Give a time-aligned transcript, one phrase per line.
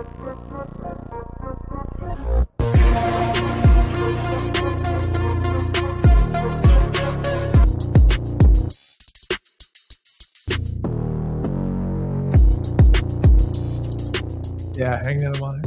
[0.00, 0.06] Yeah,
[15.02, 15.66] hang on on it.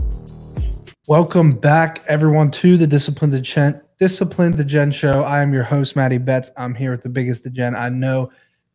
[1.08, 5.22] Welcome back, everyone, to the Discipline Degen Discipline Degen Show.
[5.22, 6.50] I am your host, Matty Betts.
[6.58, 8.32] I'm here with the biggest degen I know,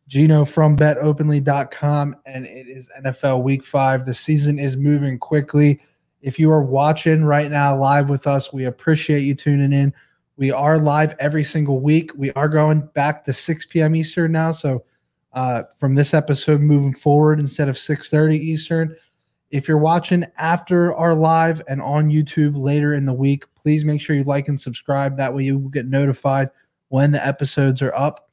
[0.09, 4.05] Gino from BetOpenly.com, and it is NFL Week Five.
[4.05, 5.79] The season is moving quickly.
[6.23, 9.93] If you are watching right now live with us, we appreciate you tuning in.
[10.35, 12.11] We are live every single week.
[12.17, 13.95] We are going back to 6 p.m.
[13.95, 14.83] Eastern now, so
[15.33, 18.95] uh, from this episode moving forward, instead of 6:30 Eastern.
[19.51, 24.01] If you're watching after our live and on YouTube later in the week, please make
[24.01, 25.17] sure you like and subscribe.
[25.17, 26.49] That way you will get notified
[26.87, 28.28] when the episodes are up.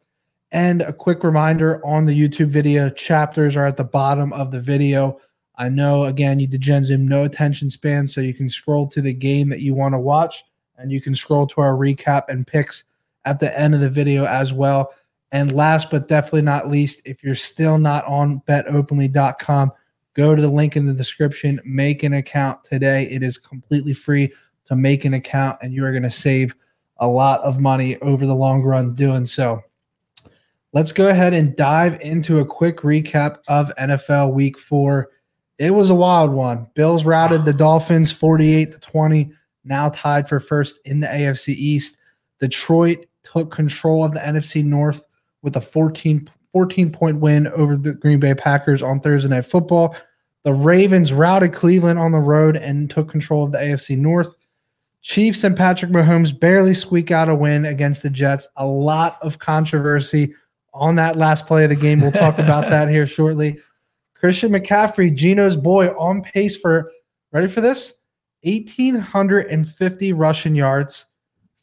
[0.56, 4.58] And a quick reminder on the YouTube video, chapters are at the bottom of the
[4.58, 5.20] video.
[5.56, 9.12] I know, again, you degens have no attention span, so you can scroll to the
[9.12, 10.42] game that you want to watch
[10.78, 12.84] and you can scroll to our recap and picks
[13.26, 14.94] at the end of the video as well.
[15.30, 19.72] And last but definitely not least, if you're still not on betopenly.com,
[20.16, 23.02] Go to the link in the description, make an account today.
[23.10, 24.32] It is completely free
[24.64, 26.54] to make an account, and you are going to save
[26.96, 29.62] a lot of money over the long run doing so.
[30.76, 35.08] Let's go ahead and dive into a quick recap of NFL week four.
[35.58, 36.66] It was a wild one.
[36.74, 39.32] Bills routed the Dolphins 48 to 20,
[39.64, 41.96] now tied for first in the AFC East.
[42.40, 45.06] Detroit took control of the NFC North
[45.40, 49.96] with a 14 14 point win over the Green Bay Packers on Thursday Night Football.
[50.44, 54.36] The Ravens routed Cleveland on the road and took control of the AFC North.
[55.00, 58.46] Chiefs and Patrick Mahomes barely squeak out a win against the Jets.
[58.56, 60.34] A lot of controversy
[60.76, 62.00] on that last play of the game.
[62.00, 63.58] We'll talk about that here shortly.
[64.14, 66.90] Christian McCaffrey, Gino's boy, on pace for,
[67.32, 67.94] ready for this?
[68.42, 71.06] 1,850 rushing yards,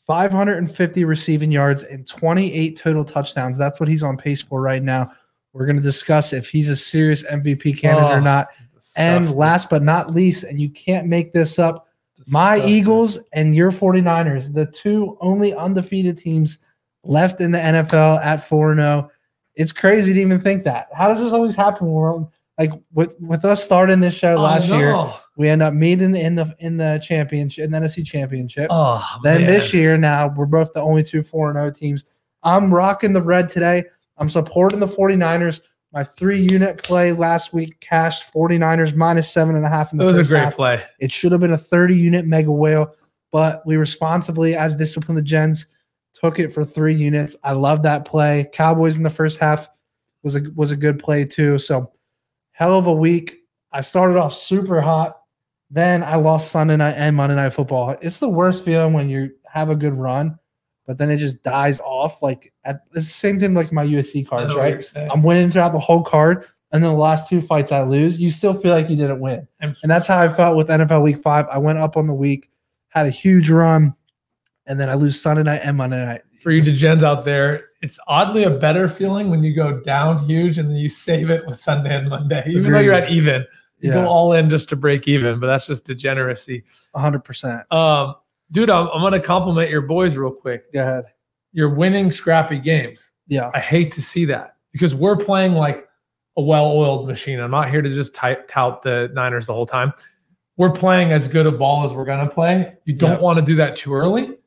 [0.05, 3.57] 550 receiving yards, and 28 total touchdowns.
[3.57, 5.11] That's what he's on pace for right now.
[5.53, 8.49] We're going to discuss if he's a serious MVP candidate oh, or not.
[8.73, 9.03] Disgusting.
[9.03, 12.33] And last but not least, and you can't make this up, disgusting.
[12.33, 16.59] my Eagles and your 49ers, the two only undefeated teams
[17.03, 19.11] left in the NFL at 4 0.
[19.55, 20.87] It's crazy to even think that.
[20.93, 21.87] How does this always happen?
[21.87, 22.25] We're
[22.57, 26.35] like with with us starting this show oh, last year, we end up meeting in
[26.35, 28.67] the in the championship, in the NFC championship.
[28.69, 29.49] Oh, then man.
[29.49, 32.05] this year, now we're both the only two 4 0 teams.
[32.43, 33.85] I'm rocking the red today.
[34.17, 35.61] I'm supporting the 49ers.
[35.93, 40.03] My three unit play last week cashed 49ers minus seven and a half in the
[40.03, 40.55] It was a great half.
[40.55, 40.83] play.
[40.99, 42.93] It should have been a 30 unit mega whale,
[43.31, 45.67] but we responsibly, as disciplined degens,
[46.23, 47.35] took it for three units.
[47.43, 48.47] I love that play.
[48.53, 49.67] Cowboys in the first half
[50.23, 51.59] was a was a good play too.
[51.59, 51.91] So
[52.51, 53.39] hell of a week.
[53.71, 55.19] I started off super hot.
[55.69, 57.97] Then I lost Sunday night and Monday night football.
[58.01, 60.37] It's the worst feeling when you have a good run,
[60.85, 62.21] but then it just dies off.
[62.21, 64.75] Like at, it's the same thing like my UFC cards, right?
[65.11, 68.19] I'm winning throughout the whole card, and then the last two fights I lose.
[68.19, 71.17] You still feel like you didn't win, and that's how I felt with NFL Week
[71.17, 71.47] Five.
[71.51, 72.49] I went up on the week,
[72.89, 73.95] had a huge run,
[74.65, 76.21] and then I lose Sunday night and Monday night.
[76.39, 80.57] For you degens out there, it's oddly a better feeling when you go down huge
[80.57, 82.73] and then you save it with Sunday and Monday, even Agreed.
[82.73, 83.45] though you're at even.
[83.79, 83.95] You yeah.
[83.95, 86.63] go all in just to break even, but that's just degeneracy.
[86.95, 87.71] 100%.
[87.71, 88.15] Um,
[88.51, 90.71] dude, I'm, I'm going to compliment your boys real quick.
[90.71, 91.05] Go ahead.
[91.51, 93.11] You're winning scrappy games.
[93.27, 93.51] Yeah.
[93.53, 95.87] I hate to see that because we're playing like
[96.37, 97.39] a well oiled machine.
[97.39, 99.93] I'm not here to just t- tout the Niners the whole time.
[100.55, 102.75] We're playing as good a ball as we're going to play.
[102.85, 104.37] You don't want to do that too early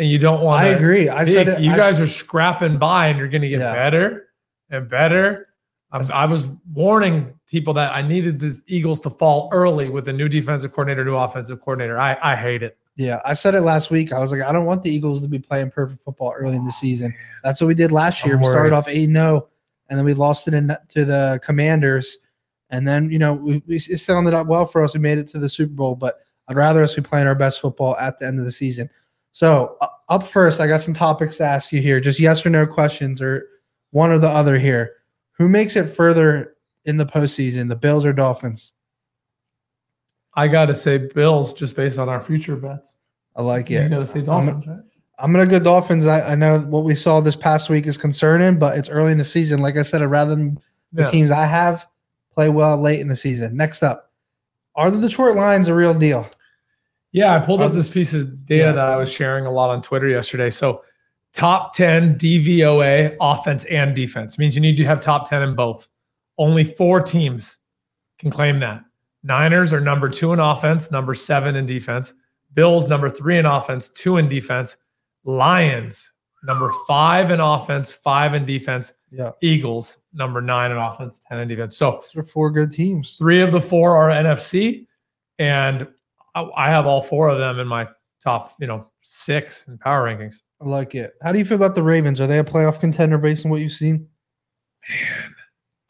[0.00, 0.64] and you don't want.
[0.64, 1.10] I agree.
[1.10, 3.74] I said it, you I guys are scrapping by, and you're going to get yeah.
[3.74, 4.30] better
[4.70, 5.48] and better.
[5.92, 10.28] I was warning people that I needed the Eagles to fall early with a new
[10.28, 11.98] defensive coordinator, new offensive coordinator.
[11.98, 12.78] I, I hate it.
[12.96, 14.12] Yeah, I said it last week.
[14.12, 16.64] I was like, I don't want the Eagles to be playing perfect football early in
[16.64, 17.12] the season.
[17.42, 18.38] That's what we did last year.
[18.38, 19.48] We started off 8 0,
[19.88, 22.18] and then we lost it in, to the Commanders.
[22.70, 24.94] And then, you know, we, we it sounded up well for us.
[24.94, 27.60] We made it to the Super Bowl, but I'd rather us be playing our best
[27.60, 28.88] football at the end of the season.
[29.32, 32.00] So uh, up first, I got some topics to ask you here.
[32.00, 33.46] Just yes or no questions, or
[33.90, 34.92] one or the other here.
[35.32, 38.72] Who makes it further in the postseason, the Bills or Dolphins?
[40.34, 42.96] I got to say Bills, just based on our future bets.
[43.36, 43.82] I like it.
[43.82, 44.84] You got to say Dolphins, I'm, right?
[45.20, 46.06] I'm gonna go Dolphins.
[46.06, 49.18] I, I, know what we saw this past week is concerning, but it's early in
[49.18, 49.60] the season.
[49.60, 50.56] Like I said, I'd rather the
[51.02, 51.10] yeah.
[51.10, 51.86] teams I have
[52.32, 53.56] play well late in the season.
[53.56, 54.10] Next up,
[54.76, 56.28] are the Detroit Lions a real deal?
[57.12, 58.72] Yeah, I pulled up um, this piece of data yeah.
[58.72, 60.50] that I was sharing a lot on Twitter yesterday.
[60.50, 60.84] So,
[61.32, 65.88] top 10 DVOA offense and defense means you need to have top 10 in both.
[66.38, 67.58] Only four teams
[68.18, 68.82] can claim that.
[69.22, 72.14] Niners are number two in offense, number seven in defense.
[72.54, 74.76] Bills, number three in offense, two in defense.
[75.24, 76.12] Lions,
[76.44, 78.92] number five in offense, five in defense.
[79.10, 79.32] Yeah.
[79.42, 81.76] Eagles, number nine in offense, 10 in defense.
[81.76, 83.16] So Those are four good teams.
[83.16, 84.86] three of the four are NFC,
[85.38, 85.86] and
[86.34, 87.88] I, I have all four of them in my
[88.22, 90.36] top, you know, six in power rankings.
[90.60, 91.14] I like it.
[91.22, 92.20] How do you feel about the Ravens?
[92.20, 94.06] Are they a playoff contender based on what you've seen?
[94.88, 95.34] Man.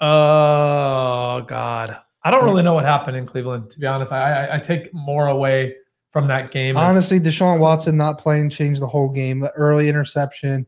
[0.01, 3.71] Oh God, I don't really know what happened in Cleveland.
[3.71, 5.77] To be honest, I I, I take more away
[6.13, 9.41] from that game, as- Honestly, Deshaun Watson not playing changed the whole game.
[9.41, 10.67] The early interception.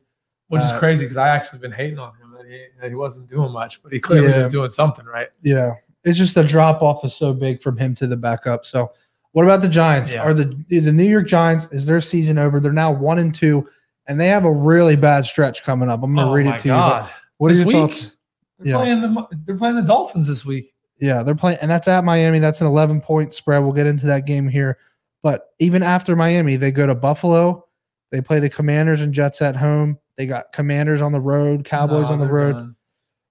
[0.49, 2.95] which is uh, crazy because I actually been hating on him that he, that he
[2.95, 4.39] wasn't doing much, but he clearly Yeah.
[4.39, 5.29] was doing something right.
[5.43, 5.73] Yeah.
[6.05, 8.65] It's just the drop off is so big from him to the backup.
[8.67, 8.93] So
[9.32, 10.12] what about the Giants?
[10.12, 10.23] Yeah.
[10.23, 12.61] Are the the New York Giants, is their season over?
[12.61, 13.67] They're now one and two,
[14.06, 16.02] and they have a really bad stretch coming up.
[16.02, 16.75] I'm gonna oh read it to you.
[16.75, 17.08] God,
[17.38, 17.76] What are your week?
[17.76, 18.12] thoughts?
[18.58, 18.76] they're Yeah.
[18.79, 20.73] playing the they're playing the Dolphins this week.
[21.00, 22.38] Yeah, they're playing, and that's at Miami.
[22.38, 23.58] That's an 11 point spread.
[23.61, 24.79] We'll get into that game here.
[25.23, 27.67] But even after Miami, they go to Buffalo.
[28.12, 29.99] They play the Commanders and Jets at home.
[30.17, 32.52] They got Commanders on the road, Cowboys No, on the road.
[32.52, 32.76] done.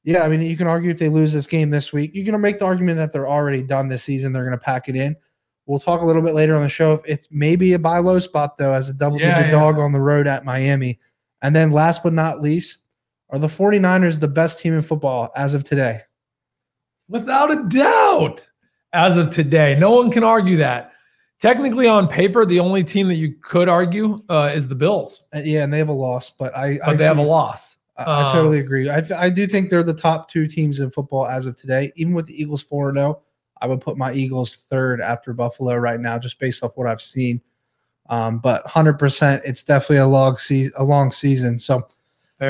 [0.04, 2.40] Yeah, I mean, you can argue if they lose this game this week, you can
[2.42, 4.34] make the argument that they're already done this season.
[4.34, 5.16] They're going to pack it in.
[5.72, 6.92] We'll talk a little bit later on the show.
[6.96, 9.60] If it's maybe a buy low spot though, as a double Yeah, digit yeah.
[9.60, 11.00] dog on the road at Miami.
[11.42, 12.80] And then last but not least,
[13.30, 16.02] are the 49ers the best team in football as of today?
[17.08, 18.50] Without a doubt,
[18.92, 20.92] as of today, no one can argue that.
[21.40, 25.40] Technically, on paper, the only team that you could argue uh, is the Bills, Uh,
[25.40, 27.78] yeah, and they have a loss, but I but I, they have a loss.
[27.98, 28.90] I, I Um, totally agree.
[28.90, 31.92] I, I do think they're the top two teams in football as of today.
[31.96, 33.22] Even with the Eagles 4 0,
[33.62, 37.02] I would put my Eagles third after Buffalo right now, just based off what I've
[37.02, 37.42] seen.
[38.10, 41.60] Um, but 100%, it's definitely a long, se- a long season.
[41.60, 41.88] So,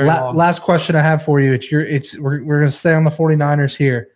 [0.07, 1.53] la- last question I have for you.
[1.53, 4.09] It's your, it's we're, we're going to stay on the 49ers here.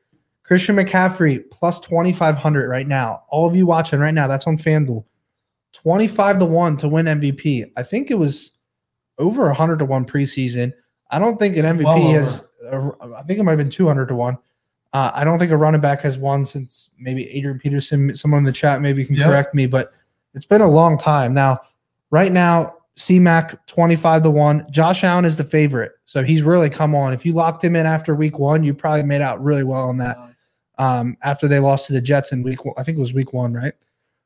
[0.44, 3.24] Christian McCaffrey plus 2,500 right now.
[3.30, 5.04] All of you watching right now, that's on FanDuel.
[5.74, 7.72] 25 to 1 to win MVP.
[7.76, 8.52] I think it was
[9.18, 10.72] over 100 to 1 preseason.
[11.12, 14.08] I don't think an MVP Well has, uh, I think it might have been 200
[14.08, 14.38] to 1.
[14.96, 18.16] Uh, I don't think a running back has won since maybe Adrian Peterson.
[18.16, 19.28] Someone in the chat maybe can Yep.
[19.28, 19.92] correct me, but
[20.34, 21.34] it's been a long time.
[21.34, 21.60] Now,
[22.12, 24.68] right now, CMAC 25 to 1.
[24.72, 25.92] Josh Allen is the favorite.
[26.06, 27.12] So he's really come on.
[27.12, 29.98] If you locked him in after week one, you probably made out really well on
[29.98, 30.18] that
[30.78, 32.74] um, after they lost to the Jets in week one.
[32.78, 33.74] I think it was week one, right?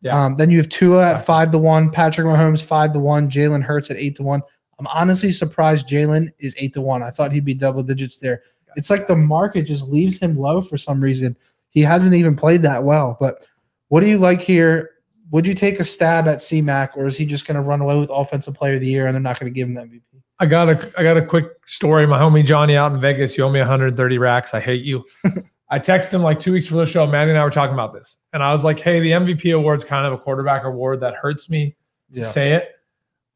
[0.03, 0.23] Yeah.
[0.23, 3.63] Um, then you have Tua at five to one, Patrick Mahomes five to one, Jalen
[3.63, 4.43] Hurts at eight to one.
[4.77, 7.01] I'm honestly surprised Jalen is eight to one.
[7.01, 8.43] I thought he'd be double digits there.
[8.79, 11.35] It's like the market just leaves him low for some reason.
[11.71, 13.17] He hasn't even played that well.
[13.19, 13.45] But
[13.89, 14.91] what do you like here?
[15.31, 17.99] Would you take a stab at CMAC, or is he just going to run away
[17.99, 20.01] with Offensive Player of the Year and they're not going to give him the MVP?
[20.39, 22.07] I got a I got a quick story.
[22.07, 24.53] My homie Johnny out in Vegas, you owe me 130 racks.
[24.53, 25.03] I hate you.
[25.69, 27.05] I texted him like two weeks before the show.
[27.05, 29.83] Matty and I were talking about this, and I was like, "Hey, the MVP award's
[29.83, 31.75] kind of a quarterback award that hurts me
[32.13, 32.78] to say it.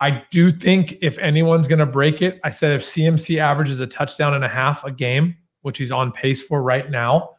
[0.04, 3.88] I do think if anyone's going to break it, I said if CMC averages a
[3.88, 7.30] touchdown and a half a game, which he's on pace for right now,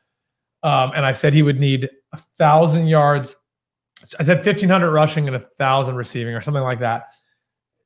[0.62, 3.36] um, and I said he would need a thousand yards.
[4.18, 7.12] I said 1500 rushing and a thousand receiving or something like that.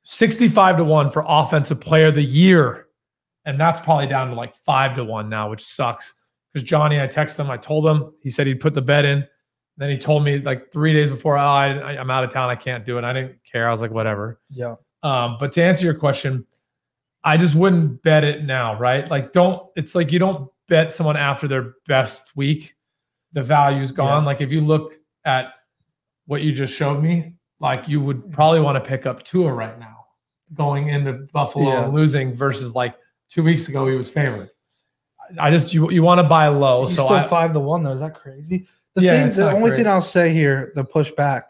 [0.05, 2.87] 65 to 1 for offensive player of the year.
[3.47, 6.15] And that's probably down to like five to one now, which sucks.
[6.53, 9.27] Because Johnny, I texted him, I told him, he said he'd put the bet in.
[9.79, 12.57] Then he told me like three days before, oh, I, I'm out of town, I
[12.57, 13.05] can't do it.
[13.05, 13.69] I didn't care.
[13.69, 14.41] I was like, whatever.
[14.51, 14.75] Yeah.
[15.05, 16.45] Um, but to answer your question,
[17.23, 19.09] I just wouldn't bet it now, right?
[19.09, 22.75] Like, don't, it's like you don't bet someone after their best week.
[23.35, 24.23] The value's gone.
[24.25, 24.27] Yeah.
[24.27, 24.95] Like, if you look
[25.25, 25.53] at
[26.27, 29.79] what you just showed me, like, you would probably want to pick up Tua right
[29.79, 30.07] now
[30.55, 31.85] going into Buffalo Yeah.
[31.85, 32.97] and losing versus like
[33.29, 34.51] two weeks ago, he was favored.
[35.39, 36.87] I just, you, you want to buy low.
[36.87, 37.93] He's so still I, five to one though.
[37.93, 38.67] Is that crazy?
[38.99, 39.77] The Yeah, thing, the only great.
[39.79, 41.43] thing I'll say here, the pushback,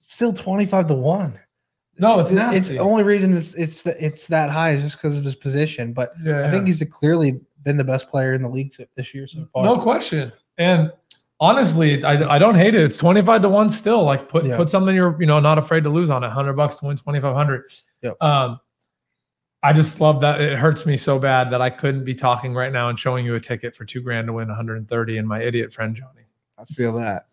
[0.00, 1.38] still twenty five to one.
[1.98, 2.58] no, it's It- nasty.
[2.58, 5.34] It's the only reason it's it's the, it's that high is just because of his
[5.34, 5.92] position.
[5.92, 9.26] But yeah, I think he's clearly been the best player in the league this year
[9.26, 9.64] so far.
[9.64, 10.32] No question.
[10.56, 10.90] And
[11.40, 12.82] honestly, I, I don't hate it.
[12.82, 14.02] It's 25 to 1 still.
[14.04, 14.56] Like put Yeah.
[14.56, 16.28] put something you're, you know, not afraid to lose on it.
[16.28, 17.64] 100 bucks to win 2500.
[18.02, 18.22] Yep.
[18.22, 18.60] Um
[19.62, 22.72] I just love that it hurts me so bad that I couldn't be talking right
[22.72, 25.70] now and showing you a ticket for 2 grand to win 130 and my idiot
[25.70, 26.19] friend Johnny.
[26.60, 27.24] I feel that.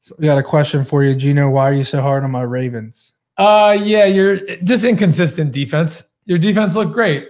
[0.00, 1.50] So we got a question for you, Gino.
[1.50, 3.12] Why are you so hard on my Ravens?
[3.36, 6.04] Uh yeah, you're just inconsistent defense.
[6.24, 7.28] Your defense looked great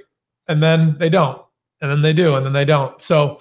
[0.48, 1.42] and then they don't.
[1.80, 3.00] And then they do and then they don't.
[3.00, 3.38] So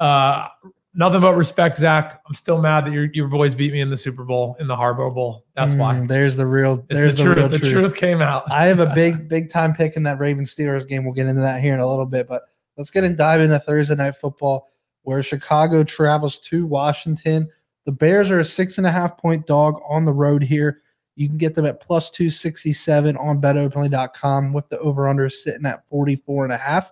[0.00, 0.48] uh
[0.94, 2.20] nothing but respect, Zach.
[2.26, 4.76] I'm still mad that your your boys beat me in the Super Bowl in the
[4.76, 5.44] Harbaugh Bowl.
[5.56, 5.94] That's why.
[5.94, 6.84] Mm, There's the real.
[6.88, 7.50] It's There's the, the, truth.
[7.50, 7.72] The truth.
[7.72, 8.50] truth came out.
[8.50, 11.04] I have a big, big time pick in that Ravens Steelers game.
[11.04, 12.42] We'll get into that here in a little bit, but
[12.76, 14.68] let's get and dive into Thursday night football,
[15.04, 17.48] where Chicago travels to Washington.
[17.86, 20.82] The Bears are a six and a half point dog on the road here.
[21.16, 25.86] You can get them at plus 267 on betopenly.com with the over under sitting at
[25.88, 26.90] 44 and a half.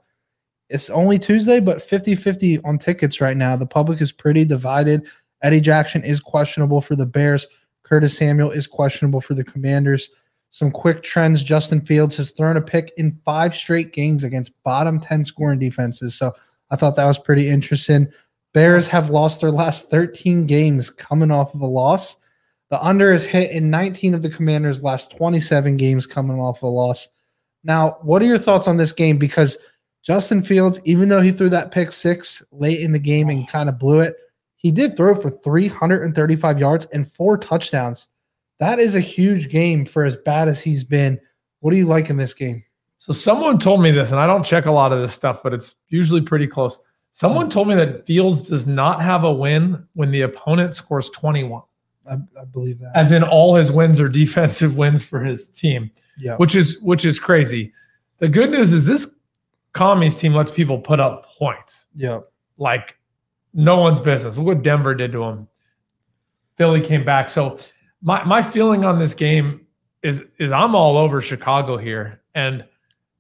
[0.69, 3.57] It's only Tuesday, but 50 50 on tickets right now.
[3.57, 5.07] The public is pretty divided.
[5.43, 7.49] Eddie Jackson is questionable for the Bears.
[7.83, 10.11] Curtis Samuel is questionable for the Commanders.
[10.51, 15.01] Some quick trends Justin Fields has thrown a pick in five straight games against bottom
[15.01, 16.15] 10 scoring defenses.
[16.15, 16.33] So
[16.73, 18.09] I thought that was pretty interesting.
[18.55, 22.17] Bears have lost their last 13 games coming off of a loss.
[22.71, 26.63] The under is hit in 19 of the Commanders' last 27 games coming off of
[26.65, 27.09] a loss.
[27.63, 29.19] Now, what are your thoughts on this game?
[29.19, 29.59] Because
[30.03, 33.69] Justin Fields, even though he threw that pick six late in the game and kind
[33.69, 34.17] of blew it,
[34.57, 38.09] he did throw for 335 yards and four touchdowns.
[38.61, 41.21] That is a huge game for as bad as he's been.
[41.61, 42.65] What do you like in this game?
[43.03, 45.53] So someone told me this, and I don't check a lot of this stuff, but
[45.53, 46.79] it's usually pretty close.
[47.11, 51.63] Someone told me that Fields does not have a win when the opponent scores 21.
[52.09, 52.93] I, I believe that.
[52.95, 55.91] As in all his wins are defensive wins for his team.
[56.17, 56.37] Yeah.
[56.37, 57.73] Which is which is crazy.
[58.19, 59.17] The good news is this
[59.73, 61.87] commies team lets people put up points.
[61.97, 62.21] Yeah.
[62.57, 62.97] Like
[63.53, 64.39] no one's business.
[64.39, 65.49] Look what Denver did to him.
[66.55, 67.31] Philly came back.
[67.31, 67.59] So
[68.01, 69.67] my my feeling on this game
[70.05, 72.23] is is I'm all over Chicago here.
[72.37, 72.65] And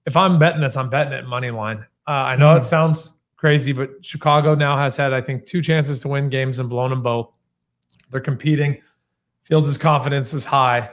[0.07, 1.85] if I'm betting this, I'm betting it money line.
[2.07, 6.01] Uh, I know it sounds crazy, but Chicago now has had, I think, two chances
[6.01, 7.31] to win games and blown them both.
[8.11, 8.81] They're competing.
[9.45, 10.91] Fields' confidence is high.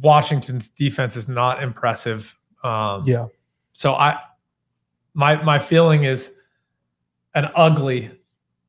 [0.00, 2.36] Washington's defense is not impressive.
[2.62, 3.26] Um, Yeah.
[3.72, 4.18] so I,
[5.12, 6.34] my my feeling is
[7.34, 8.10] an ugly,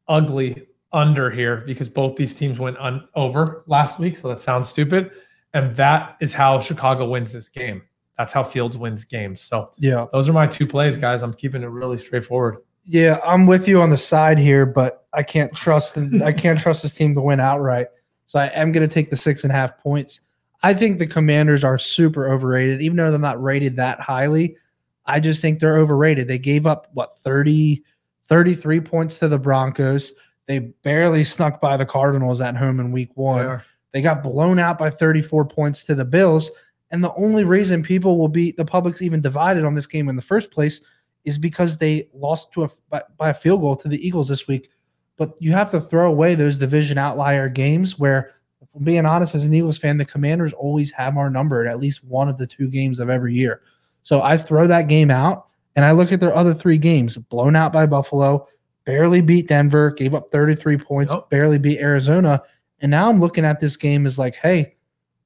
[0.07, 4.17] ugly under here because both these teams went un- over last week.
[4.17, 5.11] So that sounds stupid,
[5.53, 7.81] and that is how Chicago wins this game.
[8.17, 9.41] That's how Fields wins games.
[9.41, 10.05] So Yeah.
[10.13, 11.21] those are my two plays, guys.
[11.21, 12.57] I'm keeping it really straightforward.
[12.85, 16.83] Yeah, I'm with you on the side here, but I can't trust I can't trust
[16.83, 17.87] this team to win outright.
[18.27, 20.21] So I am going to take the six and a half points.
[20.63, 24.57] I think the Commanders are super overrated, even though they're not rated that highly.
[25.05, 26.27] I just think they're overrated.
[26.27, 27.83] They gave up what 30,
[28.23, 30.13] 33 points to the Broncos.
[30.47, 33.61] They barely snuck by the Cardinals at home in week one.
[33.93, 36.51] They got blown out by 34 points to the Bills.
[36.91, 40.15] And the only reason people will be the public's even divided on this game in
[40.15, 40.81] the first place
[41.23, 44.47] is because they lost to a by, by a field goal to the Eagles this
[44.47, 44.69] week.
[45.17, 49.33] But you have to throw away those division outlier games where, if I'm being honest,
[49.33, 52.37] as an Eagles fan, the Commanders always have our number at at least one of
[52.37, 53.61] the two games of every year.
[54.03, 57.55] So I throw that game out and I look at their other three games: blown
[57.55, 58.47] out by Buffalo,
[58.85, 61.29] barely beat Denver, gave up 33 points, Yep.
[61.29, 62.43] barely beat Arizona,
[62.81, 64.75] and now I'm looking at this game as like, hey,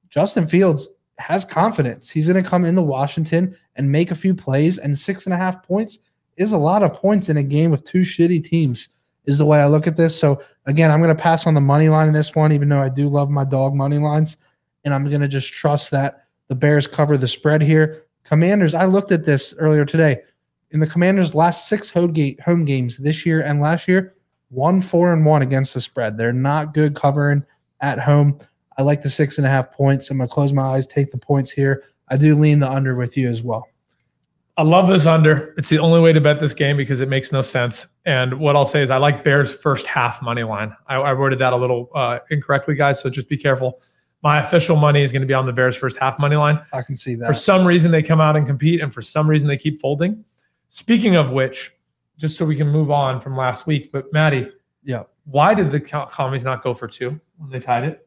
[0.08, 0.88] Justin Fields
[1.20, 2.10] has confidence.
[2.10, 5.36] He's going to come into Washington and make a few plays, and six and a
[5.36, 6.00] half points
[6.36, 8.88] is a lot of points in a game with two shitty teams.
[9.26, 10.18] Is the way I look at this.
[10.18, 12.82] So again, I'm going to pass on the money line in this one, even though
[12.82, 14.38] I do love my dog money lines,
[14.84, 18.04] and I'm going to just trust that the Bears cover the spread here.
[18.24, 20.22] Commanders, I looked at this earlier today.
[20.72, 24.14] In the Commanders' last six home home games this year and last year,
[24.48, 26.16] one four and one against the spread.
[26.16, 27.44] They're not good covering
[27.80, 28.38] at home.
[28.80, 30.10] I like the six and a half points.
[30.10, 31.82] I'm gonna close my eyes, take the points here.
[32.08, 33.68] I do lean the under with you as well.
[34.56, 35.54] I love this under.
[35.58, 37.86] It's the only way to bet this game because it makes no sense.
[38.06, 40.74] And what I'll say is I like Bears first half money line.
[40.86, 43.00] I, I worded that a little uh, incorrectly, guys.
[43.00, 43.82] So just be careful.
[44.22, 46.58] My official money is going to be on the Bears first half money line.
[46.72, 47.26] I can see that.
[47.26, 50.24] For some reason, they come out and compete, and for some reason, they keep folding.
[50.70, 51.70] Speaking of which,
[52.16, 54.50] just so we can move on from last week, but Matty,
[54.82, 55.02] Yeah.
[55.24, 58.06] why did the co- commies not go for two when they tied it?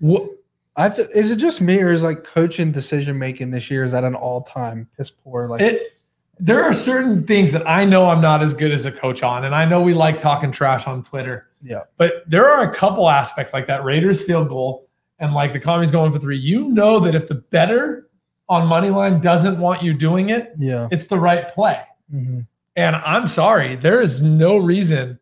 [0.00, 0.28] What?
[0.76, 3.94] I th- is it just me or is like coaching decision making this year is
[3.94, 5.48] at an all time piss poor?
[5.48, 5.92] Like It,
[6.38, 9.44] there are certain things that I know I'm not as good as a coach on,
[9.44, 11.48] and I know we like talking trash on Twitter.
[11.62, 11.82] Yeah.
[11.98, 14.88] But there are a couple aspects like that Raiders field goal
[15.18, 16.38] and like the commies going for three.
[16.38, 18.08] You know that if the better
[18.48, 20.88] on money line doesn't want you doing it, yeah.
[20.90, 21.82] it's the right play.
[22.12, 22.46] Mhm.
[22.74, 25.18] And I'm sorry, there is no reason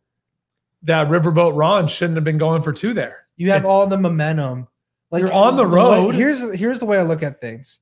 [0.83, 3.25] that Riverboat Ron shouldn't have been going for two there.
[3.39, 4.69] You have It's- all the momentum.
[5.11, 6.15] Like You're on the way- road.
[6.15, 7.81] here's here's the way I look at things.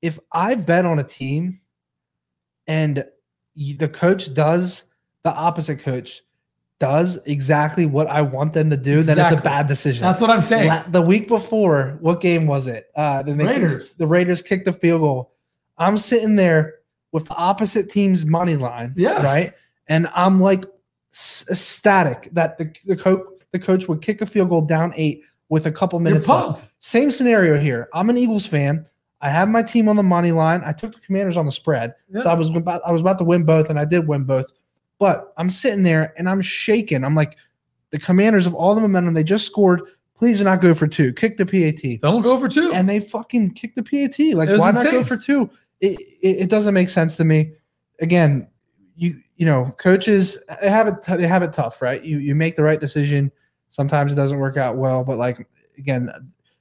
[0.00, 1.60] If I bet on a team,
[2.68, 3.04] and
[3.56, 4.84] the coach does
[5.24, 6.22] the opposite coach
[6.78, 10.02] does exactly what I want them to do, then it's a bad decision.
[10.02, 10.68] That's what I'm saying.
[10.68, 12.86] La- the week before, what game was it?
[12.94, 13.94] Uh, then they Raiders.
[13.94, 15.32] the Raiders kicked the field goal.
[15.78, 16.74] I'm sitting there
[17.12, 19.22] with the opposite team's money line, Yeah.
[19.24, 19.52] right?
[19.88, 20.64] And I'm like
[21.50, 23.22] ecstatic that the the coach
[23.52, 26.66] the coach would kick a field goal down eight with a couple minutes left.
[26.78, 27.88] Same scenario here.
[27.94, 28.86] I'm an Eagles fan.
[29.20, 30.62] I have my team on the money line.
[30.64, 33.24] I took the Commanders on the spread, so I was about I was about to
[33.24, 34.52] win both, and I did win both.
[34.98, 37.04] But I'm sitting there and I'm shaking.
[37.04, 37.36] I'm like,
[37.90, 39.82] the Commanders of all the momentum they just scored.
[40.18, 41.12] Please do not go for two.
[41.12, 42.00] Kick the PAT.
[42.00, 42.72] Don't go for two.
[42.72, 44.34] And they fucking kick the PAT.
[44.34, 45.50] Like, why not go for two?
[45.80, 47.52] It, it it doesn't make sense to me.
[48.00, 48.48] Again,
[48.96, 52.02] you you know, coaches they have it they have it tough, right?
[52.02, 53.30] You you make the right decision.
[53.68, 56.10] Sometimes it doesn't work out well, but like again,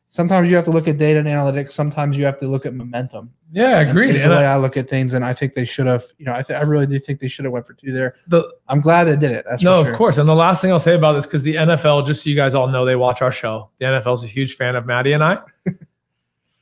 [0.10, 1.72] sometimes you have to look at data and analytics.
[1.72, 3.32] Sometimes you have to look at momentum.
[3.52, 4.16] yeah, agreed.
[4.16, 6.04] Is the I- way I look at things, and I think they should have.
[6.18, 8.16] You know, I th- I really do think they should have went for two there.
[8.28, 9.46] the, I'm glad they did it.
[9.50, 9.92] That's no, for sure.
[9.94, 10.18] of course.
[10.18, 12.54] And the last thing I'll say about this, because the NFL, just so you guys
[12.56, 13.70] all know, they watch our show.
[13.80, 15.38] The NFL is a huge fan of Matty and I.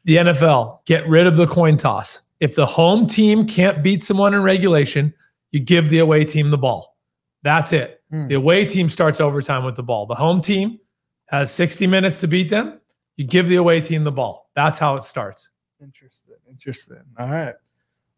[0.03, 2.22] the NFL, get rid of the coin toss.
[2.39, 5.13] If the home team can't beat someone in regulation,
[5.53, 6.98] you give the away team the ball.
[7.43, 8.01] That's it.
[8.10, 8.27] Hmm.
[8.27, 10.05] The away team starts overtime with the ball.
[10.05, 10.79] The home team
[11.27, 12.81] has 60 minutes to beat them.
[13.15, 14.50] You give the away team the ball.
[14.55, 15.51] That's how it starts.
[15.81, 16.36] Interesting.
[16.50, 17.01] Interesting.
[17.19, 17.53] All right.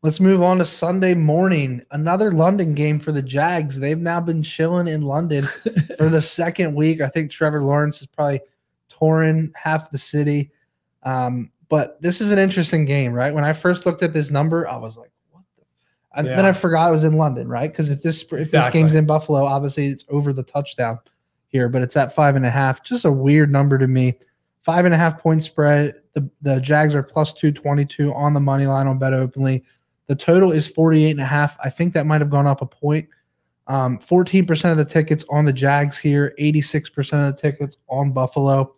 [0.01, 1.81] Let's move on to Sunday morning.
[1.91, 3.79] Another London game for the Jags.
[3.79, 5.43] They've now been chilling in London
[5.97, 7.01] for the second week.
[7.01, 8.39] I think Trevor Lawrence is probably
[8.87, 10.51] touring half the city.
[11.03, 13.33] Um, but this is an interesting game, right?
[13.33, 15.11] When I first looked at this number, I was like,
[16.23, 16.31] the?
[16.31, 17.69] And then I forgot it was in London, right?
[17.69, 20.99] Because if this if this game's in Buffalo, obviously it's over the touchdown
[21.47, 22.83] here, but it's at five and a half.
[22.83, 24.17] Just a weird number to me.
[24.63, 25.95] Five and a half point spread.
[26.13, 29.63] The the Jags are plus two twenty two on the money line on bet openly.
[30.07, 31.57] The total is 48 and a half.
[31.63, 33.09] I think that might have gone up a point.
[33.67, 38.71] Um, 14% of the tickets on the Jags here, 86% of the tickets on Buffalo.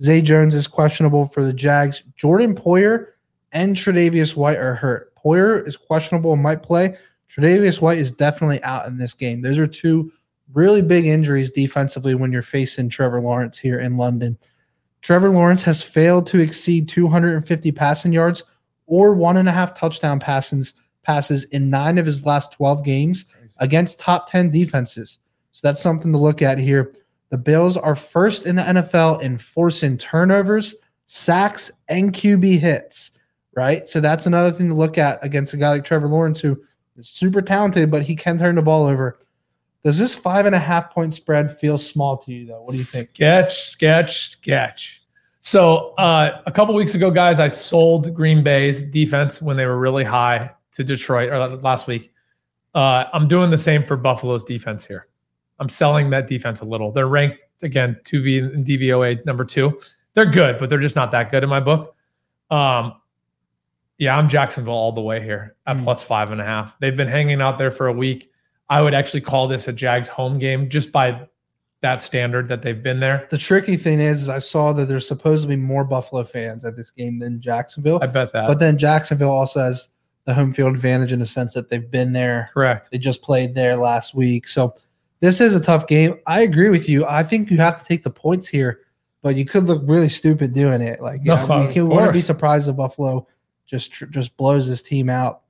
[0.00, 2.02] Zay Jones is questionable for the Jags.
[2.16, 3.08] Jordan Poyer
[3.52, 5.11] and Tre'Davious White are hurt.
[5.24, 6.96] Poyer is questionable and might play.
[7.30, 9.40] Tre'Davious White is definitely out in this game.
[9.40, 10.12] Those are two
[10.52, 14.36] really big injuries defensively when you're facing Trevor Lawrence here in London.
[15.00, 18.44] Trevor Lawrence has failed to exceed 250 passing yards
[18.86, 23.26] or one and a half touchdown passes passes in nine of his last 12 games
[23.58, 25.18] against top 10 defenses.
[25.50, 26.94] So that's something to look at here.
[27.30, 30.74] The Bills are first in the NFL in forcing turnovers,
[31.06, 33.12] sacks, and QB hits,
[33.54, 33.86] right?
[33.88, 36.60] So that's another thing to look at against a guy like Trevor Lawrence, who
[36.96, 39.18] is super talented, but he can turn the ball over.
[39.84, 42.62] Does this five and a half point spread feel small to you, though?
[42.62, 43.08] What do you think?
[43.08, 45.02] Sketch, sketch, sketch.
[45.40, 49.78] So uh, a couple weeks ago, guys, I sold Green Bay's defense when they were
[49.78, 52.12] really high to Detroit, or last week.
[52.74, 55.08] Uh, I'm doing the same for Buffalo's defense here.
[55.58, 56.92] I'm selling that defense a little.
[56.92, 59.78] They're ranked again 2V and DVOA number two.
[60.14, 61.96] They're good, but they're just not that good in my book.
[62.50, 62.94] Um,
[63.98, 65.84] yeah, I'm Jacksonville all the way here at Hmm.
[65.84, 66.78] plus five and a half.
[66.80, 68.30] They've been hanging out there for a week.
[68.68, 71.28] I would actually call this a Jags home game just by
[71.82, 73.26] that standard that they've been there.
[73.30, 76.64] The tricky thing is, is I saw that there's supposed to be more Buffalo fans
[76.64, 77.98] at this game than Jacksonville.
[78.00, 78.46] I bet that.
[78.46, 79.88] But then Jacksonville also has
[80.24, 82.50] the home field advantage in the sense that they've been there.
[82.54, 82.88] Correct.
[82.92, 84.46] They just played there last week.
[84.46, 84.74] So
[85.18, 86.14] this is a tough game.
[86.28, 87.04] I agree with you.
[87.04, 88.80] I think you have to take the points here,
[89.20, 91.00] but you could look really stupid doing it.
[91.02, 93.26] Like No, yeah, of you wouldn't be surprised if Buffalo
[93.72, 95.40] just tr- just blows this team out.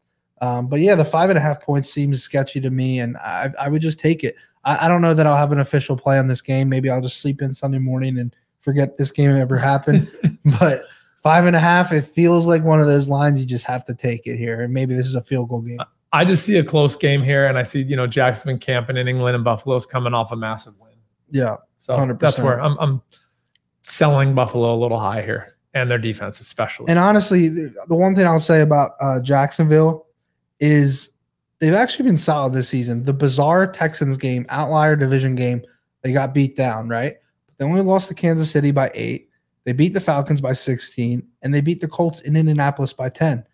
[0.40, 3.50] Um, but yeah, the five and a half points seems sketchy to me, and I,
[3.60, 4.36] I would just take it.
[4.64, 6.68] I, I don't know that I'll have an official play on this game.
[6.68, 10.08] Maybe I'll just sleep in Sunday morning and forget this game ever happened.
[10.60, 10.84] but
[11.22, 13.94] five and a half, it feels like one of those lines you just have to
[13.94, 14.62] take it here.
[14.62, 15.80] And maybe this is a field goal game.
[16.12, 19.08] I just see a close game here, and I see you know Jacksonville camping in
[19.08, 20.92] England and Buffalo's coming off a massive win.
[21.30, 21.56] Yeah.
[21.78, 22.20] So 100%.
[22.20, 23.02] that's where I'm, I'm
[23.82, 26.86] selling Buffalo a little high here, and their defense especially.
[26.88, 30.06] And honestly, the the one thing I'll say about uh, Jacksonville
[30.60, 31.10] is
[31.60, 33.04] they've actually been solid this season.
[33.04, 35.62] The bizarre Texans game, outlier division game,
[36.02, 37.16] they got beat down, right?
[37.46, 39.28] But they only lost to Kansas City by eight.
[39.64, 43.44] They beat the Falcons by 16, and they beat the Colts in Indianapolis by 10.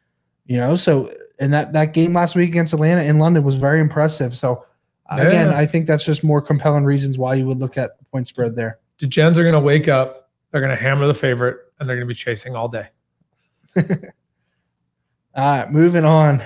[0.47, 3.81] You know, so and that that game last week against Atlanta in London was very
[3.81, 4.37] impressive.
[4.37, 4.65] So
[5.11, 8.29] again, I think that's just more compelling reasons why you would look at the point
[8.29, 8.79] spread there.
[8.99, 11.97] the Gens are going to wake up, they're going to hammer the favorite, and they're
[11.97, 12.89] going to be chasing all day.
[15.35, 16.43] All right, moving on.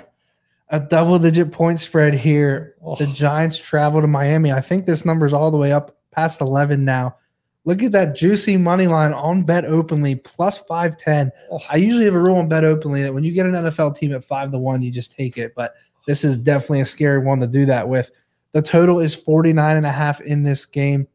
[0.69, 2.75] A double digit point spread here.
[2.85, 2.97] Oh.
[2.97, 4.53] The Giants travel to Miami.
[4.53, 7.17] I think this number is all the way up past 11 now.
[7.65, 11.31] Look at that juicy money line on bet openly plus 510.
[11.51, 11.61] Oh.
[11.71, 14.13] I usually have a rule on bet openly that when you get an NFL team
[14.13, 15.55] at 5 to 1, you just take it.
[15.55, 15.75] But
[16.07, 18.11] this is definitely a scary one to do that with.
[18.53, 21.07] The total is 49 and a half in this game.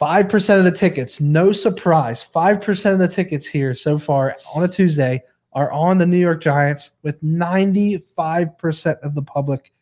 [0.00, 2.24] 5% of the tickets, no surprise.
[2.24, 5.22] 5% of the tickets here so far on a Tuesday
[5.54, 9.72] are on the New York Giants with 95% of the public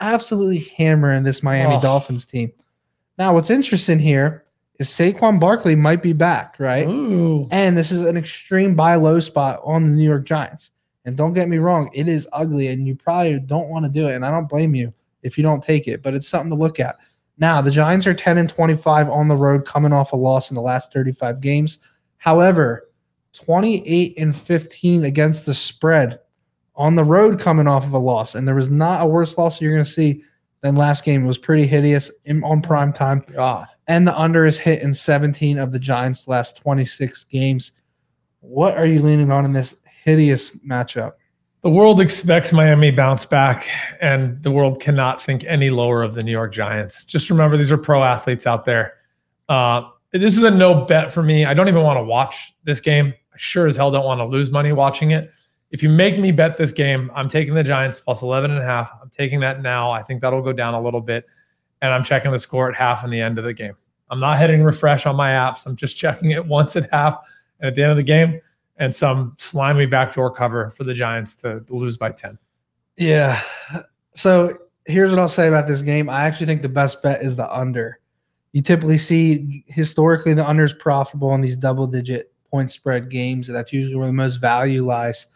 [0.00, 1.80] absolutely hammering this Miami Oh.
[1.80, 2.50] Dolphins team.
[3.18, 4.44] Now, what's interesting here
[4.78, 6.88] is Saquon Barkley might be back, right?
[6.88, 7.46] Ooh.
[7.50, 10.70] And this is an extreme buy low spot on the New York Giants.
[11.04, 14.08] And don't get me wrong, it is ugly and you probably don't want to do
[14.08, 14.14] it.
[14.14, 16.80] And I don't blame you if you don't take it, but it's something to look
[16.80, 16.96] at.
[17.40, 20.54] Now, the Giants are 10 and 25 on the road, coming off a loss in
[20.54, 21.78] the last 35 games.
[22.18, 22.90] However,
[23.32, 26.20] 28 and 15 against the spread
[26.76, 28.34] on the road, coming off of a loss.
[28.34, 30.22] And there was not a worse loss you're going to see
[30.60, 31.24] than last game.
[31.24, 33.24] It was pretty hideous on prime time.
[33.32, 33.66] God.
[33.88, 37.72] And the under is hit in 17 of the Giants' last 26 games.
[38.40, 41.12] What are you leaning on in this hideous matchup?
[41.62, 43.68] The world expects Miami bounce back,
[44.00, 47.04] and the world cannot think any lower of the New York Giants.
[47.04, 48.94] Just remember, these are pro athletes out there.
[49.46, 51.44] Uh, this is a no bet for me.
[51.44, 53.12] I don't even want to watch this game.
[53.34, 55.30] I sure as hell don't want to lose money watching it.
[55.70, 58.64] If you make me bet this game, I'm taking the Giants plus 11 and a
[58.64, 58.90] half.
[59.02, 59.90] I'm taking that now.
[59.90, 61.26] I think that'll go down a little bit.
[61.82, 63.74] And I'm checking the score at half and the end of the game.
[64.08, 65.66] I'm not hitting refresh on my apps.
[65.66, 67.22] I'm just checking it once at half
[67.60, 68.40] and at the end of the game
[68.80, 72.36] and some slimy backdoor cover for the Giants to lose by 10.
[72.96, 73.40] Yeah.
[74.14, 76.08] So here's what I'll say about this game.
[76.08, 78.00] I actually think the best bet is the under.
[78.52, 83.46] You typically see historically the under is profitable in these double digit point spread games.
[83.46, 85.26] That's usually where the most value lies.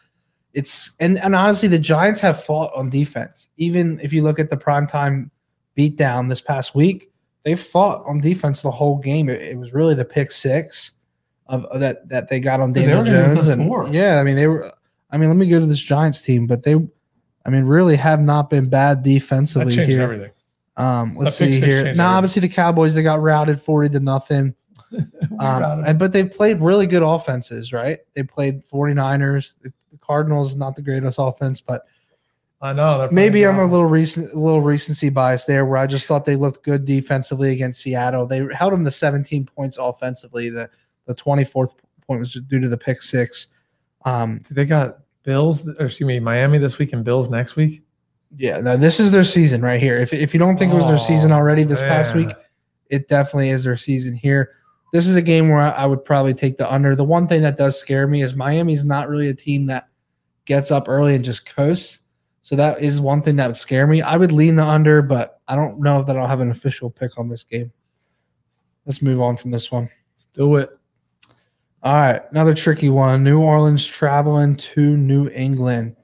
[0.55, 3.51] It's and, and honestly, the Giants have fought on defense.
[3.59, 5.31] Even if you look at the primetime
[5.77, 7.11] beatdown this past week,
[7.45, 9.29] they fought on defense the whole game.
[9.29, 10.93] It, it was really the pick six
[11.47, 13.89] of, of that that they got on Daniel Jones, and four.
[13.89, 14.71] yeah, I mean they were.
[15.11, 16.75] I mean, let me go to this Giants team, but they,
[17.47, 20.03] I mean, really have not been bad defensively here.
[20.03, 20.31] everything.
[20.77, 21.77] Um, let's That see here.
[21.77, 22.01] Now, everything.
[22.01, 24.55] obviously, the Cowboys they got routed forty to nothing.
[25.41, 27.99] Um, and, but they've played really good offenses, right?
[28.15, 29.57] They played 49ers.
[29.63, 31.87] The Cardinals not the greatest offense, but
[32.61, 32.99] I know.
[32.99, 36.25] they're maybe I'm a little recent, a little recency bias there, where I just thought
[36.25, 38.27] they looked good defensively against Seattle.
[38.27, 40.51] They held them to 17 points offensively.
[40.51, 40.71] The
[41.07, 41.75] the 24th
[42.07, 43.49] point was due to the pick six.
[44.05, 47.83] Um, They got Bills, or excuse me, Miami this week and Bills next week.
[48.37, 49.97] yeah, no, this is their season right here.
[49.97, 52.27] If if you don't think it was their season Oh, already this past man.
[52.27, 52.37] week,
[52.91, 54.51] it definitely is their season here.
[54.93, 56.95] This is a game where I, I would probably take the under.
[56.95, 59.89] The one thing that does scare me is Miami's not really a team that
[60.45, 62.01] gets up early and just coasts.
[62.43, 64.03] So that is one thing that would scare me.
[64.03, 67.19] I would lean the under, but I don't know that I'll have an official pick
[67.19, 67.73] on this game.
[68.85, 69.89] Let's move on from this one.
[70.15, 70.69] Let's do it.
[71.85, 73.23] All right, another tricky one.
[73.23, 75.97] New Orleans traveling to New England.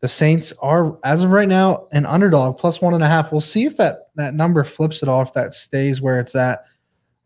[0.00, 3.32] The Saints are, as of right now, an underdog plus one and a half.
[3.32, 5.28] We'll see if that that number flips it off.
[5.28, 6.62] If that stays where it's at.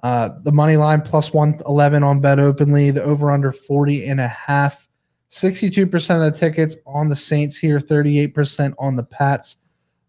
[0.02, 2.90] Uh, the money line plus one eleven on bet openly.
[2.90, 4.88] The over under 40 and a half.
[5.30, 9.58] 62% of the tickets on the Saints here, 38% on the Pats.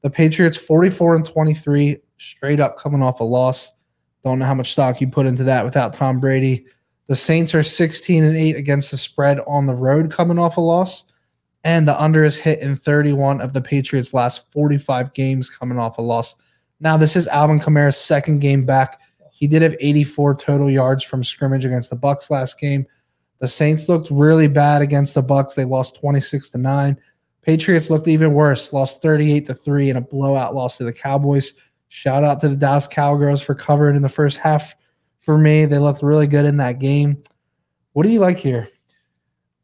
[0.03, 3.71] The Patriots 44 and 23, straight up coming off a loss.
[4.23, 6.65] Don't know how much stock you put into that without Tom Brady.
[7.09, 10.61] The Saints are 16 and 8 against the spread on the road coming off a
[10.61, 11.05] loss.
[11.63, 15.97] And the under is hit in 31 of the Patriots' last 45 games coming off
[15.97, 16.35] a loss.
[16.79, 19.01] Now, this is Alvin Kamara's second game back.
[19.31, 22.85] He did have 84 total yards from scrimmage against the Bucs last game.
[23.39, 25.55] The Saints looked really bad against the Bucs.
[25.55, 26.95] They lost 26 to 9.
[27.41, 31.55] Patriots looked even worse, lost 38 to 3 in a blowout loss to the Cowboys.
[31.87, 34.75] Shout out to the Dallas Cowgirls for covering in the first half
[35.21, 35.65] for me.
[35.65, 37.21] They looked really good in that game.
[37.93, 38.69] What do you like here?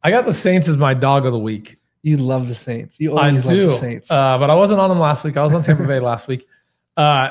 [0.02, 1.78] I got the Saints as my dog of the week.
[2.02, 3.00] You love the Saints.
[3.00, 3.66] You I always love do.
[3.66, 4.10] the Saints.
[4.10, 5.36] Uh, but I wasn't on them last week.
[5.36, 6.46] I was on Tampa Bay last week.
[6.96, 7.30] Uh,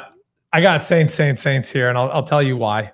[0.52, 2.92] I got Saints, Saints, Saints here, and I'll, I'll tell you why.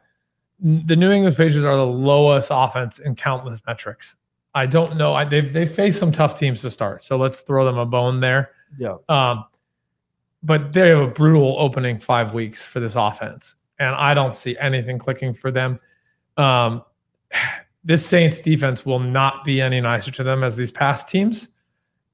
[0.60, 4.16] The New England Patriots are the lowest offense in countless metrics.
[4.54, 5.14] I don't know.
[5.14, 8.20] I, they've they've faced some tough teams to start, so let's throw them a bone
[8.20, 8.52] there.
[8.78, 8.98] yeah.
[9.10, 9.46] Um,
[10.44, 14.56] but they have a brutal opening five weeks for this offense, and I don't see
[14.60, 15.80] anything clicking for them.
[16.38, 16.84] Um,
[17.84, 21.50] this Saints defense will not be any nicer to them as these past teams.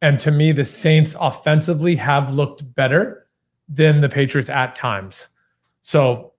[0.01, 3.27] And to me, the Saints offensively have looked better
[3.67, 5.27] than the Patriots at times.
[5.82, 6.34] So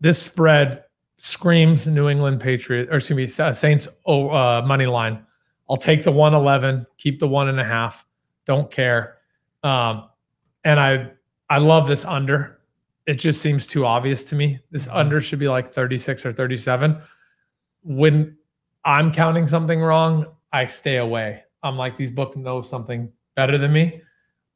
[0.00, 0.84] this spread
[1.16, 5.26] screams New England Patriots, or excuse me, uh, Saints oh, uh, money line.
[5.68, 8.06] I'll take the 111, keep the one and a half.
[8.44, 9.16] Don't care.
[9.64, 10.08] Um,
[10.64, 11.10] and I
[11.50, 12.55] I love this under.
[13.06, 14.58] It just seems too obvious to me.
[14.70, 14.94] This Mhm.
[14.94, 17.00] under should be like 36 or 37.
[17.82, 18.36] When
[18.84, 21.42] I'm counting something wrong, I stay away.
[21.62, 24.00] I'm like, these books know something better than me.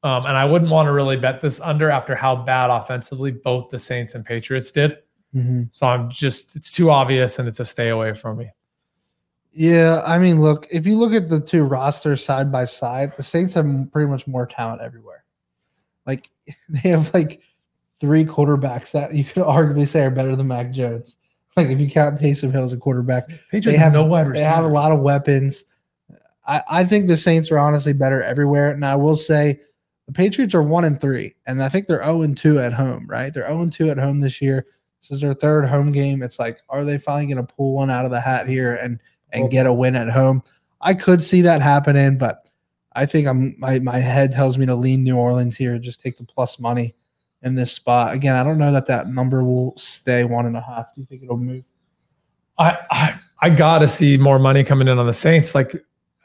[0.03, 3.71] Um, and I wouldn't want to really bet this under after how bad offensively both
[3.71, 4.99] the Saints and Patriots did.
[5.35, 5.69] Mhm.
[5.73, 8.51] So I'm just, it's too obvious and it's a stay away from me.
[9.53, 13.23] Yeah, I mean, look, if you look at the two rosters side by side, the
[13.23, 15.25] Saints have pretty much more talent everywhere.
[16.07, 16.31] Like
[16.69, 17.43] they have like
[18.01, 21.19] three quarterbacks that you could arguably say are better than Mac Jones.
[21.57, 24.31] Like if you count Taysom Hill as a quarterback, Patriots They have, no wide they
[24.31, 24.49] receiver.
[24.49, 25.65] have a lot of weapons.
[26.47, 28.71] I, I think the Saints are honestly better everywhere.
[28.71, 29.61] And I will say
[30.07, 33.07] The Patriots are one and three, and I think they're 0 and 2 at home,
[33.07, 33.35] right?
[33.35, 34.67] They're 0 and 2 at home this year.
[35.03, 36.23] This is their third home game.
[36.23, 38.99] It's like, are they finally going to pull one out of the hat here and
[39.33, 40.43] and get a win at home?
[40.81, 42.49] I could see that happening, but
[42.95, 45.79] I think I'm my my head tells me to lean New Orleans here.
[45.79, 46.95] Just take the plus money
[47.43, 48.15] in this spot.
[48.15, 50.95] Again, I don't know that that number will stay one and a half.
[50.95, 51.65] Do you think it'll move?
[52.59, 55.55] I I, I got to see more money coming in on the Saints.
[55.55, 55.75] Like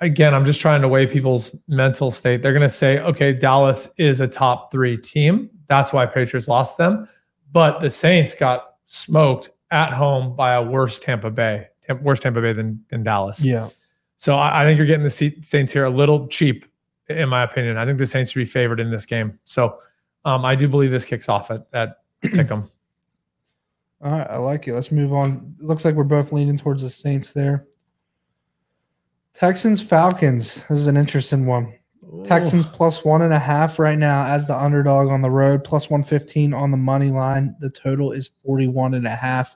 [0.02, 2.42] again, I'm just trying to weigh people's mental state.
[2.42, 5.50] They're going to say, okay, Dallas is a top three team.
[5.68, 7.08] That's why Patriots lost them.
[7.52, 11.68] But the Saints got smoked at home by a worse Tampa Bay,
[12.02, 13.44] worse Tampa Bay than, than Dallas.
[13.44, 13.70] Yeah.
[14.18, 16.66] So I, I think you're getting the Saints here a little cheap,
[17.10, 17.78] in my opinion.
[17.78, 19.40] I think the Saints should be favored in this game.
[19.46, 19.80] So
[20.26, 22.70] um, I do believe this kicks off at, at Pick'em.
[24.02, 24.74] All right, I like it.
[24.74, 25.56] Let's move on.
[25.60, 27.68] It looks like we're both leaning towards the Saints there.
[29.34, 30.64] Texans Falcons.
[30.70, 31.74] This is an interesting one.
[32.04, 32.24] Ooh.
[32.24, 35.90] Texans plus one and a half right now as the underdog on the road, plus
[35.90, 37.56] 115 on the money line.
[37.60, 39.56] The total is 41 and a half.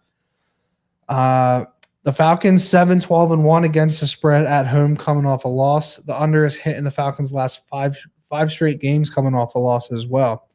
[1.07, 1.65] Uh,
[2.03, 5.97] the Falcons 7 12 and 1 against the spread at home coming off a loss.
[5.97, 7.97] The under is hitting the Falcons last five
[8.29, 10.48] five straight games coming off a loss as well.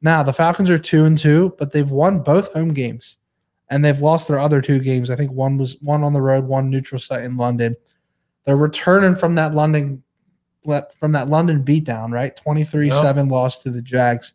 [0.00, 3.18] Now the Falcons are 2 and 2, but they've won both home games
[3.70, 5.10] and they've lost their other two games.
[5.10, 7.74] I think one was one on the road, one neutral site in London.
[8.44, 10.02] They're returning from that London
[10.98, 12.38] from that London beatdown, right?
[12.44, 13.30] 23-7 yep.
[13.30, 14.34] loss to the Jags.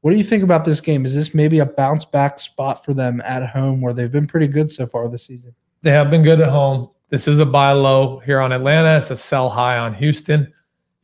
[0.00, 1.04] What do you think about this game?
[1.04, 4.48] Is this maybe a bounce back spot for them at home where they've been pretty
[4.48, 5.54] good so far this season?
[5.82, 6.90] They have been good at home.
[7.10, 8.98] This is a buy low here on Atlanta.
[8.98, 10.52] It's a sell high on Houston.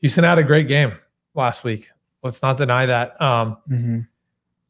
[0.00, 0.92] Houston had a great game
[1.34, 1.90] last week.
[2.26, 3.20] Let's not deny that.
[3.20, 4.00] Um, mm-hmm.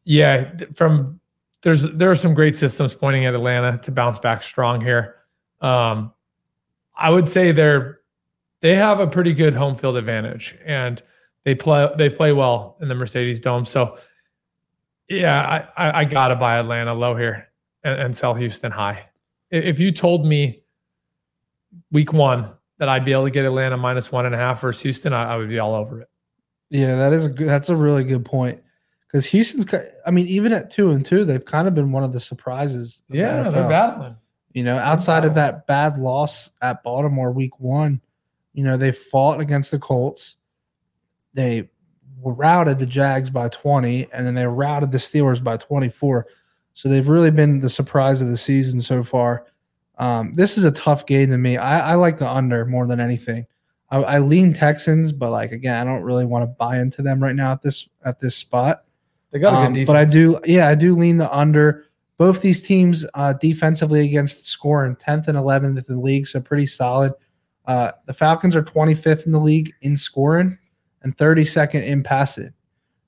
[0.04, 1.18] Yeah, from
[1.62, 5.16] there's there are some great systems pointing at Atlanta to bounce back strong here.
[5.60, 6.12] Um,
[6.96, 8.00] I would say they're
[8.60, 11.02] they have a pretty good home field advantage and
[11.44, 13.64] they play they play well in the Mercedes Dome.
[13.64, 13.98] So
[15.08, 17.48] yeah, I, I, I gotta buy Atlanta low here
[17.82, 19.04] and, and sell Houston high.
[19.50, 20.62] If you told me
[21.90, 24.82] week one that I'd be able to get Atlanta minus one and a half versus
[24.82, 26.08] Houston, I, I would be all over it.
[26.70, 27.48] Yeah, that is a good.
[27.48, 28.62] That's a really good point
[29.06, 29.66] because Houston's.
[30.06, 33.02] I mean, even at two and two, they've kind of been one of the surprises.
[33.08, 34.16] Yeah, the they're battling.
[34.52, 38.00] You know, outside of that bad loss at Baltimore week one,
[38.54, 40.38] you know, they fought against the Colts.
[41.34, 41.68] They
[42.22, 46.26] routed the Jags by 20, and then they routed the Steelers by 24.
[46.72, 49.46] So they've really been the surprise of the season so far.
[49.98, 51.56] Um, this is a tough game to me.
[51.56, 53.46] I, I like the under more than anything.
[53.90, 57.22] I, I, lean Texans, but like again, I don't really want to buy into them
[57.22, 58.84] right now at this at this spot.
[59.30, 60.40] They got a good um, defense, but I do.
[60.44, 61.84] Yeah, I do lean the under.
[62.18, 66.40] Both these teams uh, defensively against score in 10th and 11th in the league, so
[66.40, 67.12] pretty solid.
[67.66, 70.56] Uh, the Falcons are 25th in the league in scoring
[71.02, 72.54] and 32nd in passing,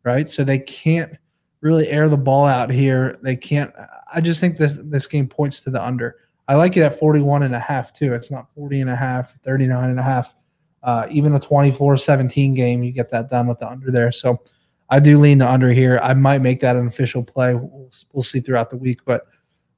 [0.05, 0.29] right?
[0.29, 1.17] So they can't
[1.61, 3.19] really air the ball out here.
[3.23, 3.73] They can't.
[4.13, 6.17] I just think this this game points to the under.
[6.49, 8.15] I like it at 41 and a half too.
[8.15, 10.35] It's not 40 and a half, 39 and a half.
[10.83, 14.13] Uh, even a 24-17 game, you get that done with the under there.
[14.13, 14.41] So
[14.89, 16.01] I do lean the under here.
[16.03, 17.55] I might make that an official play.
[17.55, 19.27] We'll, we'll see throughout the week, but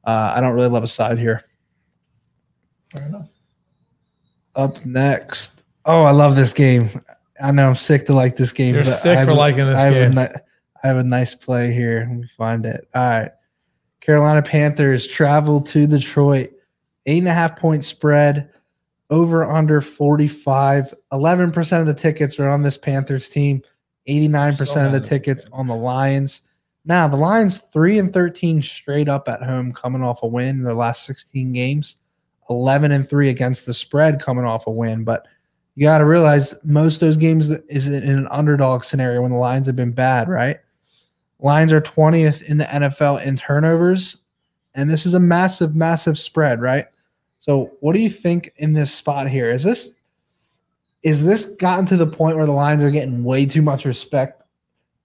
[0.05, 1.45] uh, I don't really love a side here.
[2.93, 3.33] Fair enough.
[4.57, 5.63] Up next.
[5.85, 6.89] Oh, I love this game.
[7.43, 8.75] I know I'm sick to like this game.
[8.75, 10.19] You're sick for liking this I game.
[10.19, 10.29] I
[10.83, 12.07] have a nice play here.
[12.09, 12.89] Let me find it.
[12.95, 13.31] All right.
[14.01, 16.53] Carolina Panthers travel to Detroit.
[17.07, 18.51] Eight and a half point spread.
[19.11, 20.95] Over under 45.
[21.13, 23.63] 11% of the tickets are on this Panthers team.
[24.09, 26.43] 89% so of the tickets on the Lions.
[26.85, 30.63] Now, the Lions 3 and 13 straight up at home coming off a win in
[30.63, 31.99] their last 16 games.
[32.49, 35.27] 11 and 3 against the spread coming off a win, but
[35.77, 39.39] you got to realize most of those games is in an underdog scenario when the
[39.39, 40.59] Lions have been bad, right?
[41.39, 44.17] Lions are 20th in the NFL in turnovers,
[44.75, 46.87] and this is a massive massive spread, right?
[47.51, 49.51] So, what do you think in this spot here?
[49.51, 49.91] Is this
[51.03, 54.45] is this gotten to the point where the Lions are getting way too much respect?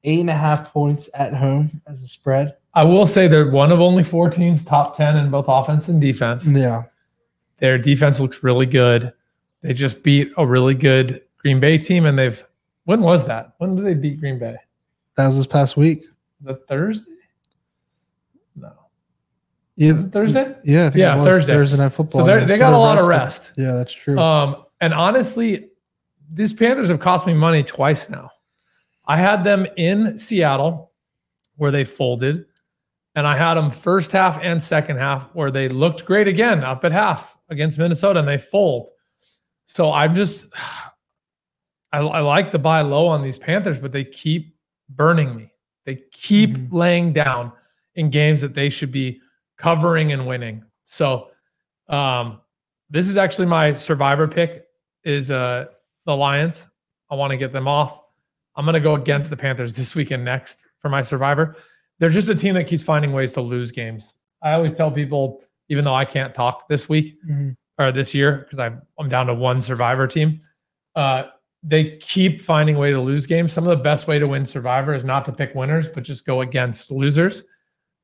[0.04, 2.56] Eight and a half points at home as a spread.
[2.76, 6.00] I will say they're one of only four teams top 10 in both offense and
[6.00, 6.46] defense.
[6.46, 6.84] Yeah.
[7.58, 9.12] Their defense looks really good.
[9.62, 12.46] They just beat a really good Green Bay team, and they've.
[12.84, 13.56] When was that?
[13.58, 14.58] When did they beat Green Bay?
[15.18, 16.04] That was this past week.
[16.42, 17.15] That Thursday?
[19.78, 19.88] No.
[19.90, 20.56] it Thursday.
[20.64, 21.54] Yeah, yeah, Thursday.
[21.54, 22.26] Thursday night football.
[22.26, 23.52] So they got a lot of rest.
[23.58, 24.18] Yeah, that's true.
[24.18, 25.70] Um, and honestly,
[26.32, 28.30] these Panthers have cost me money twice now.
[29.06, 30.92] I had them in Seattle
[31.58, 32.46] where they folded,
[33.16, 36.84] and I had them first half and second half where they looked great again up
[36.86, 38.90] at half against Minnesota and they fold.
[39.68, 40.48] So I'm just,
[41.92, 44.56] I, I like to buy low on these Panthers, but they keep
[44.90, 45.52] burning me.
[45.86, 46.74] They keep Mhm.
[46.74, 47.52] laying down
[47.96, 49.22] in games that they should be
[49.58, 50.64] covering and winning.
[50.86, 51.30] So
[51.90, 52.42] um,
[52.90, 54.66] this is actually my survivor pick
[55.04, 55.66] is uh,
[56.06, 56.70] the Lions.
[57.10, 58.02] I want to get them off.
[58.56, 61.56] I'm going to go against the Panthers this weekend next for my survivor.
[62.00, 64.16] They're just a team that keeps finding ways to lose games.
[64.42, 67.56] I always tell people, even though I can't talk this week Mhm.
[67.78, 70.42] or this year because I'm I'm down to one survivor team,
[70.96, 71.24] uh,
[71.64, 73.52] they keep finding a way to lose games.
[73.54, 76.26] Some of the best way to win survivor is not to pick winners, but just
[76.26, 77.44] go against losers.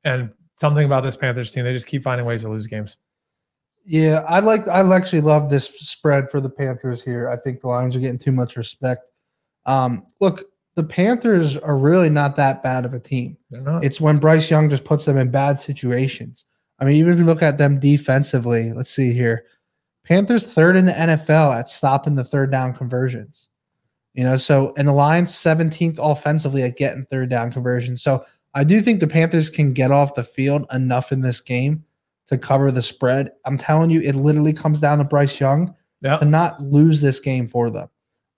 [0.04, 0.32] And
[0.62, 2.96] something about this Panthers team, they just keep finding ways to lose games.
[3.84, 4.68] Yeah, I like.
[4.68, 7.28] I actually love this spread for the Panthers here.
[7.28, 9.10] I think the Lions are getting too much respect.
[9.66, 10.44] Um, look,
[10.76, 13.36] the Panthers are really not that bad of a team.
[13.50, 13.84] They're not.
[13.84, 16.44] It's when Bryce Young just puts them in bad situations.
[16.78, 19.46] I mean, even if you look at them defensively, let's see here.
[20.04, 23.50] Panthers third in the NFL at stopping the third down conversions.
[24.14, 28.02] You know, so and the Lions 17th offensively at getting third down conversions.
[28.02, 31.84] So I do think the Panthers can get off the field enough in this game
[32.26, 33.32] to cover the spread.
[33.44, 36.18] I'm telling you, it literally comes down to Bryce Young yeah.
[36.18, 37.88] to not lose this game for them.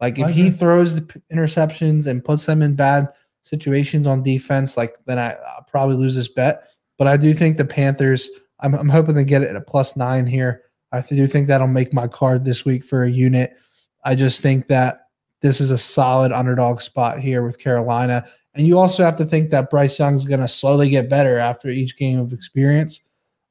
[0.00, 3.08] Like if he throws the interceptions and puts them in bad
[3.42, 6.68] situations on defense, like then I, I'll probably lose this bet.
[6.98, 8.30] But I do think the Panthers.
[8.60, 10.62] I'm, I'm hoping to get it at a plus nine here.
[10.92, 13.56] I do think that'll make my card this week for a unit.
[14.04, 15.08] I just think that
[15.42, 18.26] this is a solid underdog spot here with Carolina.
[18.54, 21.68] And you also have to think that Bryce Young's going to slowly get better after
[21.68, 23.02] each game of experience.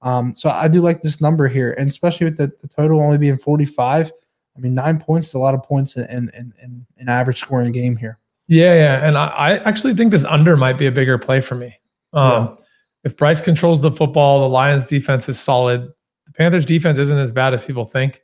[0.02, 3.18] Um, so I do like this number here, and especially with the, the total only
[3.18, 4.12] being 45.
[4.56, 7.72] I mean, nine points is a lot of points in in, in an average scoring
[7.72, 8.20] game here.
[8.48, 9.08] Yeah, yeah.
[9.08, 11.80] And I, I actually think this under might be a bigger play for me.
[12.12, 12.58] Um,
[13.04, 15.92] If Bryce controls the football, the Lions defense is solid.
[16.28, 18.22] The Panthers defense isn't as bad as people think.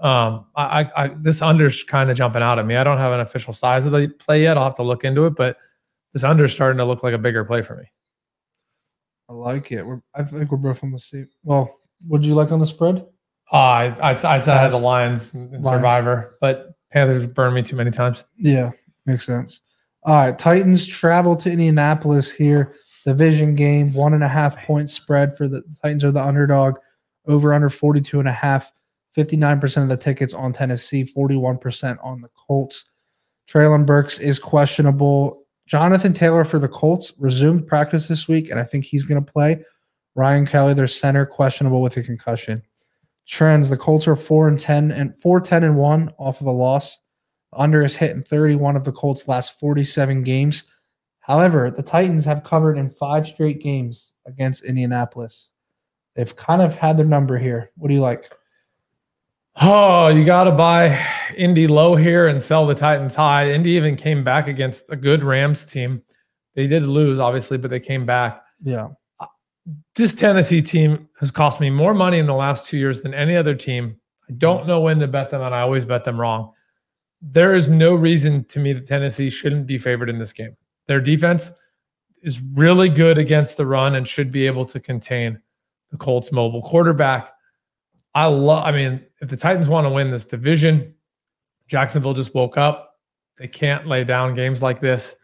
[0.00, 2.76] Um, I, I, I this under's kind of jumping out at me.
[2.76, 4.56] I don't have an official size of the play yet.
[4.56, 5.58] I'll have to look into it, but
[6.12, 7.84] this under is starting to look like a bigger play for me.
[9.28, 9.86] I like it.
[9.86, 11.28] We're, I think we're both on the same.
[11.44, 13.06] Well, would you like on the spread?
[13.52, 15.34] Uh, I, I, I said I had the Lions.
[15.34, 15.66] Lions.
[15.66, 18.24] Survivor, but Panthers burned me too many times.
[18.36, 18.70] Yeah,
[19.06, 19.60] makes sense.
[20.04, 22.74] All right, Titans travel to Indianapolis here.
[23.04, 26.76] Division game, one and a half point spread for the Titans are the underdog.
[27.26, 28.72] Over under 42 and a half.
[29.16, 32.84] 59% of the tickets on Tennessee, 41% on the Colts.
[33.48, 35.39] Treylon Burks is questionable.
[35.70, 39.32] Jonathan Taylor for the Colts resumed practice this week, and I think he's going to
[39.32, 39.64] play.
[40.16, 42.60] Ryan Kelly, their center, questionable with a concussion.
[43.28, 46.52] Trends: the Colts are four and ten and four ten and one off of a
[46.52, 46.98] loss.
[47.52, 50.64] Under is hit in 31 of the Colts' last 47 games.
[51.20, 55.50] However, the Titans have covered in five straight games against Indianapolis.
[56.16, 57.70] They've kind of had their number here.
[57.76, 58.32] What do you like?
[59.56, 61.04] Oh, you got to buy
[61.36, 63.50] Indy low here and sell the Titans high.
[63.50, 66.02] Indy even came back against a good Rams team.
[66.54, 68.42] They did lose, obviously, but they came back.
[68.62, 68.88] Yeah.
[69.94, 73.36] This Tennessee team has cost me more money in the last two years than any
[73.36, 74.00] other team.
[74.28, 76.52] I don't know when to bet them, and I always bet them wrong.
[77.20, 80.56] There is no reason to me that Tennessee shouldn't be favored in this game.
[80.86, 81.50] Their defense
[82.22, 85.40] is really good against the run and should be able to contain
[85.90, 87.32] the Colts mobile quarterback.
[88.14, 90.94] I love, I mean, if the Titans want to win this division,
[91.68, 92.98] Jacksonville just woke up.
[93.38, 95.14] They can't lay down games like this.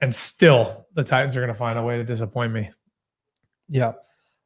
[0.00, 2.70] And still, the Titans are going to find a way to disappoint me.
[3.68, 3.92] Yeah.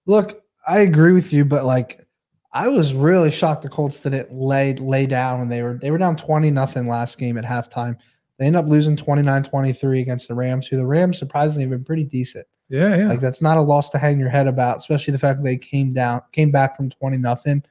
[0.07, 2.07] Look, I agree with you, but like
[2.53, 5.99] I was really shocked the Colts didn't lay lay down when they were they were
[5.99, 7.97] down 20 nothing last game at halftime.
[8.39, 12.05] They end up losing 29-23 against the Rams, who the Rams surprisingly have been pretty
[12.05, 12.47] decent.
[12.71, 13.09] Yeah, yeah.
[13.09, 15.59] Like that's not a loss to hang your head about, especially the fact that they
[15.59, 17.63] came down, came back from 20 nothing.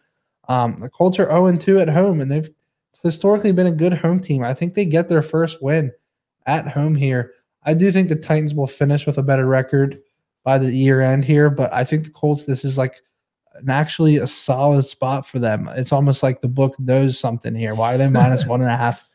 [0.49, 2.49] Um, the Colts are 0 2 at home, and they've
[3.01, 4.43] historically been a good home team.
[4.43, 5.91] I think they get their first win
[6.45, 7.33] at home here.
[7.63, 10.01] I do think the Titans will finish with a better record
[10.43, 13.01] by the year end here, but I think the Colts, this is like
[13.55, 15.69] an actually a solid spot for them.
[15.75, 17.75] It's almost like the book knows something here.
[17.75, 19.08] Why are they minus one and a half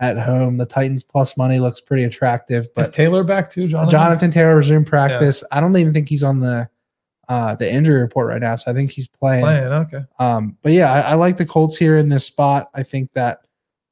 [0.00, 0.56] at home?
[0.56, 3.90] The Titans plus money looks pretty attractive, But Is Taylor back too, Jonathan?
[3.90, 5.44] Jonathan Taylor resumed practice.
[5.52, 6.68] I don't even think he's on the
[7.28, 9.44] uh, the injury report right now, so I think he's playing.
[9.44, 9.62] playing.
[9.62, 10.00] Okay.
[10.18, 12.70] Um, but yeah, I, I like the Colts here in this spot.
[12.74, 13.42] I think that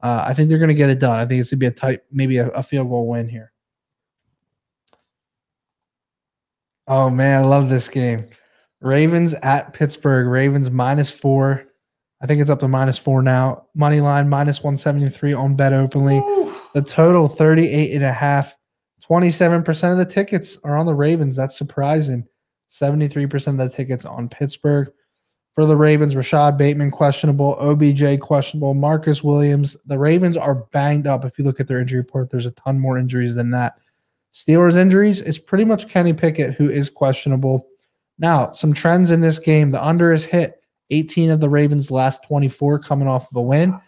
[0.03, 1.21] uh, I think they're going to get it done.
[1.21, 3.53] I think it's going to be a tight, maybe a, a field goal win here.
[6.89, 8.27] Oh man, I love this game.
[8.81, 10.27] Ravens at Pittsburgh.
[10.27, 11.68] Ravens minus four.
[12.21, 13.67] I think it's up to minus four now.
[13.75, 16.19] Money line minus 173 on bet openly.
[16.75, 18.55] The total 38 and a half.
[19.09, 21.37] 27% of the tickets are on the Ravens.
[21.37, 22.27] That's surprising.
[22.71, 24.91] 73% of the tickets on Pittsburgh.
[25.55, 29.77] For the Ravens, Rashod Bateman questionable, OBJ questionable, Marcus Williams.
[29.87, 31.25] The Ravens are banged up.
[31.25, 33.79] If you look at their injury report, there's a ton more injuries than that.
[34.33, 37.67] Steelers injuries, it's pretty much Kenny Pickett who is questionable.
[38.19, 39.71] Now, some trends in this game.
[39.71, 40.58] The under is hit
[40.91, 43.79] 18 of the Ravens' last 24 coming off of a win.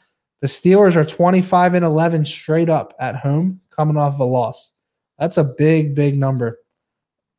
[0.41, 4.73] The Steelers are 25 and 11 straight up at home coming off of a loss.
[5.19, 6.59] That's a big, big number.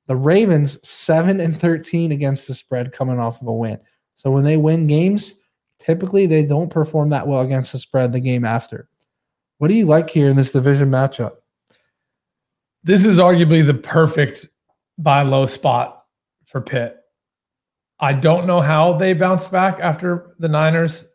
[0.08, 3.80] The Ravens 7 and 13 against the spread coming off of a win.
[4.18, 5.36] So when they win games,
[5.80, 8.88] typically they don't perform that well against the spread the game after.
[9.58, 11.38] What do you like here in this division matchup?
[12.84, 14.48] This is arguably the perfect
[14.98, 16.04] buy low spot
[16.46, 17.01] for Pitt.
[18.02, 21.06] I don't know how they bounced back after the Niners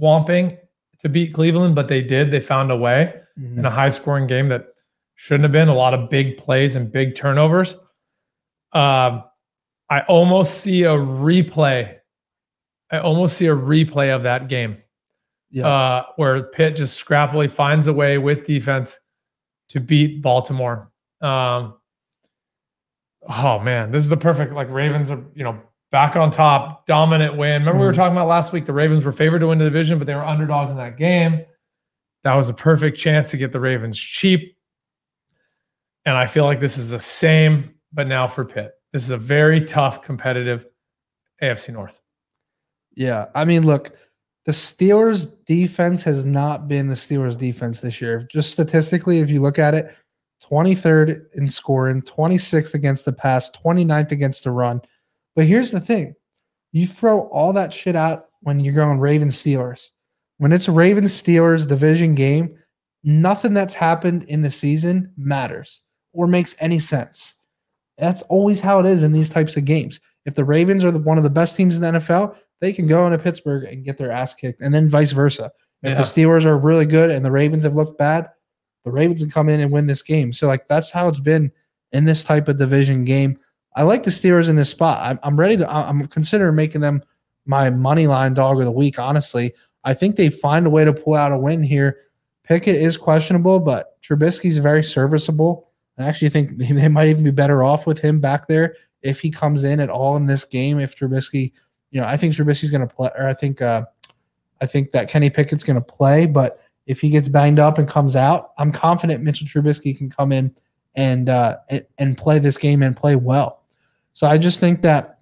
[0.00, 0.56] whomping
[1.00, 2.30] to beat Cleveland, but they did.
[2.30, 3.58] They found a way mm-hmm.
[3.58, 4.66] in a high scoring game that
[5.16, 5.68] shouldn't have been.
[5.68, 7.74] A lot of big plays and big turnovers.
[8.72, 9.24] Um,
[9.90, 11.96] I almost see a replay
[12.90, 14.78] I almost see a replay of that game.
[15.50, 15.66] Yeah.
[15.66, 18.98] Uh, where Pitt just scrappily finds a way with defense
[19.70, 20.90] to beat Baltimore.
[21.20, 21.74] Um,
[23.28, 25.60] oh man, this is the perfect like Ravens are, you know,
[25.96, 27.62] back on top, dominant win.
[27.62, 28.00] Remember mm we were mm-hmm.
[28.02, 30.26] talking about last week the Ravens were favored to win the division, but they were
[30.26, 31.42] underdogs in that game.
[32.22, 34.58] That was a perfect chance to get the Ravens cheap.
[36.04, 38.72] And I feel like this is the same, but now for Pitt.
[38.92, 40.66] This is a very tough, competitive
[41.42, 41.98] AFC North.
[42.94, 43.28] Yeah.
[43.34, 43.96] I mean, look,
[44.44, 48.28] the Steelers defense has not been the Steelers defense this year.
[48.30, 49.96] Just statistically, if you look at it,
[50.44, 54.82] 23rd in scoring, 26th against the pass, 29th against the run.
[55.36, 56.16] But here's the thing
[56.72, 59.90] you throw all that shit out when you're going Ravens Steelers.
[60.38, 62.58] When it's Ravens Steelers division game,
[63.04, 65.82] nothing that's happened in the season matters
[66.12, 67.34] or makes any sense.
[67.98, 70.00] That's always how it is in these types of games.
[70.26, 72.86] If the Ravens are the, one of the best teams in the NFL, they can
[72.86, 75.52] go into Pittsburgh and get their ass kicked, and then vice versa.
[75.82, 75.96] If yeah.
[75.96, 78.28] the Steelers are really good and the Ravens have looked bad,
[78.84, 80.32] the Ravens can come in and win this game.
[80.32, 81.52] So like that's how it's been
[81.92, 83.38] in this type of division game.
[83.76, 85.00] I like the Steelers in this spot.
[85.02, 85.70] I'm, I'm ready to.
[85.70, 87.02] I'm considering making them
[87.44, 88.98] my money line dog of the week.
[88.98, 89.54] Honestly,
[89.84, 91.98] I think they find a way to pull out a win here.
[92.42, 95.68] Pickett is questionable, but Trubisky's very serviceable.
[95.98, 99.30] I actually think they might even be better off with him back there if he
[99.30, 100.80] comes in at all in this game.
[100.80, 101.52] If Trubisky
[101.90, 103.86] you know, I think Trubisky's going to play, or I think, uh,
[104.60, 106.26] I think that Kenny Pickett's going to play.
[106.26, 110.32] But if he gets banged up and comes out, I'm confident Mitchell Trubisky can come
[110.32, 110.54] in
[110.94, 111.56] and uh,
[111.98, 113.62] and play this game and play well.
[114.16, 115.18] So I just think that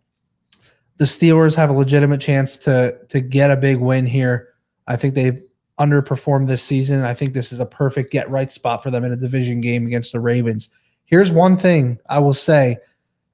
[0.99, 4.51] the Steelers have a legitimate chance to to get a big win here.
[4.87, 5.43] I think they've
[5.81, 7.03] underperformed this season.
[7.03, 9.89] I think this is a perfect get right spot for them in a division game
[9.89, 10.71] against the Ravens.
[11.07, 12.77] Here's one thing I will say.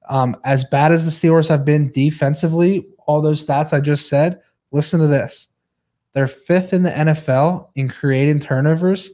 [0.09, 4.41] Um, as bad as the Steelers have been defensively, all those stats I just said,
[4.71, 5.49] listen to this.
[6.13, 9.11] They're fifth in the NFL in creating turnovers,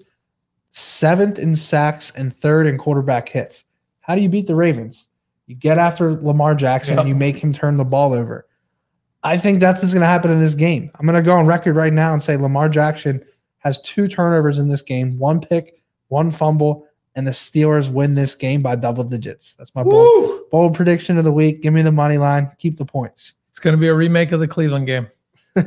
[0.71, 3.65] seventh in sacks, and third in quarterback hits.
[3.99, 5.09] How do you beat the Ravens?
[5.47, 7.01] You get after Lamar Jackson yep.
[7.01, 8.45] and you make him turn the ball over.
[9.23, 10.91] I think that's what's going to happen in this game.
[10.95, 13.23] I'm going to go on record right now and say Lamar Jackson
[13.59, 16.85] has two turnovers in this game, one pick, one fumble,
[17.15, 19.55] and the Steelers win this game by double digits.
[19.55, 21.63] That's my bold, bold prediction of the week.
[21.63, 22.51] Give me the money line.
[22.59, 23.33] Keep the points.
[23.49, 25.07] It's going to be a remake of the Cleveland game.
[25.57, 25.63] All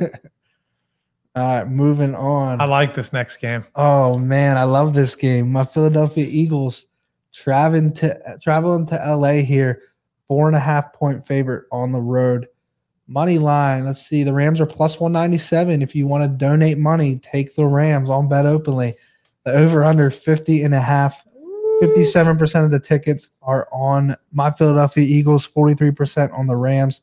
[1.35, 2.61] right, moving on.
[2.61, 3.65] I like this next game.
[3.75, 5.51] Oh man, I love this game.
[5.51, 6.87] My Philadelphia Eagles
[7.33, 9.81] traveling to traveling to LA here,
[10.27, 12.47] four and a half point favorite on the road.
[13.07, 13.85] Money line.
[13.85, 14.23] Let's see.
[14.23, 15.81] The Rams are plus 197.
[15.81, 18.95] If you want to donate money, take the Rams on bet openly.
[19.43, 21.25] The over under 50 and a half.
[21.81, 27.01] 57% of the tickets are on my Philadelphia Eagles, 43% on the Rams.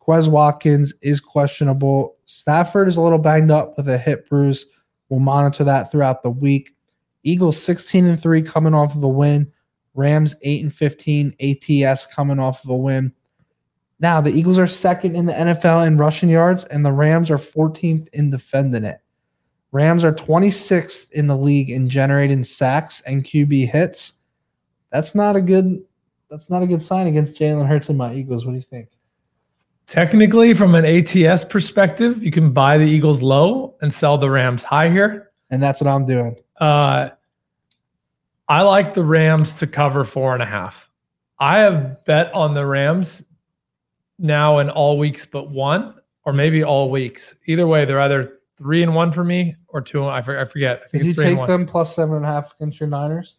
[0.00, 2.16] Quez Watkins is questionable.
[2.24, 4.66] Stafford is a little banged up with a hip bruise.
[5.08, 6.74] We'll monitor that throughout the week.
[7.24, 9.52] Eagles 16 and 3 coming off of a win.
[9.96, 11.34] Rams 8 and 15.
[11.40, 13.12] ATS coming off of a win.
[13.98, 17.38] Now, the Eagles are second in the NFL in rushing yards, and the Rams are
[17.38, 19.00] 14th in defending it.
[19.72, 24.14] Rams are 26th in the league in generating sacks and QB hits.
[24.92, 25.82] That's not a good
[26.30, 28.44] that's not a good sign against Jalen Hurts and my Eagles.
[28.44, 28.88] What do you think?
[29.86, 34.64] Technically, from an ATS perspective, you can buy the Eagles low and sell the Rams
[34.64, 35.30] high here.
[35.50, 36.36] And that's what I'm doing.
[36.58, 37.10] Uh,
[38.48, 40.90] I like the Rams to cover four and a half.
[41.38, 43.24] I have bet on the Rams
[44.18, 45.94] now in all weeks but one,
[46.24, 47.34] or maybe all weeks.
[47.46, 50.06] Either way, they're either three and one for me or two.
[50.06, 50.80] I forget.
[50.82, 53.36] I think Did you take them plus seven and a half against your Niners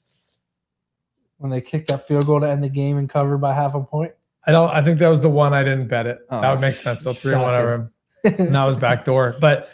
[1.38, 3.82] when they kicked that field goal to end the game and covered by half a
[3.82, 4.12] point?
[4.45, 4.70] I don't.
[4.70, 6.20] I think that was the one I didn't bet it.
[6.30, 7.01] Oh, that would make sense.
[7.03, 7.91] So three and one over.
[8.24, 9.36] and that was backdoor.
[9.41, 9.70] But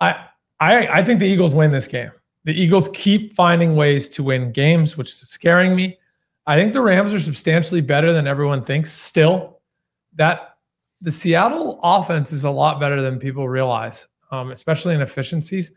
[0.00, 0.26] I,
[0.60, 2.10] I, I think the Eagles win this game.
[2.48, 5.98] The Eagles keep finding ways to win games, which is scaring me.
[6.46, 8.90] I think the Rams are substantially better than everyone thinks.
[8.90, 9.60] Still,
[10.14, 10.56] that
[11.02, 15.72] the Seattle offense is a lot better than people realize, um, especially in efficiencies.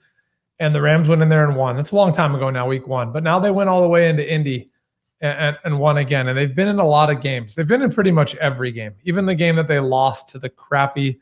[0.60, 1.76] And the Rams went in there and won.
[1.76, 3.12] That's a long time ago now, week one.
[3.12, 4.72] But now they went all the way into Indy
[5.20, 6.30] and, and won again.
[6.30, 7.54] And they've been in a lot of games.
[7.54, 10.48] They've been in pretty much every game, even the game that they lost to the
[10.48, 11.20] crappy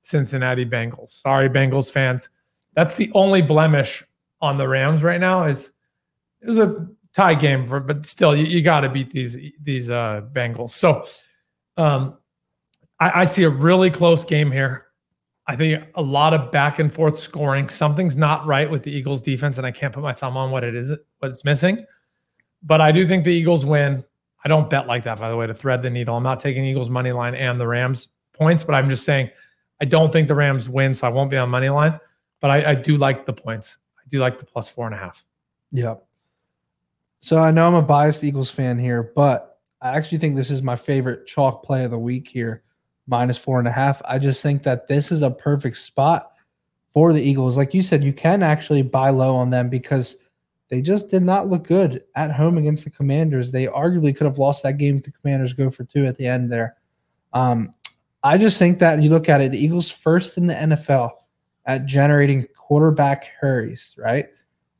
[0.00, 1.08] Cincinnati Bengals.
[1.08, 2.28] Sorry, Bengals fans.
[2.76, 4.04] That's the only blemish
[4.42, 5.44] on the Rams right now.
[5.44, 5.72] Is
[6.42, 9.88] it was a tie game for, but still, you, you got to beat these these
[9.88, 10.70] uh, Bengals.
[10.70, 11.06] So,
[11.76, 12.18] um,
[13.00, 14.86] I, I see a really close game here.
[15.46, 17.68] I think a lot of back and forth scoring.
[17.68, 20.62] Something's not right with the Eagles defense, and I can't put my thumb on what
[20.64, 21.80] it is, what it's missing.
[22.62, 24.04] But I do think the Eagles win.
[24.44, 26.16] I don't bet like that, by the way, to thread the needle.
[26.16, 29.30] I'm not taking Eagles money line and the Rams points, but I'm just saying
[29.80, 31.98] I don't think the Rams win, so I won't be on money line.
[32.40, 33.78] But I, I do like the points.
[34.12, 35.24] Do like the plus four and a half.
[35.70, 35.94] Yeah.
[37.18, 40.60] So I know I'm a biased Eagles fan here, but I actually think this is
[40.60, 42.62] my favorite chalk play of the week here,
[43.06, 44.02] minus four and a half.
[44.04, 46.32] I just think that this is a perfect spot
[46.92, 47.56] for the Eagles.
[47.56, 50.16] Like you said, you can actually buy low on them because
[50.68, 53.50] they just did not look good at home against the Commanders.
[53.50, 56.26] They arguably could have lost that game if the Commanders go for two at the
[56.26, 56.76] end there.
[57.32, 57.72] Um,
[58.22, 61.12] I just think that you look at it, the Eagles first in the NFL
[61.66, 64.26] at generating quarterback hurries, right?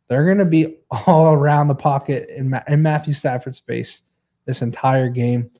[0.08, 4.02] They're going to be all around the pocket in, Ma- in Matthew Stafford's face
[4.44, 5.50] this entire game.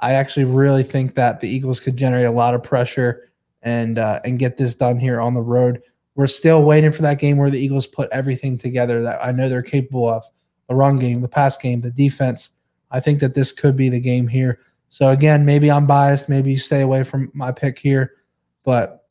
[0.00, 3.30] I actually really think that the Eagles could generate a lot of pressure
[3.62, 5.80] and uh, and get this done here on the road
[6.14, 9.48] we're still waiting for that game where the Eagles put everything together that I know
[9.48, 10.24] they're capable of
[10.68, 12.50] the run game, the pass game, the defense.
[12.90, 14.60] I think that this could be the game here.
[14.88, 16.28] So, again, maybe I'm biased.
[16.28, 18.12] Maybe you stay away from my pick here.
[18.62, 19.03] But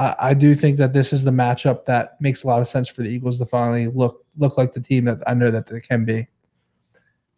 [0.00, 2.88] I, I do think that this is the matchup that makes a lot of sense
[2.88, 5.80] for the Eagles to finally look look like the team that I know that they
[5.80, 6.26] can be.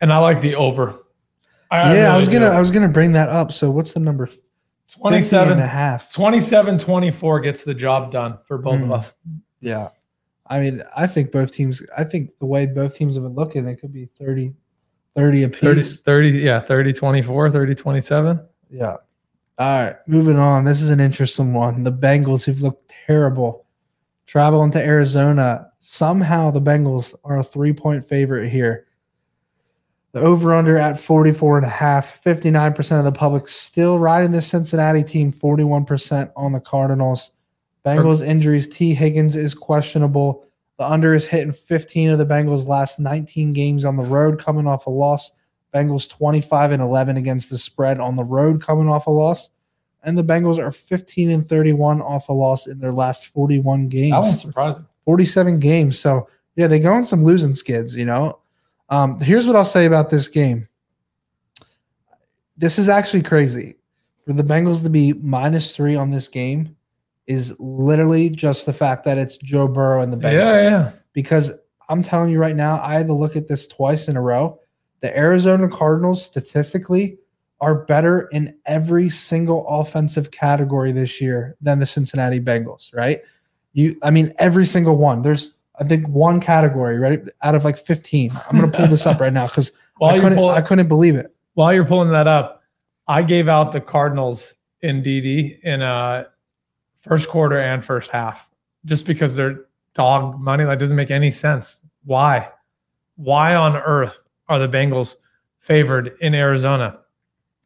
[0.00, 1.04] And I like the over.
[1.70, 3.52] I, yeah, I, really I was gonna I was gonna bring that up.
[3.52, 4.28] So what's the number?
[4.92, 6.12] 27 and a half.
[6.12, 8.84] 27 24 gets the job done for both mm.
[8.84, 9.12] of us.
[9.60, 9.88] Yeah.
[10.46, 13.66] I mean, I think both teams, I think the way both teams have been looking,
[13.66, 14.52] it could be 30,
[15.16, 15.60] 30 apiece.
[16.00, 18.40] 30, 30 yeah, 30 24, 30 27.
[18.70, 18.96] Yeah.
[19.58, 20.64] All right, moving on.
[20.64, 21.84] This is an interesting one.
[21.84, 23.66] The Bengals, who've looked terrible,
[24.26, 25.70] traveling to Arizona.
[25.78, 28.86] Somehow the Bengals are a three point favorite here.
[30.12, 32.22] The over under at 44 and a half.
[32.22, 37.32] 59% of the public still riding this Cincinnati team, 41% on the Cardinals.
[37.84, 38.68] Bengals injuries.
[38.68, 40.44] Tee Higgins is questionable.
[40.78, 44.66] The under is hitting 15 of the Bengals' last 19 games on the road, coming
[44.66, 45.30] off a loss.
[45.74, 49.50] Bengals 25 and 11 against the spread on the road, coming off a loss.
[50.04, 54.10] And the Bengals are 15 and 31 off a loss in their last 41 games.
[54.10, 54.86] That was surprising.
[55.04, 55.98] 47 games.
[55.98, 58.38] So, yeah, they go on some losing skids, you know.
[58.88, 60.68] Um, here's what I'll say about this game.
[62.56, 63.76] This is actually crazy.
[64.26, 66.76] For the Bengals to be minus three on this game
[67.26, 70.32] is literally just the fact that it's Joe Burrow and the Bengals.
[70.32, 70.92] Yeah, yeah.
[71.12, 71.50] Because
[71.88, 74.58] I'm telling you right now, I had to look at this twice in a row.
[75.02, 77.18] The Arizona Cardinals statistically
[77.60, 83.20] are better in every single offensive category this year than the Cincinnati Bengals, right?
[83.72, 85.22] You I mean every single one.
[85.22, 87.22] There's I think one category, right?
[87.42, 88.30] Out of like 15.
[88.50, 89.72] I'm gonna pull this up right now because
[90.02, 91.34] I couldn't I couldn't believe it.
[91.54, 92.62] While you're pulling that up,
[93.08, 96.24] I gave out the Cardinals in DD in uh
[97.00, 98.50] first quarter and first half
[98.84, 100.64] just because they're dog money.
[100.64, 101.80] That doesn't make any sense.
[102.04, 102.48] Why?
[103.16, 105.16] Why on earth are the Bengals
[105.58, 106.98] favored in Arizona?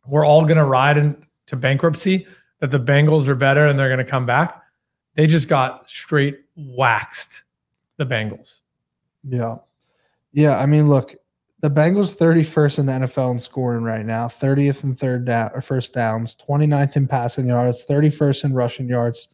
[0.07, 2.27] We're all gonna ride into bankruptcy
[2.61, 4.63] that the Bengals are better and they're gonna come back.
[5.15, 7.43] They just got straight waxed
[7.97, 8.61] the Bengals.
[9.25, 9.57] Yeah.
[10.33, 10.59] Yeah.
[10.59, 11.15] I mean, look,
[11.61, 15.61] the Bengals 31st in the NFL in scoring right now, 30th in third down or
[15.61, 19.29] first downs, 29th in passing yards, 31st in rushing yards,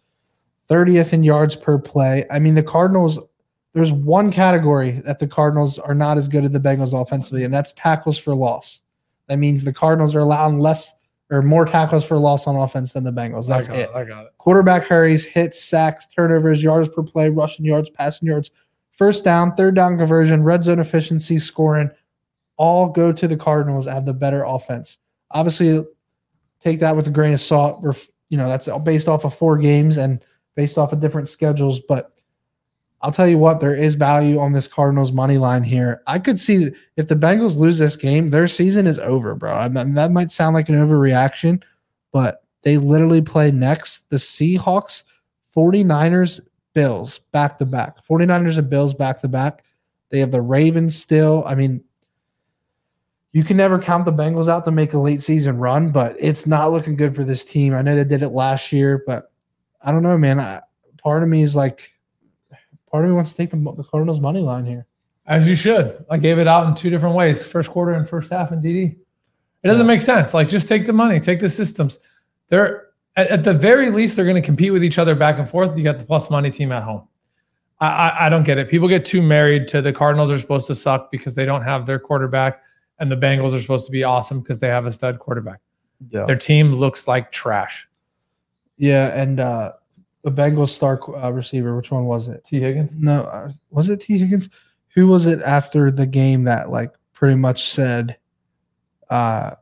[0.70, 2.24] 30th in yards per play.
[2.30, 3.18] I mean, the Cardinals,
[3.74, 7.52] there's one category that the Cardinals are not as good as the Bengals offensively, and
[7.52, 8.82] that's tackles for loss.
[9.28, 10.94] That means the Cardinals are allowing less
[11.30, 13.48] or more tackles for loss on offense than the Bengals.
[13.48, 13.76] That's it.
[13.76, 13.90] it.
[13.94, 14.32] I got it.
[14.36, 18.50] Quarterback hurries, hits, sacks, turnovers, yards per play, rushing yards, passing yards,
[18.90, 21.90] first down, third down conversion, red zone efficiency, scoring,
[22.58, 24.98] all go to the Cardinals have the better offense.
[25.30, 25.82] Obviously,
[26.60, 27.80] take that with a grain of salt.
[27.80, 27.94] We're
[28.28, 30.22] you know that's based off of four games and
[30.54, 32.12] based off of different schedules, but
[33.03, 36.03] I'll tell you what, there is value on this Cardinals money line here.
[36.07, 39.53] I could see if the Bengals lose this game, their season is over, bro.
[39.53, 41.62] I mean, that might sound like an overreaction,
[42.12, 45.03] but they literally play next the Seahawks,
[45.57, 46.40] 49ers,
[46.74, 48.03] Bills back to back.
[48.07, 49.64] 49ers and Bills back to back.
[50.11, 51.44] They have the Ravens still.
[51.46, 51.82] I mean,
[53.32, 56.46] you can never count the Bengals out to make a late season run, but it's
[56.46, 57.74] not looking good for this team.
[57.74, 59.32] I know they did it last year, but
[59.82, 60.38] I don't know, man.
[60.38, 60.61] I,
[61.03, 61.91] part of me is like,
[62.93, 64.86] part of me wants to take the, the Cardinals money line here.
[65.26, 66.05] As you should.
[66.11, 68.97] I gave it out in two different ways: first quarter and first half in DD.
[69.64, 70.34] It doesn't make sense.
[70.34, 72.01] Like, just take the money, take the systems.
[72.49, 75.49] They're at, at the very least, they're going to compete with each other back and
[75.49, 75.76] forth.
[75.76, 77.07] You got the plus money team at home.
[77.80, 78.68] I, I, I don't get it.
[78.68, 81.86] People get too married to the Cardinals are supposed to suck because they don't have
[81.86, 82.62] their quarterback,
[82.99, 85.61] and the Bengals are supposed to be awesome because they have a stud quarterback.
[86.11, 86.26] Yeah.
[86.26, 87.88] Their team looks like trash.
[88.76, 89.09] Yeah.
[89.18, 89.72] And uh,
[90.22, 92.44] the Bengals star uh, receiver, which one was it?
[92.44, 92.96] Tee Higgins.
[92.96, 94.48] No, uh, was it Tee Higgins?
[94.94, 98.16] Who was it after the game that like pretty much said,
[99.10, 99.52] uh,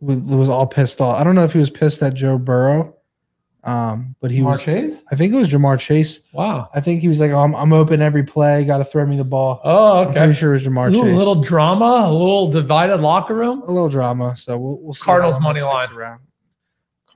[0.00, 1.18] wa- was all pissed off?
[1.20, 2.94] I don't know if he was pissed at Joe Burrow,
[3.64, 4.62] um, but he Ja'Marr was.
[4.62, 5.02] Chase.
[5.10, 6.20] I think it was Ja'Marr Chase.
[6.32, 6.68] Wow.
[6.74, 8.64] I think he was like, oh, I'm, I'm open every play.
[8.64, 9.60] Got to throw me the ball.
[9.64, 10.18] Oh, I'm okay.
[10.18, 11.16] pretty sure it was Ja'Marr A little, Chase.
[11.16, 13.62] little drama, a little divided locker room.
[13.62, 14.36] a little drama.
[14.36, 15.04] So we'll, we'll see.
[15.04, 15.90] Cardinals money line.
[15.92, 16.20] Around.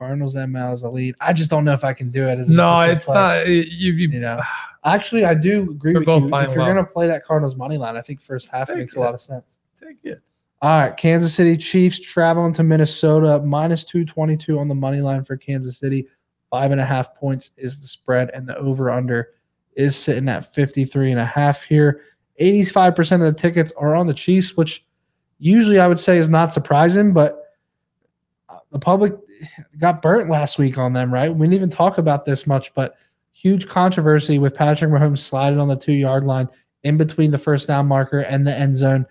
[0.01, 1.13] Cardinals ML is a lead.
[1.21, 2.39] I just don't know if I can do it.
[2.39, 3.13] As No, it's play.
[3.13, 3.47] not.
[3.47, 4.41] You, you, You know,
[4.83, 6.15] actually, I do agree with you.
[6.15, 6.67] If you're well.
[6.73, 9.19] gonna play that Cardinals money line, I think first half take makes a lot of
[9.19, 9.59] sense.
[9.79, 10.19] take it.
[10.63, 15.01] All right, Kansas City Chiefs traveling to Minnesota minus two twenty two on the money
[15.01, 16.07] line for Kansas City.
[16.49, 19.29] Five and a half points is the spread, and the over under
[19.75, 22.01] is sitting at 53 and a half here.
[22.41, 24.83] 85% of the tickets are on the Chiefs, which
[25.37, 27.53] usually I would say is not surprising, but
[28.49, 29.13] uh, the public
[29.77, 31.33] got burnt last week on them, right?
[31.33, 32.95] We didn't even talk about this much, but
[33.33, 36.47] huge controversy with Patrick Mahomes sliding on the two yard line
[36.83, 39.05] in between the first down marker and the end zone.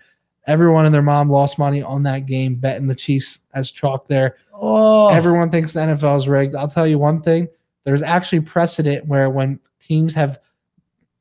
[0.47, 4.37] Everyone and their mom lost money on that game, betting the Chiefs as chalk there.
[4.53, 6.55] Oh, Everyone thinks the NFL is rigged.
[6.55, 7.47] I'll tell you one thing:
[7.83, 10.39] there's actually precedent where when teams have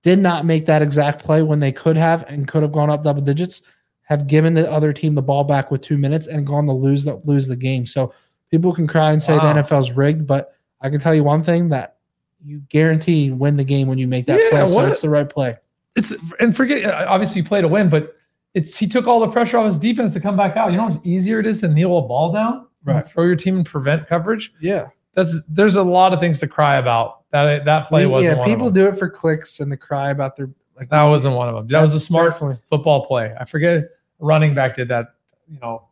[0.02, 3.02] did not make that exact play when they could have and could have gone up
[3.02, 3.62] double digits,
[4.02, 7.04] have given the other team the ball back with two minutes and gone to lose
[7.04, 7.86] the lose the game.
[7.86, 8.12] So
[8.50, 9.52] people can cry and say Wow.
[9.54, 11.96] the NFL is rigged, but I can tell you one thing that
[12.44, 14.66] you guarantee win the game when you make that Yeah, play.
[14.66, 15.56] So it's the right play.
[15.96, 16.84] it's and forget.
[16.84, 18.14] Uh, obviously, you play to win, but
[18.54, 20.70] it's he took all the pressure off his defense to come back out.
[20.70, 23.04] You know how much easier it is to kneel a ball down, Right.
[23.04, 24.52] Throw your team and prevent coverage.
[24.60, 24.88] Yeah.
[25.12, 27.30] That's there's a lot of things to cry about.
[27.30, 28.84] That that play wasn't yeah, one people of them.
[28.84, 31.66] do it for clicks and they cry about their like That wasn't one of them.
[31.68, 33.34] That was a smart definitely- football play.
[33.38, 33.84] I forget
[34.18, 35.08] running back did that,
[35.48, 35.82] you know,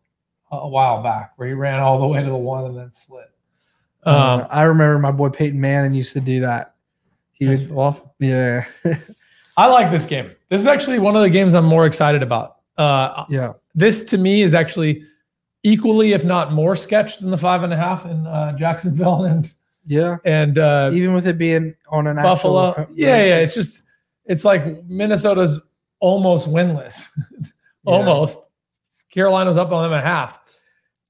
[0.50, 2.90] a a while back where he ran all the way to the one and then
[2.90, 3.26] slid.
[4.04, 6.74] Um, I remember my boy Peyton Manning used to do that.
[7.32, 8.14] He was would, awful.
[8.18, 8.64] yeah,
[9.56, 10.30] I like this game.
[10.48, 12.56] This is actually one of the games I'm more excited about.
[12.78, 15.04] Uh, yeah, this to me is actually
[15.62, 19.52] equally, if not more, sketch than the five and a half in uh, Jacksonville and
[19.86, 20.16] yeah.
[20.24, 22.70] and uh, Even with it being on an Buffalo.
[22.70, 23.38] actual, yeah, yeah.
[23.38, 23.82] It's just
[24.24, 25.60] it's like Minnesota's
[26.00, 27.06] almost winless,
[27.84, 28.38] almost.
[29.10, 30.38] Carolina's up on them at half,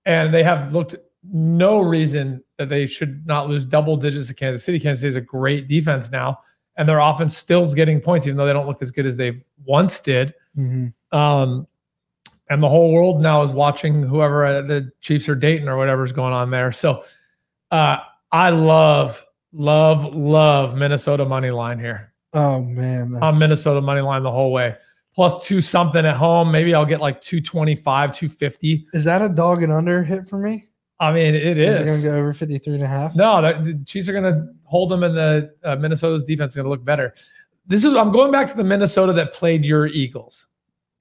[0.04, 0.94] and they have looked
[1.30, 4.78] no reason that they should not lose double digits to Kansas City.
[4.78, 6.38] Kansas City is a great defense now,
[6.76, 9.42] and their offense still's getting points, even though they don't look as good as they
[9.64, 10.34] once did.
[10.56, 10.92] Mhm.
[11.12, 11.66] Um,
[12.50, 16.12] and the whole world now is watching whoever uh, the Chiefs are dating or whatever's
[16.12, 16.72] going on there.
[16.72, 17.04] So
[17.70, 17.98] uh,
[18.32, 22.12] I love, love, love Minnesota money line here.
[22.32, 24.76] Oh man, I'm Minnesota money line the whole way.
[25.18, 26.48] Plus two something at home.
[26.52, 28.86] Maybe I'll get like 225, 250.
[28.92, 30.68] is that a dog and under hit for me?
[31.00, 31.80] I mean, it Is is.
[31.80, 33.16] it going to go over 53 and a half?
[33.16, 36.56] No, the, the Chiefs are going to hold them, and the uh, Minnesota's defense is
[36.56, 37.14] going to look better.
[37.66, 40.46] This is I'm going back to the Minnesota that played your Eagles,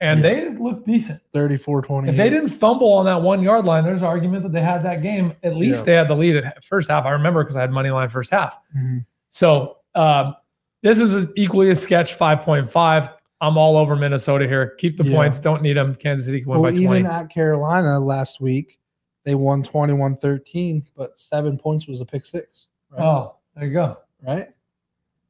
[0.02, 0.30] and Yeah.
[0.34, 1.22] they looked decent.
[1.36, 2.10] 34 20.
[2.10, 4.82] If they didn't fumble on that one yard line, there's an argument that they had
[4.82, 5.36] that game.
[5.44, 5.86] At least Yeah.
[5.86, 7.06] they had the lead at first half.
[7.06, 8.58] I remember because I had money line first half.
[8.76, 9.06] Mhm.
[9.30, 10.36] So um,
[10.82, 13.12] this is equally a sketch 5.5.
[13.42, 14.72] I'm all over Minnesota here.
[14.78, 15.16] Keep the Yeah.
[15.16, 15.40] points.
[15.40, 15.96] Don't need them.
[15.96, 17.00] Kansas City can win Well, by 20.
[17.00, 18.80] even at Carolina last week,
[19.24, 22.68] they won 21 13, but seven points was a pick six.
[22.92, 23.04] Right?
[23.04, 23.98] oh, there you go.
[24.26, 24.50] right?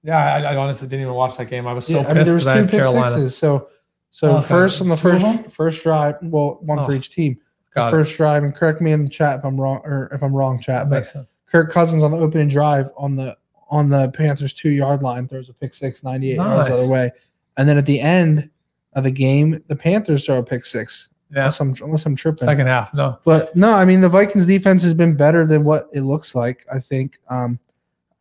[0.04, 1.68] Yeah, I, I honestly didn't even watch that game.
[1.68, 3.10] I was so Yeah, pissed there was because I two had pick Carolina.
[3.16, 3.38] sixes.
[3.38, 3.68] So,
[4.12, 4.46] so Okay.
[4.48, 7.38] first on the first first drive, well, one for Oh, each team.
[7.74, 7.92] The Got it.
[7.92, 10.60] first drive, and correct me in the chat if I'm wrong or if I'm wrong,
[10.62, 10.86] chat.
[10.86, 11.38] That But makes sense.
[11.48, 13.36] Kirk Cousins on the opening drive on the
[13.70, 17.12] on the Panthers two yard line throws a pick six, 98 yards the other way,
[17.58, 18.50] and then at the end
[18.94, 21.10] of the game, the Panthers throw a pick six.
[21.32, 21.40] Yeah.
[21.40, 22.48] Unless I'm unless I'm tripping.
[22.48, 22.94] Second half.
[22.94, 23.20] No.
[23.26, 26.66] But no, I mean the Vikings defense has been better than what it looks like.
[26.74, 27.20] I think.
[27.30, 27.60] Um,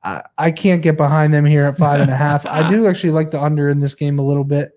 [0.03, 2.47] I, I can't get behind them here at five and a half.
[2.47, 4.73] I do actually like the under in this game a little bit.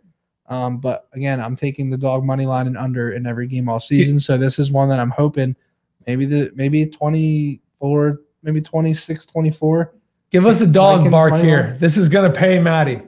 [0.48, 3.80] Um, but again, I'm taking the dog money line and under in every game all
[3.80, 4.20] season.
[4.20, 5.56] So this is one that I'm hoping
[6.08, 9.94] maybe the maybe 24, maybe 26, 24.
[10.32, 11.64] Give us a dog bark here.
[11.64, 11.78] line?
[11.78, 13.02] This is gonna pay Matty.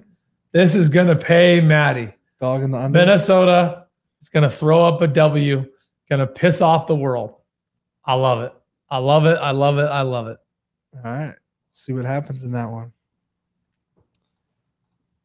[0.52, 2.14] This is gonna pay Matty.
[2.40, 2.98] Dog in the under.
[3.00, 3.86] Minnesota
[4.22, 5.66] is gonna throw up a W,
[6.10, 7.36] gonna piss off the world.
[8.06, 8.54] I love it.
[8.90, 9.38] I love it.
[9.38, 9.84] I love it.
[9.86, 10.38] I love it.
[10.98, 11.36] All right.
[11.74, 12.92] See what happens in that one.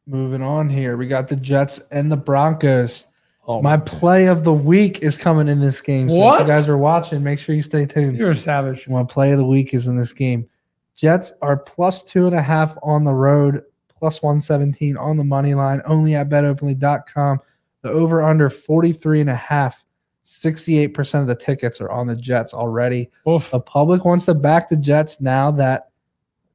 [0.05, 0.95] Moving on here.
[0.95, 3.07] We got the Jets and the Broncos.
[3.45, 6.09] Oh My play of the week is coming in this game.
[6.09, 6.41] So if What?
[6.41, 8.17] you guys are watching, make sure you stay tuned.
[8.17, 8.87] you're a savage.
[8.87, 10.47] My play of the week is in this game.
[10.95, 13.63] Jets are plus two and a half on the road,
[13.97, 17.39] plus 117 on the money line, only at betopenly.com.
[17.81, 19.83] The over under 43 and a half.
[20.25, 23.09] 68% of the tickets are on the Jets already.
[23.29, 23.49] Oof.
[23.51, 25.89] The public wants to back the Jets now that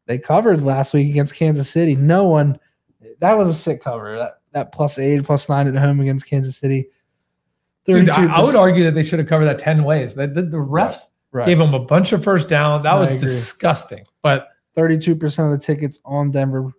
[0.05, 1.97] they covered last week against Kansas City.
[1.97, 2.59] No one,
[3.21, 4.19] that was a sick cover.
[4.19, 6.89] That, that plus eight, plus nine at home against Kansas City.
[7.87, 10.15] Dude, I, I would argue that they should have covered that 10 ways.
[10.15, 11.47] The, the, the refs Right.
[11.47, 12.83] gave them a bunch of first down.
[12.83, 14.05] That I was disgusting.
[14.21, 15.15] But 32%
[15.45, 16.73] of the tickets on Denver.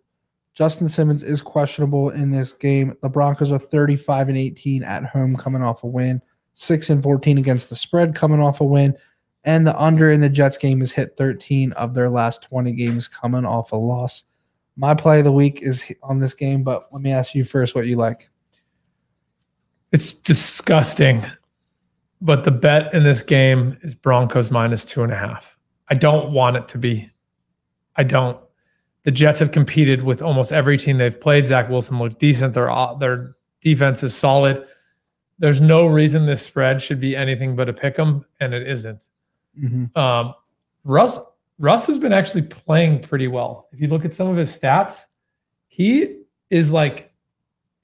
[0.53, 2.95] Justin Simmons is questionable in this game.
[3.01, 6.21] The Broncos are 35 and 18 at home coming off a win.
[6.53, 8.95] 6 and 14 against the spread coming off a win.
[9.45, 13.07] And the under in the Jets game is hit 13 of their last 20 games
[13.07, 14.25] coming off a loss.
[14.77, 17.75] My play of the week is on this game, but let me ask you first
[17.75, 18.29] what you like.
[19.91, 21.23] it's disgusting.
[22.21, 25.57] But the bet in this game is Broncos minus two and a half.
[25.89, 27.11] I don't want it to be.
[27.97, 28.39] I don't.
[29.03, 31.45] The Jets have competed with almost every team they've played.
[31.47, 32.53] Zach Wilson looked decent.
[32.53, 34.65] Their their defense is solid.
[35.39, 39.09] There's no reason this spread should be anything but a pick 'em, and it isn't.
[39.95, 40.33] Um,
[40.83, 41.19] Russ
[41.59, 43.67] Russ has been actually playing pretty well.
[43.71, 45.05] If you look at some of his stats,
[45.67, 47.11] he is like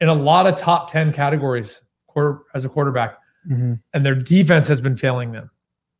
[0.01, 3.17] in a lot of top ten categories quarter, as a quarterback,
[3.49, 3.79] Mhm.
[3.93, 5.51] and their defense has been failing them.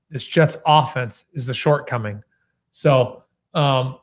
[0.10, 2.24] This Jets offense is the shortcoming.
[2.72, 3.98] So um,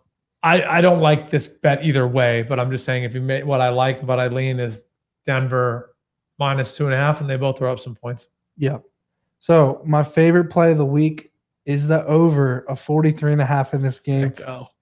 [0.47, 3.45] I I don't like this bet either way, but I'm just saying if you make
[3.45, 4.87] what I like, what I lean is
[5.25, 5.97] Denver
[6.39, 8.29] minus two and a half, and they both throw up some points.
[8.57, 8.79] Yeah.
[9.41, 11.33] So my favorite play of the week
[11.65, 14.33] is the over of 43 and a half in this game.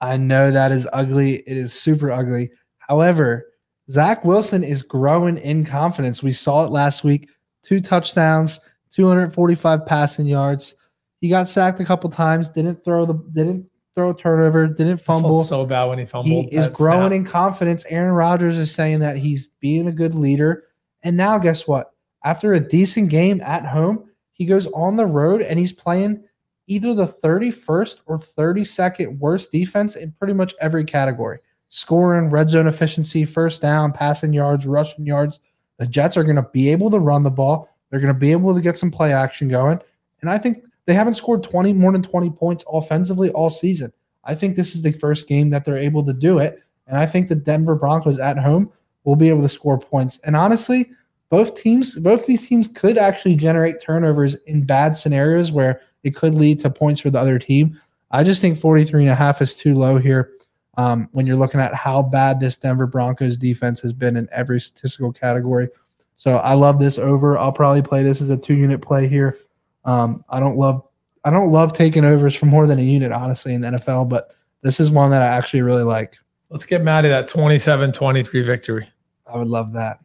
[0.03, 1.37] I know that is ugly.
[1.47, 2.51] It is super ugly.
[2.79, 3.47] However,
[3.91, 6.23] Zach Wilson is growing in confidence.
[6.23, 7.31] We saw it last week.
[7.63, 8.61] Two touchdowns,
[8.91, 10.75] 245 passing yards.
[11.23, 12.51] He got sacked a couple times.
[12.51, 14.67] Didn't throw the didn't throw a turnover.
[14.67, 15.45] Didn't fumble.
[15.45, 16.47] So bad when he fumbled.
[16.51, 17.13] He is growing snap.
[17.13, 17.85] in confidence.
[17.89, 20.65] Aaron Rodgers is saying that he's being a good leader.
[21.03, 21.93] And now, guess what?
[22.25, 26.25] After a decent game at home, he goes on the road and he's playing
[26.67, 31.39] either the 31st or 32nd worst defense in pretty much every category
[31.69, 35.41] scoring, red zone efficiency, first down, passing yards, rushing yards.
[35.79, 37.69] The Jets are going to be able to run the ball.
[37.91, 39.81] They're going to be able to get some play action going.
[40.21, 43.93] And I think they haven't scored 20 more than 20 points offensively all season.
[44.25, 46.63] I think this is the first game that they're able to do it.
[46.87, 48.71] And I think the Denver Broncos at home
[49.05, 50.19] will be able to score points.
[50.25, 50.91] And honestly,
[51.31, 56.35] both teams, both these teams could actually generate turnovers in bad scenarios where it could
[56.35, 57.81] lead to points for the other team.
[58.11, 60.33] I just think 43 and a half is too low here
[60.77, 64.61] um, when you're looking at how bad this Denver Broncos defense has been in every
[64.61, 65.69] statistical category.
[66.17, 67.37] So I love this over.
[67.39, 69.37] I'll probably play this as a two unit play here.
[69.85, 70.83] Um, I don't love
[71.25, 74.35] I don't love taking overs for more than a unit, honestly, in the NFL, but
[74.63, 76.19] this is one that I actually really like.
[76.51, 78.89] Let's get Matty that 27-23 victory.
[79.27, 79.99] I would love that.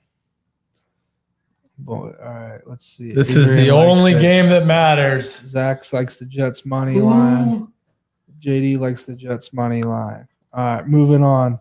[1.77, 3.13] Boy, all right, let's see.
[3.13, 4.21] This is the only it.
[4.21, 5.39] game that matters.
[5.39, 7.67] Zach likes the Jets money line.
[8.39, 10.27] JD likes the Jets money line.
[10.53, 11.59] All right, moving on.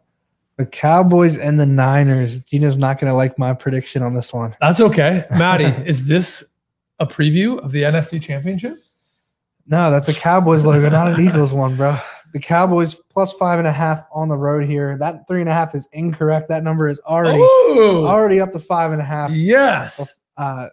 [0.56, 2.40] The Cowboys and the Niners.
[2.40, 4.56] Gino's not going to like my prediction on this one.
[4.60, 5.24] That's okay.
[5.30, 6.44] Matty, is this
[7.00, 8.78] a preview of the NFC Championship?
[9.66, 11.96] No, that's a Cowboys logo, not an Eagles one, bro.
[12.32, 14.96] The Cowboys plus five and a half on the road here.
[14.98, 16.48] That three and a half is incorrect.
[16.48, 19.30] That number is already Oh, already up to five and a half.
[19.30, 20.16] yes.
[20.36, 20.68] Uh,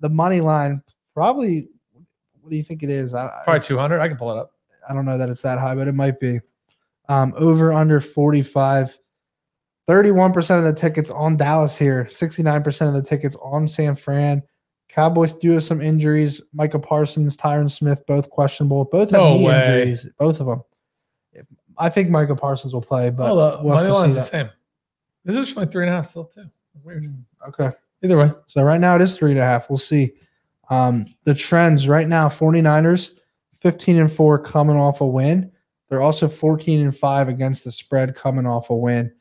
[0.00, 0.82] the money line
[1.14, 1.68] probably.
[2.40, 3.14] What do you think it is?
[3.14, 4.00] I, Probably 200.
[4.00, 4.50] I can pull it up.
[4.88, 6.40] I don't know that it's that high, but it might be.
[7.08, 8.98] Um, over under 45.
[9.88, 14.42] 31% of the tickets on Dallas here, 69% of the tickets on San Fran.
[14.94, 16.40] Cowboys do have some injuries.
[16.52, 18.84] Micah Parsons, Tyron Smith, both questionable.
[18.84, 19.60] Both have No knee way.
[19.60, 20.62] injuries, both of them.
[21.76, 24.50] I think Micah Parsons will play, but the we'll have money see line's the same.
[25.24, 26.48] This is showing three and a half still, too.
[26.84, 27.12] Weird.
[27.48, 27.72] okay.
[28.04, 28.30] Either way.
[28.46, 29.68] So right now it is three and a half.
[29.68, 30.12] We'll see.
[30.70, 33.18] Um, the trends right now 49ers
[33.60, 35.50] 15 and 4 coming off a win.
[35.88, 39.12] They're also 14 and 5 against the spread coming off a win.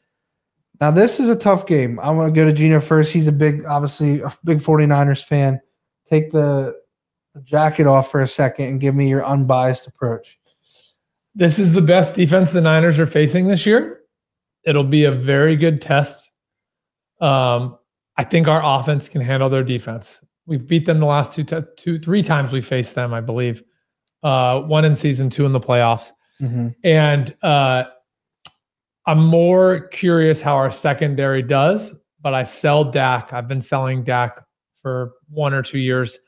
[0.82, 2.00] Now this is a tough game.
[2.00, 3.14] I want to go to Gino first.
[3.14, 5.62] He's a big, obviously a big 49ers fan.
[6.10, 6.76] Take the,
[7.34, 10.40] the jacket off for a second and give me your unbiased approach.
[11.36, 14.02] This is the best defense the Niners are facing this year.
[14.66, 16.32] It'll be a very good test.
[17.20, 17.78] Um,
[18.18, 20.24] I think our offense can handle their defense.
[20.46, 23.64] We've beat them the last two, t- two, three times we faced them, I believe.
[24.22, 26.12] Uh, one in season, two in the playoffs.
[26.42, 26.70] Mm-hmm.
[26.84, 27.86] And uh,
[29.06, 33.34] I'm more curious how our secondary does, but I sell Dak.
[33.34, 34.44] I've been selling Dak
[34.82, 36.20] for one or two years.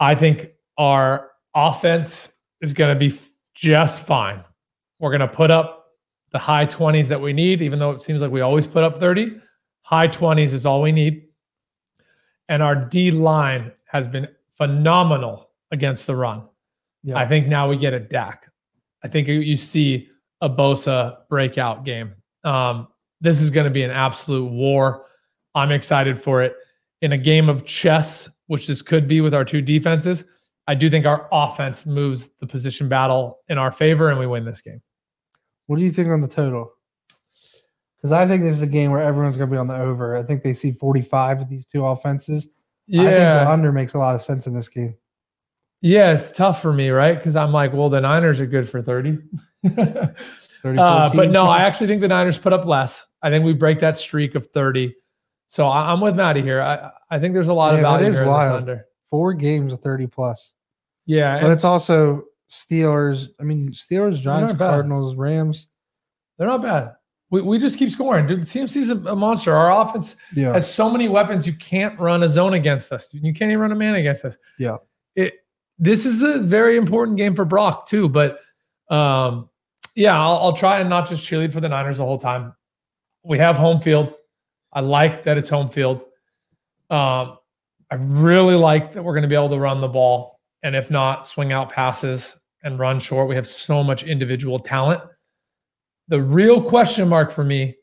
[0.00, 3.16] I think our offense is going to be
[3.54, 4.42] just fine.
[4.98, 5.86] We're going to put up
[6.30, 8.98] the high 20s that we need, even though it seems like we always put up
[8.98, 9.40] 30.
[9.82, 11.26] High 20s is all we need.
[12.48, 16.44] And our D line has been phenomenal against the run.
[17.02, 17.18] Yeah.
[17.18, 18.50] I think now we get a Dak.
[19.02, 20.08] I think you- you see
[20.44, 22.14] a Bosa breakout game.
[22.44, 22.86] Um,
[23.22, 25.06] this is going to be an absolute war.
[25.54, 26.54] I'm excited for it.
[27.00, 30.24] In a game of chess, which this could be with our two defenses,
[30.68, 34.44] I do think our offense moves the position battle in our favor and we win
[34.44, 34.82] this game.
[35.66, 36.70] What do you think on the total?
[37.96, 40.14] Because I think this is a game where everyone's going to be on the over.
[40.14, 42.54] I think they see 45 with these two offenses.
[42.92, 44.94] I think the under makes a lot of sense in this game.
[45.86, 47.14] Yeah, it's tough for me, right?
[47.14, 49.18] Because I'm like, well, the Niners are good for 30.
[49.68, 50.12] 30,
[50.78, 53.06] Uh, but no, I actually think the Niners put up less.
[53.20, 54.94] I think we break that streak of 30.
[55.46, 56.62] So I, I'm with Matty here.
[56.62, 58.62] I, I think there's a lot Yeah, of value is here wild.
[58.62, 58.82] under.
[59.10, 60.54] four games of 30 plus.
[61.04, 63.28] Yeah, But it's also Steelers.
[63.38, 64.54] I mean, Steelers, Giants.
[64.54, 65.68] Cardinals, Rams.
[66.38, 66.94] they're not bad.
[67.28, 68.26] We, we just keep scoring.
[68.26, 69.54] Dude, CMC's a, a monster.
[69.54, 70.54] Our offense Yeah.
[70.54, 71.46] has so many weapons.
[71.46, 73.12] You can't run a zone against us.
[73.12, 74.38] You can't even run a man against us.
[74.58, 74.76] Yeah.
[75.78, 78.08] This is a very important game for Brock too.
[78.08, 78.40] But
[78.88, 79.48] um,
[79.94, 82.54] yeah, I'll, I'll try and not just cheerlead for the Niners the whole time.
[83.22, 84.14] We have home field.
[84.72, 86.04] I like that it's home field.
[86.90, 87.38] Um,
[87.90, 90.90] I really like that we're going to be able to run the ball, and if
[90.90, 93.28] not, swing out passes and run short.
[93.28, 95.00] We have so much individual talent.
[96.08, 97.76] The real question mark for me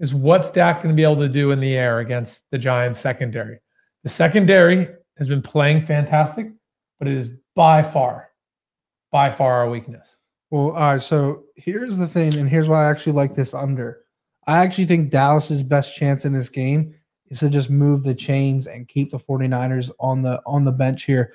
[0.00, 2.98] is what's Dak going to be able to do in the air against the Giants
[2.98, 3.60] secondary?
[4.02, 6.50] The secondary has been playing fantastic,
[7.02, 8.28] but it is by far,
[9.10, 10.18] by far our weakness.
[10.52, 11.02] Well, all right.
[11.02, 14.04] So here's the thing, and here's why I actually like this under.
[14.46, 16.94] I actually think Dallas's best chance in this game
[17.26, 21.02] is to just move the chains and keep the 49ers on the on the bench
[21.02, 21.32] here,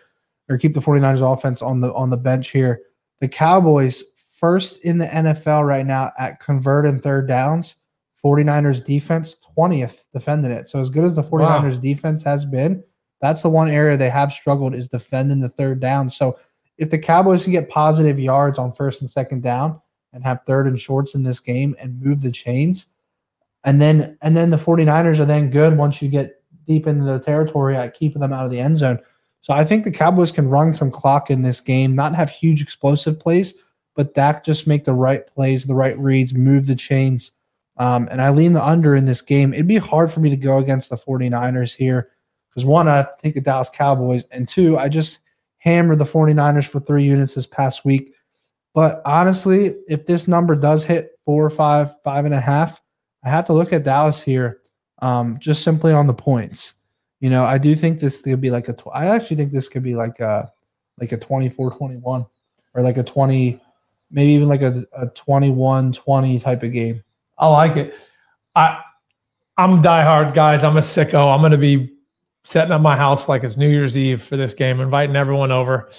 [0.48, 2.80] or keep the 49ers offense on the on the bench here.
[3.20, 4.06] The Cowboys
[4.38, 7.76] first in the NFL right now at converting third downs.
[8.24, 10.70] 49ers defense 20th defending it.
[10.70, 12.82] So as good as the 49ers defense has been,
[13.22, 16.10] that's the one area they have struggled is defending the third down.
[16.10, 16.38] So
[16.78, 19.82] if the Cowboys can get positive yards on first and second down
[20.14, 22.88] and have third and shorts in this game and move the chains,
[23.64, 27.20] and then and then the 49ers are then good once you get deep into their
[27.20, 29.00] territory at keeping them out of the end zone.
[29.42, 32.62] So I think the Cowboys can run some clock in this game, not have huge
[32.62, 33.56] explosive plays,
[33.96, 37.32] but Dak just make the right plays, the right reads, move the chains.
[37.78, 39.54] Um, and I lean the under in this game.
[39.54, 42.10] It'd be hard for me to go against the 49ers here
[42.58, 45.20] because one, I take the Dallas Cowboys, and two, I just
[45.60, 48.16] hammered the 49ers for three units this past week.
[48.74, 52.82] But honestly, if this number does hit four or five, five and a half,
[53.24, 54.62] I have to look at Dallas here
[55.04, 56.74] um, just simply on the points.
[57.20, 59.70] You know, I do think this could be like a, tw- I actually think this
[59.70, 60.52] could be like a,
[61.00, 62.26] like a 24 21
[62.74, 63.62] or like a 20,
[64.10, 67.04] maybe even like a, a 21 20 type of game.
[67.38, 67.94] I like it.
[68.56, 68.82] I
[69.60, 70.64] I'm diehard, guys.
[70.64, 71.34] I'm a sicko.
[71.34, 71.97] I'm gonna be
[72.48, 75.90] setting up my house like it's New Year's Eve for this game, inviting everyone over.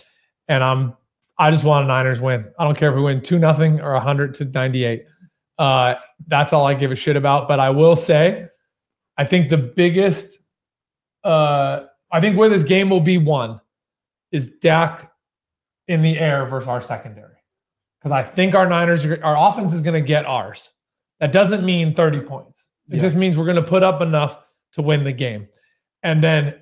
[0.48, 0.94] And I'm
[1.38, 2.50] I just want a Niners win.
[2.58, 5.04] I don't care if we win two nothing or hundred to ninety eight.
[5.58, 5.94] Uh,
[6.26, 7.48] that's all I give a shit about.
[7.48, 8.46] But I will say,
[9.18, 10.38] I think the biggest,
[11.22, 13.60] uh, I think where this game will be won
[14.32, 15.12] is Dak
[15.86, 17.34] in the air versus our secondary.
[18.00, 20.70] Because I think our Niners, are, our offense is going to get ours.
[21.20, 22.68] That doesn't mean 30 points.
[22.88, 23.00] It Yeah.
[23.02, 24.38] just means we're going to put up enough
[24.74, 25.48] to win the game.
[26.02, 26.60] And then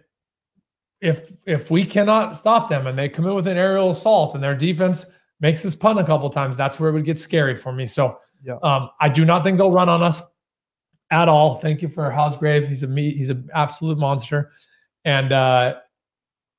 [1.00, 4.42] if if we cannot stop them and they come in with an aerial assault and
[4.42, 5.06] their defense
[5.40, 7.86] makes this punt a couple times, that's where it would get scary for me.
[7.86, 8.56] So Yeah.
[8.62, 10.22] um, I do not think they'll run on us
[11.10, 11.56] at all.
[11.56, 12.66] Thank you for Hargrave.
[12.66, 14.50] He's a me, he's an absolute monster.
[15.04, 15.76] And uh,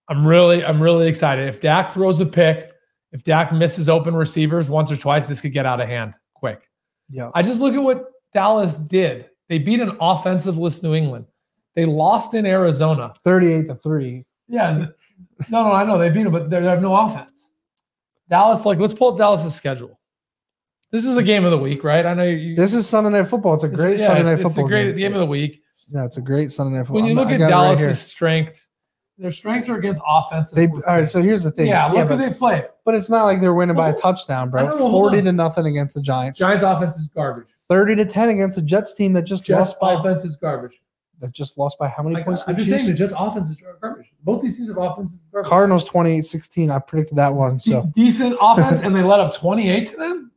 [0.07, 1.47] I'm really, I'm really excited.
[1.47, 2.71] If Dak throws a pick,
[3.11, 6.69] if Dak misses open receivers once or twice, this could get out of hand quick.
[7.09, 7.31] Yeah.
[7.33, 9.29] I just look at what Dallas did.
[9.49, 11.25] They beat an offensive list New England.
[11.77, 13.13] They lost in Arizona.
[13.23, 14.25] 38 to 3.
[14.47, 14.87] Yeah.
[15.47, 17.51] No, no, I know they beat them, but they have no offense.
[18.27, 19.99] Dallas, like, let's pull up Dallas's schedule.
[20.91, 22.03] This is the game of the week, right?
[22.03, 22.55] I know you.
[22.55, 23.53] This is Sunday Night Football.
[23.53, 25.61] It's a great yeah, Sunday it's, Night it's Football a great game of the week.
[25.87, 27.03] Yeah, it's a great Sunday Night Football.
[27.03, 27.77] When you I'm- look at got it right.
[27.77, 28.67] Dallas's strength,
[29.19, 30.49] their strengths are against offense.
[30.49, 31.07] They all right.
[31.07, 31.67] So here's the thing.
[31.67, 32.65] yeah, look who but, they play.
[32.85, 34.67] but it's not like they're winning by a touchdown, bro.
[34.67, 36.39] know, Forty to nothing against the Giants.
[36.39, 37.49] Giants offense is garbage.
[37.69, 40.81] Thirty to ten against a Jets team that just Jets lost by offense is garbage.
[41.19, 42.43] That just lost by how many Like, points?
[42.47, 42.91] I'm just saying Chiefs?
[42.91, 44.11] the Jets offense is garbage.
[44.23, 45.49] Both these teams have offense garbage.
[45.49, 46.69] Cardinals 28-16.
[46.69, 47.53] I predicted that one.
[47.55, 50.31] De- So decent offense, and they let up 28 to them.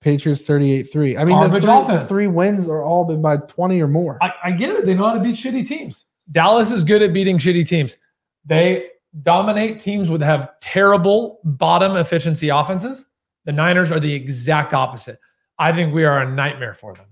[0.00, 1.16] Patriots 38-3.
[1.18, 1.60] I mean, the three,
[1.96, 4.18] the three wins are all been by 20 or more.
[4.20, 4.84] I, I get it.
[4.84, 6.06] They know how to beat shitty teams.
[6.30, 7.96] Dallas is good at beating shitty teams.
[8.44, 8.88] They
[9.22, 13.10] dominate teams with have terrible bottom efficiency offenses.
[13.44, 15.18] The Niners are the exact opposite.
[15.58, 17.06] I think we are a nightmare for them.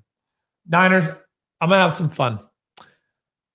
[0.68, 1.06] Niners,
[1.60, 2.40] I'm gonna have some fun.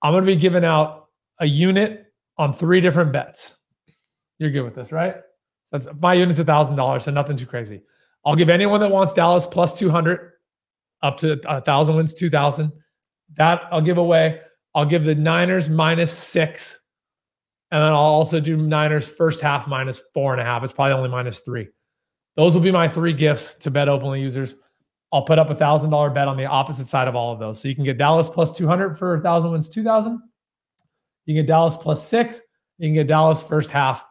[0.02, 1.08] I'm gonna be giving out
[1.40, 3.56] a unit on three different bets.
[4.38, 5.16] You're good with this, right?
[5.72, 7.82] That's, my unit's a thousand dollars, so nothing too crazy.
[8.24, 10.32] I'll give anyone that wants Dallas plus 200
[11.02, 12.72] up to a thousand wins, 2,000.
[13.34, 14.40] That I'll give away.
[14.74, 16.80] I'll give the Niners minus six.
[17.70, 20.62] And then I'll also do Niners first half minus four and a half.
[20.62, 21.68] It's probably only minus three.
[22.36, 24.54] Those will be my three gifts to BetOpenly users.
[25.16, 27.58] I'll put up a thousand dollar bet on the opposite side of all of those.
[27.58, 30.12] So you can get Dallas plus 200 for a thousand wins, 2,000.
[31.24, 32.42] You can get Dallas plus six.
[32.76, 34.04] You can get Dallas first half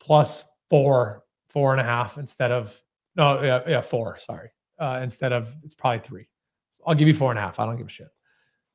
[0.00, 2.76] plus four, four and a half instead of,
[3.14, 4.50] no, yeah, yeah four, sorry.
[4.76, 6.26] Uh, instead of, it's probably three.
[6.70, 7.60] So I'll give you four and a half.
[7.60, 8.08] I don't give a shit.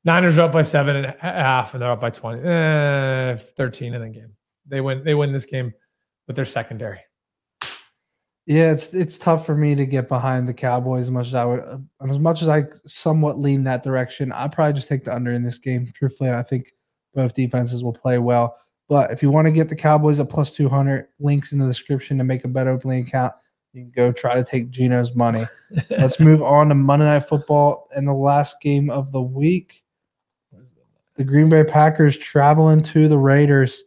[0.06, 3.94] Niners are up by seven and a half, and they're up by 20, eh, 13
[3.94, 4.32] in the game.
[4.66, 5.74] They win, they win this game
[6.26, 7.02] with their secondary.
[8.46, 11.46] Yeah, it's it's tough for me to get behind the Cowboys as much as I
[11.46, 11.78] would, uh,
[12.08, 14.32] as much as I somewhat lean that direction.
[14.32, 15.92] I probably just take the under in this game.
[15.96, 16.72] Truthfully, I think
[17.16, 18.56] both defenses will play well.
[18.88, 21.66] But if you want to get the Cowboys at plus two hundred, links in the
[21.66, 23.34] description to make a BetOpenly account.
[23.74, 25.46] You can go try to take Gino's money.
[25.90, 29.84] Let's move on to Monday Night Football and the last game of the week.
[31.16, 33.84] The Green Bay Packers traveling to the Raiders.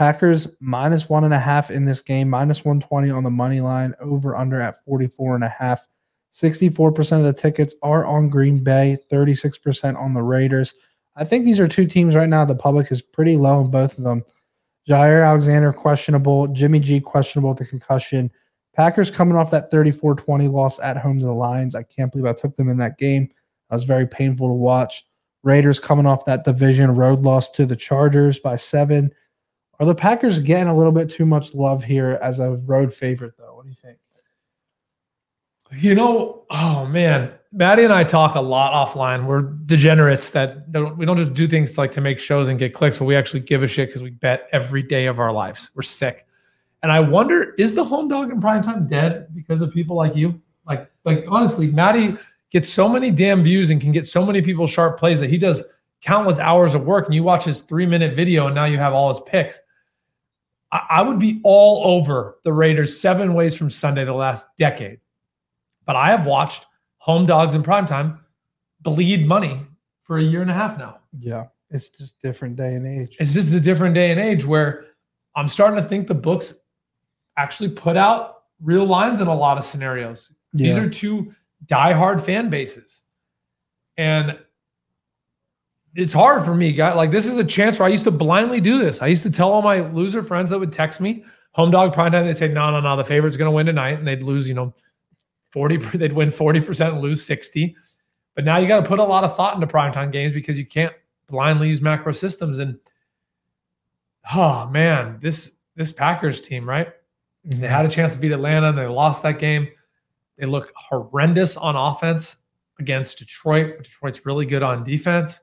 [0.00, 3.94] Packers minus one and a half in this game, minus 120 on the money line,
[4.00, 5.86] over under at 44 and a half.
[6.32, 10.74] 64% of the tickets are on Green Bay, 36% on the Raiders.
[11.16, 12.46] I think these are two teams right now.
[12.46, 14.24] The public is pretty low on both of them.
[14.88, 18.30] Jaire Alexander questionable, Jimmy G questionable with the concussion.
[18.74, 21.74] Packers coming off that 34 20 loss at home to the Lions.
[21.74, 23.28] I can't believe I took them in that game.
[23.68, 25.04] That was very painful to watch.
[25.42, 29.12] Raiders coming off that division road loss to the Chargers by seven.
[29.80, 33.32] Are the Packers getting a little bit too much love here as a road favorite,
[33.38, 33.54] though?
[33.54, 33.96] What do you think?
[35.72, 39.24] You know, oh man, Matty and I talk a lot offline.
[39.24, 42.74] We're degenerates that don't, we don't just do things like to make shows and get
[42.74, 45.70] clicks, but we actually give a shit because we bet every day of our lives.
[45.74, 46.26] We're sick.
[46.82, 50.14] And I wonder, is the home dog in prime time dead because of people like
[50.14, 50.40] you?
[50.66, 52.16] Like, like honestly, Matty
[52.50, 55.38] gets so many damn views and can get so many people sharp plays that he
[55.38, 55.64] does
[56.02, 57.06] countless hours of work.
[57.06, 59.60] And you watch his three minute video and now you have all his picks.
[60.72, 65.00] I, I would be all over the Raiders seven ways from Sunday the last decade.
[65.86, 66.66] But I have watched
[66.98, 68.18] home dogs in primetime
[68.80, 69.60] bleed money
[70.02, 70.98] for a year and a half now.
[71.18, 73.16] Yeah, it's just different day and age.
[73.20, 74.86] It's just a different day and age where
[75.36, 76.54] I'm starting to think the books
[77.36, 80.32] actually put out real lines in a lot of scenarios.
[80.52, 81.32] These are two
[81.66, 83.02] diehard fan bases.
[83.96, 84.38] And
[85.94, 86.92] it's hard for me, guy.
[86.94, 89.02] Like this is a chance where I used to blindly do this.
[89.02, 92.12] I used to tell all my loser friends that would text me, home dog prime
[92.12, 93.98] time, they'd say, no, no, no, the favorite's gonna win tonight.
[93.98, 94.74] And they'd lose, you know,
[95.52, 97.76] 40, they'd win 40% and lose 60.
[98.34, 100.64] But now you got to put a lot of thought into primetime games because you
[100.64, 100.94] can't
[101.28, 102.58] blindly use macro systems.
[102.58, 102.78] And
[104.34, 106.88] oh man, this this Packers team, right?
[107.44, 109.68] They had a chance to beat Atlanta and they lost that game.
[110.36, 112.36] They look horrendous on offense
[112.78, 113.82] against Detroit.
[113.82, 115.40] Detroit's really good on defense.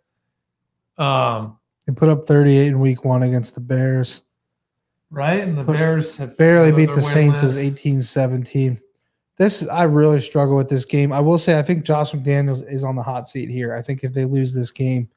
[0.98, 4.24] Um, They put up 38 in week one against the Bears.
[5.10, 5.40] right?
[5.42, 8.80] And the Put- Bears have Barely beat the Saints as 18 17.
[9.38, 11.14] This, I really struggle with this game.
[11.14, 13.76] I will say, I think Josh McDaniels is on the hot seat here.
[13.76, 15.08] I think if they lose this game,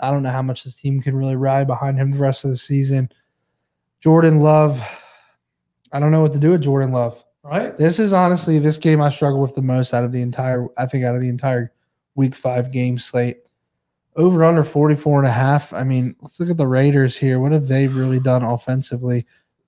[0.00, 2.50] I don't know how much this team can really ride behind him the rest of
[2.50, 3.10] the season.
[4.00, 4.80] Jordan Love,
[5.90, 7.24] I don't know what to do with Jordan Love.
[7.42, 7.76] right?
[7.76, 10.86] This is honestly this game I struggle with the most out of the entire, I
[10.86, 11.72] think, out of the entire
[12.14, 13.45] week five game slate.
[14.16, 15.72] Over under 44 and a half.
[15.74, 17.38] I mean, let's look at the Raiders here.
[17.38, 19.26] What have they really done offensively?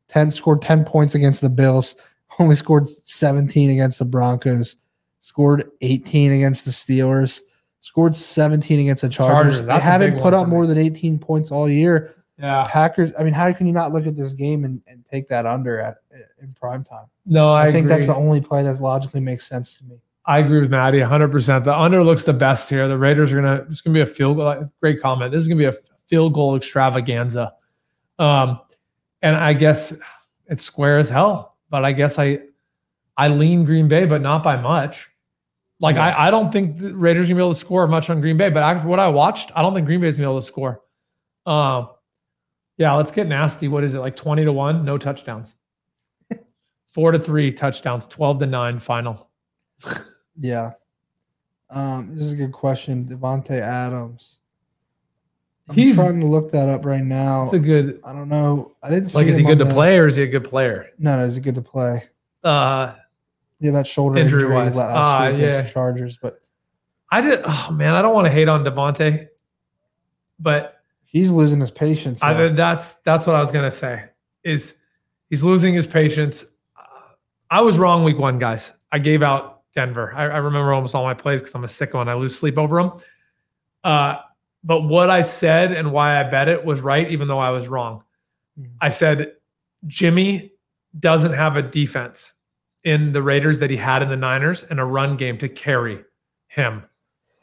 [0.09, 1.96] 10 scored 10 points against the Bills,
[2.38, 4.76] only scored 17 against the Broncos,
[5.20, 7.40] scored 18 against the Steelers,
[7.80, 9.61] scored 17 against the Chargers.
[9.61, 12.14] Chargers, they haven't put up more than 18 points all year.
[12.38, 12.64] Yeah.
[12.68, 15.44] Packers, I mean, how can you not look at this game and, and take that
[15.44, 15.96] under at
[16.40, 17.07] in prime time?
[17.26, 19.96] No, I, I, think that's the only play that logically makes sense to me.
[20.29, 21.64] I agree with Matty 100%.
[21.64, 22.87] The under looks the best here.
[22.87, 24.70] The Raiders are going to, it's going to be a field goal.
[24.79, 25.33] Great comment.
[25.33, 27.55] This is going to be a field goal extravaganza.
[28.18, 28.61] Um,
[29.22, 29.97] and I guess
[30.47, 31.57] it's square as hell.
[31.70, 32.41] But I guess I
[33.16, 35.09] I lean Green Bay, but not by much.
[35.81, 36.09] Like Yeah.
[36.09, 38.37] I, I don't think the Raiders are gonna be able to score much on Green
[38.37, 40.41] Bay, but after what I watched, I don't think Green Bay is gonna be able
[40.41, 40.83] to score.
[41.47, 41.89] Um,
[42.76, 43.68] yeah, let's get nasty.
[43.68, 44.85] What is it like twenty to one?
[44.85, 45.57] No touchdowns.
[46.87, 48.07] Four to three touchdowns.
[48.07, 49.28] Twelve to nine final.
[50.39, 50.72] Yeah.
[51.70, 53.05] Um, this is a good question.
[53.05, 54.39] Davante Adams.
[55.68, 57.45] I'm He's trying to look that up right now.
[57.45, 58.01] it's a good.
[58.05, 58.72] I don't know.
[58.82, 60.45] I didn't see Like, is he good to the- play or is he a good
[60.45, 60.86] player?
[60.99, 62.05] No, no, is he good to play?
[62.43, 62.95] Uh,
[63.61, 64.76] Yeah, that shoulder Injury injury, wise.
[64.76, 65.62] last Ah, week against yeah.
[65.62, 66.41] the Chargers, but
[67.11, 67.41] I did.
[67.45, 69.28] Oh man, I don't want to hate on Davante,
[70.39, 72.22] but he's losing his patience.
[72.22, 74.05] I, that's that's what I was gonna say.
[74.45, 74.76] Is
[75.28, 76.45] he's losing his patience?
[76.78, 76.82] Uh,
[77.51, 78.72] I was wrong week one, guys.
[78.93, 80.12] I gave out Denver.
[80.16, 82.59] I, I remember almost all my plays because I'm a sicko and I lose sleep
[82.59, 82.93] over them.
[83.85, 84.16] Uh,
[84.64, 87.68] but what I said and why I bet it was right, even though I was
[87.68, 88.03] wrong.
[88.59, 88.70] Mhm.
[88.81, 89.35] I said
[89.87, 90.51] Jimmy
[90.99, 92.33] doesn't have a defense
[92.83, 96.03] in the Raiders that he had in the Niners and a run game to carry
[96.49, 96.83] him.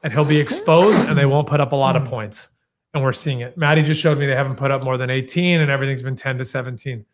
[0.04, 2.50] And he'll be exposed and they won't put up a lot of points.
[2.94, 3.58] And we're seeing it.
[3.58, 6.38] Matty just showed me they haven't put up more than 18 and everything's been 10
[6.40, 7.06] to 17.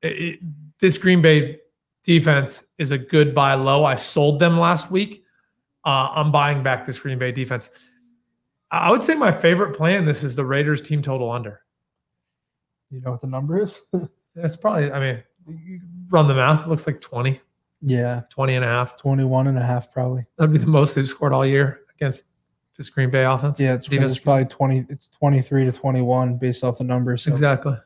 [0.00, 0.40] It- it-
[0.78, 1.58] this Green Bay
[2.04, 3.84] defense is a good buy low.
[3.84, 5.24] I sold them last week.
[5.84, 7.70] Uh, I'm buying back this Green Bay defense.
[8.70, 11.62] I would say my favorite play in this is the Raiders team total under.
[12.90, 13.80] you know what the number is?
[14.36, 16.64] It's probably, I mean, you run the math.
[16.64, 17.40] It looks like 20,
[17.82, 18.96] yeah, 20 and a half.
[18.96, 20.24] 21 and a half probably.
[20.38, 22.26] That'd be the most they've scored all year against
[22.78, 23.58] this Green Bay offense.
[23.58, 27.24] Yeah, it's, it's probably 20 it's 23 to 21 based off the numbers.
[27.24, 27.76] So Exactly.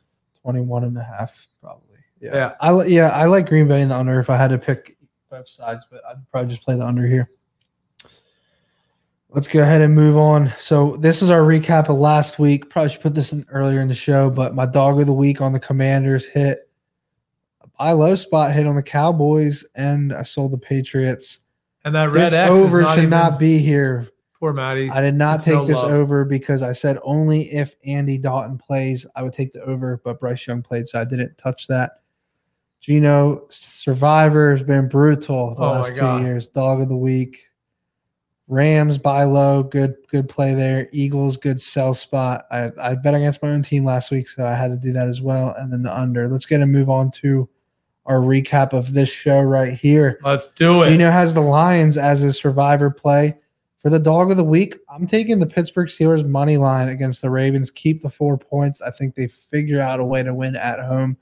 [0.43, 1.84] 21 and a half probably.
[2.25, 2.35] Yeah.
[2.35, 2.55] Yeah.
[2.61, 4.97] I li- yeah, I like Green Bay in the under if I had to pick
[5.31, 7.29] both sides, but I'd probably just play the under here.
[9.31, 10.53] Let's go ahead and move on.
[10.59, 12.71] So this is our recap of last week.
[12.71, 15.41] Probably should put this in earlier in the show, but my dog of the week
[15.41, 16.71] on the Commanders hit.
[17.63, 21.41] A buy low spot hit on the Cowboys, and I sold the Patriots.
[21.85, 24.09] And that red This X over is not should not be here.
[24.39, 24.89] poor Matty.
[24.91, 25.91] I did not It's take no this love.
[25.91, 30.21] over because I said only if Andy Dalton plays, I would take the over, but
[30.21, 32.01] Bryce Young played, so I didn't touch that.
[32.85, 36.23] Gino Survivor has been brutal the Oh last two God.
[36.23, 36.49] years.
[36.49, 37.39] Dog of the week.
[38.47, 40.91] Rams buy low, good good play there.
[40.93, 42.45] Eagles good sell spot.
[42.51, 45.09] I, I bet against my own team last week, so I had to do that
[45.09, 45.55] as well.
[45.57, 46.29] And then the under.
[46.29, 47.49] Let's get and move on to
[48.05, 50.21] our recap of this show right here.
[50.23, 50.91] Let's do it.
[50.91, 53.39] Gino has the Lions as his survivor play.
[53.81, 57.31] For the dog of the week, I'm taking the Pittsburgh Steelers money line against the
[57.31, 57.71] Ravens.
[57.71, 58.83] Keep the four points.
[58.83, 61.17] I think they figure out a way to win at home.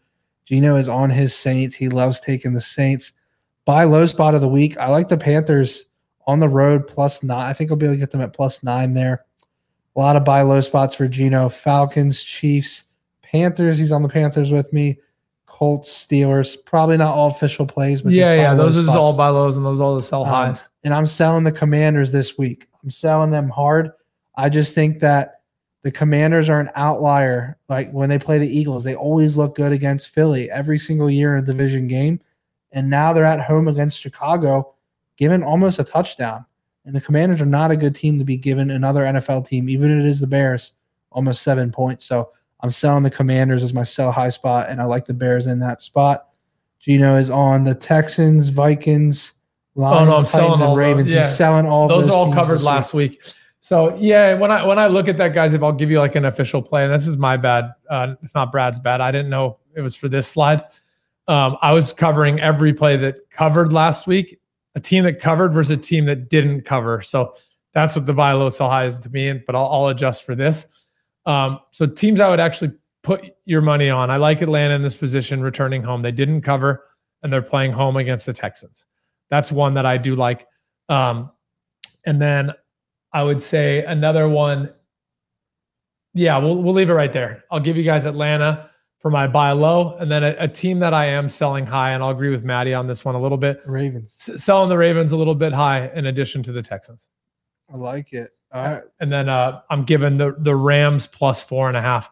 [0.44, 1.74] Gino is on his Saints.
[1.74, 3.12] He loves taking the Saints.
[3.64, 4.76] Buy low spot of the week.
[4.78, 5.86] I like the Panthers
[6.26, 7.46] on the road plus nine.
[7.48, 9.24] I think I'll be able to get them at plus nine there.
[9.94, 11.48] A lot of buy low spots for Gino.
[11.48, 12.84] Falcons, Chiefs,
[13.22, 13.78] Panthers.
[13.78, 14.98] He's on the Panthers with me.
[15.46, 16.56] Colts, Steelers.
[16.64, 18.54] Probably not all official plays, but yeah, yeah.
[18.54, 20.68] Those are just all buy lows and those all the sell Um, highs.
[20.82, 22.66] and I'm selling the Commanders this week.
[22.82, 23.92] I'm selling them hard.
[24.34, 25.41] I just think that
[25.82, 27.58] the Commanders are an outlier.
[27.68, 31.36] Like when they play the Eagles, they always look good against Philly every single year
[31.36, 32.20] in a division game.
[32.72, 34.74] And now they're at home against Chicago,
[35.16, 36.44] given almost a touchdown.
[36.84, 39.90] And the Commanders are not a good team to be given another NFL team, even
[39.90, 40.72] if it is the Bears,
[41.10, 42.04] almost seven points.
[42.04, 42.30] So
[42.60, 45.58] I'm selling the Commanders as my sell high spot, and I like the Bears in
[45.60, 46.28] that spot.
[46.80, 49.34] Gino is on the Texans, Vikings,
[49.76, 50.76] oh, Lions, Oh, I'm Titans, and those.
[50.76, 51.12] Ravens.
[51.12, 51.22] Yeah.
[51.22, 53.20] He's selling all Those those are all covered last week.
[53.62, 56.16] So yeah, when I when I look at that, guys, if I'll give you like
[56.16, 57.72] an official play, and this is my bad.
[57.88, 59.00] Uh, it's not Brad's bad.
[59.00, 60.62] I didn't know it was for this slide.
[61.28, 64.40] Um, I was covering every play that covered last week.
[64.74, 67.00] A team that covered versus a team that didn't cover.
[67.02, 67.34] So
[67.72, 69.32] that's what the buy low sell high is to me.
[69.32, 70.66] But I'll, I'll adjust for this.
[71.24, 72.72] Um, so teams I would actually
[73.04, 74.10] put your money on.
[74.10, 76.00] I like Atlanta in this position, returning home.
[76.00, 76.84] They didn't cover,
[77.22, 78.86] and they're playing home against the Texans.
[79.30, 80.48] That's one that I do like.
[80.88, 81.30] Um,
[82.04, 82.52] and then
[83.12, 84.72] I would say another one.
[86.14, 87.44] Yeah, we'll we'll leave it right there.
[87.50, 90.94] I'll give you guys Atlanta for my buy low, and then a, a team that
[90.94, 93.60] I am selling high, and I'll agree with Matty on this one a little bit.
[93.66, 94.28] Ravens.
[94.28, 97.08] S- selling the Ravens a little bit high in addition to the Texans,
[97.72, 98.30] I like it.
[98.54, 98.82] All right.
[99.00, 102.10] and then uh, I'm giving the the Rams plus four and a half.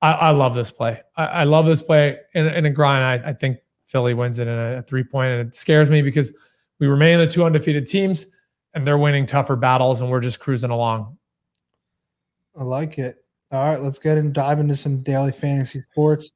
[0.00, 1.00] I, I love this play.
[1.16, 3.04] I, I love this play in, in a grind.
[3.04, 6.34] I, I think Philly wins it in a, three point, and it scares me because
[6.80, 8.26] we remain the two undefeated teams,
[8.74, 11.16] and they're winning tougher battles, and we're just cruising along.
[12.58, 13.24] I like it.
[13.50, 16.30] All right, let's get and dive into some daily fantasy sports.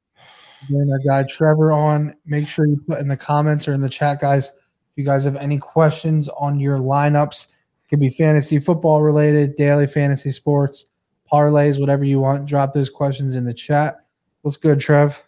[0.69, 2.15] Bring our guy Trevor on.
[2.25, 4.49] Make sure you put in the comments or in the chat, guys.
[4.49, 9.55] If you guys have any questions on your lineups, it could be fantasy football related,
[9.55, 10.85] daily fantasy sports,
[11.31, 12.45] parlays, whatever you want.
[12.45, 14.05] Drop those questions in the chat.
[14.41, 15.23] What's good, Trev?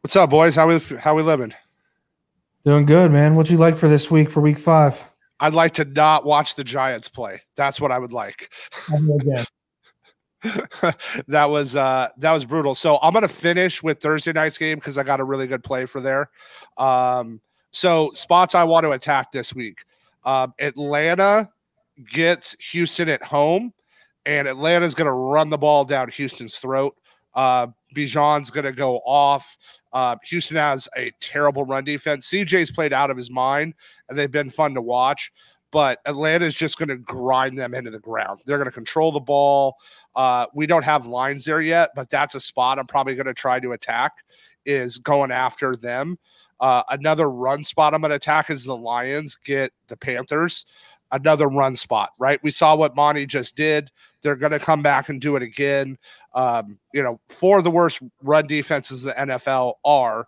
[0.00, 0.54] What's up, boys?
[0.54, 1.52] How we how we living?
[2.64, 3.36] Doing good, man.
[3.36, 5.04] What you like for this week for week five?
[5.40, 7.42] I'd like to not watch the Giants play.
[7.56, 8.50] That's what I would like.
[11.28, 12.74] that was uh that was brutal.
[12.74, 15.86] So I'm gonna finish with Thursday night's game because I got a really good play
[15.86, 16.30] for there.
[16.76, 17.40] Um,
[17.70, 19.84] so spots I want to attack this week.
[20.24, 21.50] Um, Atlanta
[22.12, 23.72] gets Houston at home,
[24.24, 26.96] and Atlanta's gonna run the ball down Houston's throat.
[27.34, 29.56] Uh, Bijan's going to go off.
[29.92, 32.28] Uh, Houston has a terrible run defense.
[32.28, 33.74] CJ's played out of his mind,
[34.08, 35.32] and they've been fun to watch.
[35.72, 38.40] But Atlanta is just going to grind them into the ground.
[38.46, 39.76] They're going to control the ball.
[40.14, 43.34] Uh, we don't have lines there yet, but that's a spot I'm probably going to
[43.34, 44.12] try to attack.
[44.64, 46.18] Is going after them.
[46.58, 50.66] Uh, another run spot I'm going to attack is the Lions get the Panthers.
[51.12, 52.40] Another run spot, right?
[52.42, 53.90] We saw what Monty just did.
[54.26, 55.98] They're going to come back and do it again.
[56.34, 60.26] Um, you know, four of the worst run defenses in the NFL are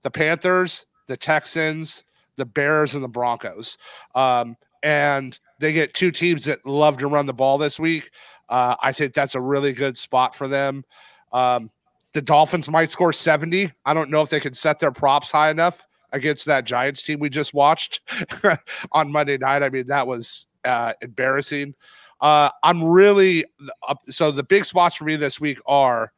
[0.00, 2.04] the Panthers, the Texans,
[2.36, 3.76] the Bears, and the Broncos.
[4.14, 8.10] Um, and they get two teams that love to run the ball this week.
[8.48, 10.86] Uh, I think that's a really good spot for them.
[11.30, 11.70] Um,
[12.14, 13.70] the Dolphins might score 70.
[13.84, 17.20] I don't know if they can set their props high enough against that Giants team
[17.20, 18.00] we just watched
[18.92, 19.62] on Monday night.
[19.62, 21.74] I mean, that was uh, embarrassing.
[22.20, 23.44] Uh, I'm really
[23.86, 26.12] uh, so the big spots for me this week are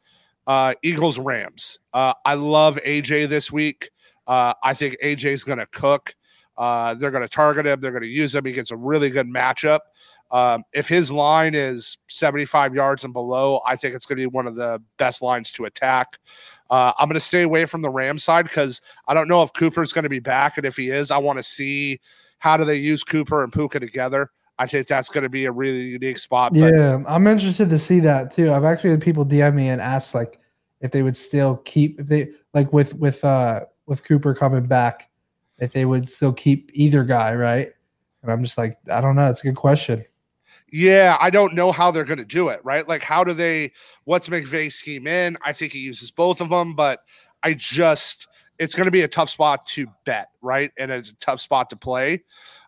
[0.46, 1.78] uh, Eagles Rams.
[1.92, 3.90] Uh, I love AJ this week.
[4.26, 6.14] Uh, I think AJ is going to cook.
[6.56, 7.80] Uh, they're going to target him.
[7.80, 8.44] They're going to use him.
[8.44, 9.80] He gets a really good matchup.
[10.30, 14.26] Um, if his line is 75 yards and below, I think it's going to be
[14.26, 16.18] one of the best lines to attack.
[16.68, 19.52] Uh, I'm going to stay away from the Ram side because I don't know if
[19.52, 22.00] Cooper's going to be back, and if he is, I want to see
[22.38, 24.30] how do they use Cooper and Puka together.
[24.60, 26.52] I think that's going to be a really unique spot.
[26.52, 26.74] But.
[26.74, 28.52] Yeah, I'm interested to see that too.
[28.52, 30.38] I've actually had people DM me and ask like
[30.82, 35.08] if they would still keep if they like with with uh with Cooper coming back,
[35.60, 37.70] if they would still keep either guy, right?
[38.22, 39.30] And I'm just like, I don't know.
[39.30, 40.04] It's a good question.
[40.70, 42.86] Yeah, I don't know how they're going to do it, right?
[42.86, 43.72] Like, how do they?
[44.04, 45.38] What's McVay scheme in?
[45.42, 47.00] I think he uses both of them, but
[47.42, 48.28] I just
[48.58, 50.70] it's going to be a tough spot to bet, right?
[50.78, 52.24] And it's a tough spot to play.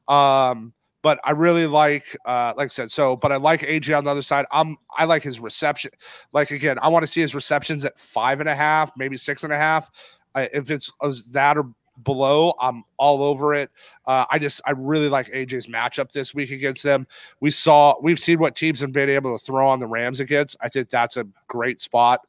[0.08, 0.72] Um,
[1.02, 4.10] but I really like, uh, like I said, so, but I like AJ on the
[4.10, 4.46] other side.
[4.52, 5.90] I'm, I like his reception.
[6.32, 9.42] Like again, I want to see his receptions at five and a half, maybe six
[9.42, 9.90] and a half.
[10.34, 10.92] Uh, if it's
[11.32, 11.70] that or
[12.04, 13.70] below, I'm all over it.
[14.06, 17.06] Uh, I just, I really like AJ's matchup this week against them.
[17.40, 20.56] We saw, we've seen what teams have been able to throw on the Rams against.
[20.60, 22.20] I think that's a great spot.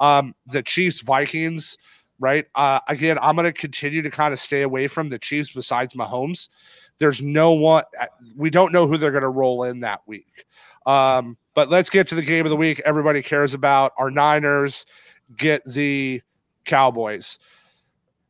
[0.00, 1.78] Um, the Chiefs Vikings,
[2.18, 2.46] right?
[2.54, 5.94] Uh, again, I'm going to continue to kind of stay away from the Chiefs besides
[5.94, 6.48] Mahomes.
[6.98, 7.84] There's no one.
[7.98, 8.06] Uh,
[8.36, 10.46] we don't know who they're going to roll in that week.
[10.86, 12.80] Um, but let's get to the game of the week.
[12.84, 14.84] Everybody cares about our Niners
[15.36, 16.22] get the
[16.64, 17.38] Cowboys.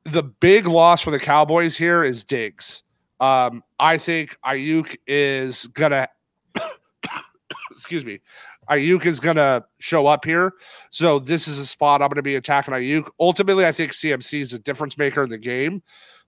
[0.04, 2.82] The big loss for the Cowboys here is Diggs.
[3.20, 6.08] Um, I think Aiyuk is gonna.
[7.70, 8.20] excuse me.
[8.68, 10.54] Aiyuk is going to show up here.
[10.90, 13.10] So this is a spot I'm going to be attacking Aiyuk.
[13.20, 15.82] Ultimately, I think CMC is a difference maker in the game,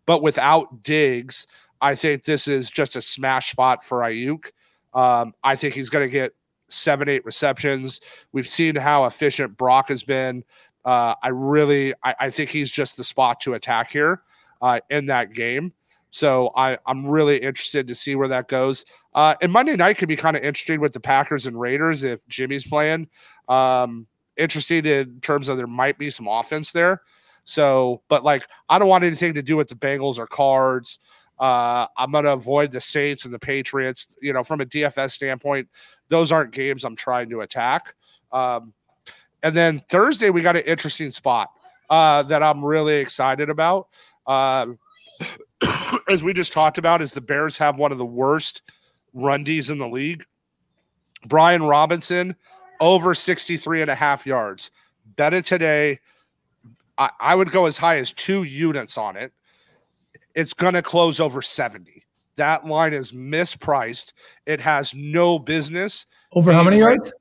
[0.04, 1.46] but without Diggs,
[1.81, 4.51] I think this is just a smash spot for Aiyuk.
[4.94, 6.32] Um, I think he's going to get
[6.69, 8.01] seven, eight receptions.
[8.32, 10.44] We've seen how efficient Brock has been.
[10.85, 14.23] Uh, I really, I, I, think he's just the spot to attack here
[14.62, 15.73] uh, in that game.
[16.11, 18.85] So I, I'm really interested to see where that goes.
[19.12, 22.27] Uh, and Monday night could be kind of interesting with the Packers and Raiders if
[22.28, 23.09] Jimmy's playing.
[23.48, 27.03] Um, interesting in terms of there might be some offense there.
[27.44, 30.98] So, but like, I don't want anything to do with the Bengals or Cards.
[31.38, 34.16] Uh, I'm going to avoid the Saints and the Patriots.
[34.20, 35.68] You know, from a DFS standpoint,
[36.08, 37.94] those aren't games I'm trying to attack.
[38.32, 38.72] Um,
[39.42, 41.50] and then Thursday, we got an interesting spot
[41.90, 43.88] uh, that I'm really excited about.
[44.26, 44.66] Uh,
[46.08, 48.62] as we just talked about, is the Bears have one of the worst
[49.12, 50.24] run Ds in the league.
[51.26, 52.36] Brian Robinson
[52.80, 54.70] over 63 and a half yards.
[55.16, 56.00] Bet it today.
[56.98, 59.32] I, I would go as high as two units on it
[60.36, 62.04] it's going to close over 70.
[62.36, 64.12] That line is mispriced.
[64.44, 66.06] It has no business.
[66.32, 67.12] Over how many yards?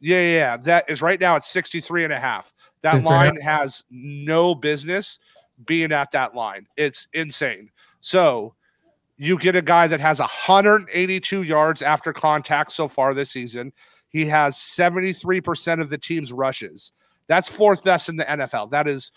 [0.00, 2.52] Yeah, yeah, That is right now at 63 and a half.
[2.80, 5.20] That line has no business
[5.64, 6.66] being at that line.
[6.76, 7.70] It's insane.
[8.00, 8.56] So
[9.16, 13.72] you get a guy that has 182 yards after contact so far this season.
[14.08, 16.90] He has 73% of the team's rushes.
[17.28, 18.70] That's fourth best in the NFL.
[18.70, 19.12] That is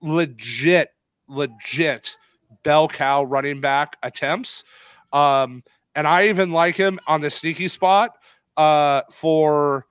[0.00, 0.88] legit,
[1.28, 2.16] legit
[2.62, 4.64] bell cow running back attempts.
[5.12, 5.62] Um,
[5.94, 8.16] and I even like him on the sneaky spot
[8.56, 9.86] uh, for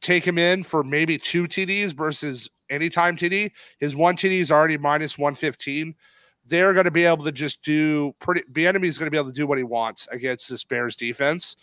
[0.00, 3.52] take him in for maybe two TDs versus anytime TD.
[3.78, 5.94] His one TD is already minus 115.
[6.44, 8.42] They're going to be able to just do pretty.
[8.52, 11.56] Bieniemy is going to be able to do what he wants against this Bears defense,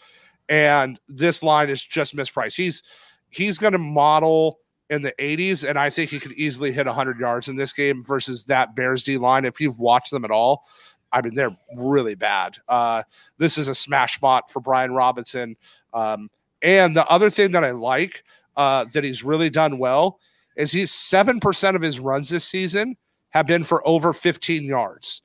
[0.47, 2.55] and this line is just mispriced.
[2.55, 2.81] He's
[3.29, 7.19] he's going to model in the 80s, and I think he could easily hit 100
[7.19, 9.45] yards in this game versus that Bears D line.
[9.45, 10.65] If you've watched them at all,
[11.11, 12.57] I mean, they're really bad.
[12.67, 13.03] Uh,
[13.37, 15.55] this is a smash spot for Brian Robinson.
[15.93, 16.29] Um,
[16.61, 18.23] and the other thing that I like
[18.57, 20.19] uh, that he's really done well
[20.55, 22.97] is he's 7% of his runs this season
[23.29, 25.21] have been for over 15 yards.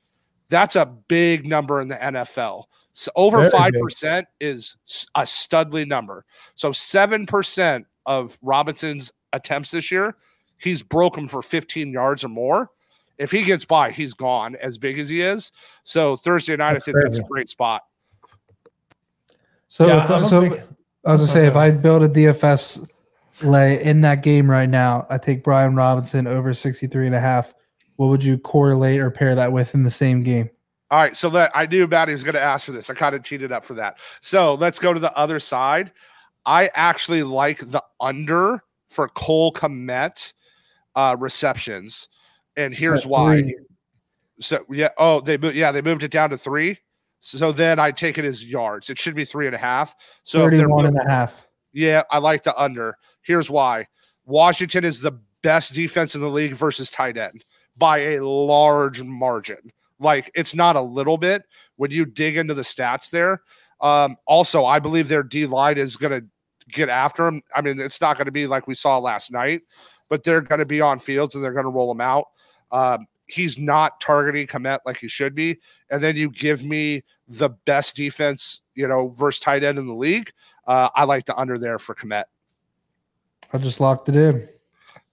[0.47, 2.65] That's a big number in the NFL.
[2.93, 4.25] So over 5% big.
[4.39, 4.77] is
[5.15, 6.23] a studly number.
[6.53, 10.15] So 7% of Robinson's attempts this year,
[10.57, 12.71] he's broken for 15 yards or more.
[13.17, 15.51] If he gets by, he's gone as big as he is.
[15.83, 17.07] So Thursday night, that's I think crazy.
[17.07, 17.83] that's a great spot.
[19.67, 20.61] So, yeah, if, so big,
[21.05, 22.87] I was gonna say, if I build a DFS
[23.41, 27.53] lay in that game right now, I take Brian Robinson over 63 and a half.
[27.97, 30.49] What would you correlate or pair that with in the same game?
[30.91, 32.89] All right, so that I knew Matty was going to ask for this.
[32.89, 33.97] I kind of cheated up for that.
[34.21, 35.91] So let's go to the other side.
[36.45, 40.33] I actually like the under for Cole Kmet
[40.95, 42.09] uh, receptions,
[42.55, 43.53] and here's why.
[44.39, 46.79] So yeah, oh they yeah they moved it down to three.
[47.19, 48.89] So then I take it as yards.
[48.89, 49.95] It should be three and a half.
[50.23, 51.47] So 31 and a half.
[51.73, 52.97] Yeah, I like the under.
[53.21, 53.87] Here's why.
[54.25, 57.43] Washington is the best defense in the league versus tight end
[57.77, 59.71] by a large margin.
[59.99, 61.43] Like it's not a little bit
[61.77, 63.41] when you dig into the stats there.
[63.81, 66.27] Um, also, I believe their D line is going to
[66.69, 67.41] get after him.
[67.55, 69.61] I mean, it's not going to be like we saw last night,
[70.09, 72.25] but they're going to be on fields and they're going to roll him out.
[72.71, 75.59] Um, he's not targeting Kmet like he should be.
[75.89, 79.93] And then you give me the best defense, you know, versus tight end in the
[79.93, 80.31] league.
[80.67, 82.25] Uh, I like the under there for Kmet.
[83.53, 84.47] I just locked it in.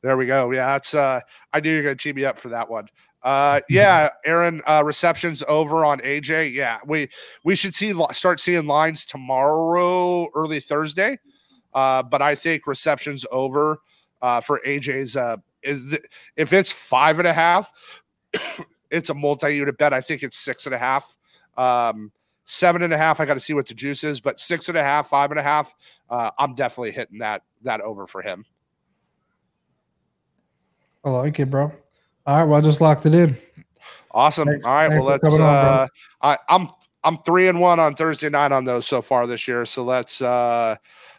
[0.03, 0.51] There we go.
[0.51, 1.21] Yeah, that's uh
[1.53, 2.89] I knew you're gonna tee me up for that one.
[3.23, 6.53] Uh yeah, Aaron, uh receptions over on AJ.
[6.53, 7.09] Yeah, we
[7.45, 11.19] we should see start seeing lines tomorrow, early Thursday.
[11.75, 13.81] Uh, but I think receptions over
[14.21, 16.03] uh, for AJ's uh, is th-
[16.37, 17.73] if it's five and a half,
[18.91, 19.93] it's a multi-unit bet.
[19.93, 21.17] I think it's six and a half.
[21.57, 22.13] Um,
[22.45, 23.21] seven and a half.
[23.21, 25.41] I got to see what the juice is, but six and a half, five and
[25.41, 25.75] a half.
[26.09, 28.45] Uh, I'm definitely hitting that that over for him.
[31.05, 31.73] I like it, bro.
[32.27, 33.37] All right, well, I just locked it in.
[34.13, 34.47] Awesome.
[34.47, 35.29] Thanks, All right, well, let's.
[35.29, 35.89] Uh, on,
[36.21, 36.69] I, I'm
[37.05, 39.65] I'm three and one on Thursday night on those so far this year.
[39.67, 40.77] So let's uh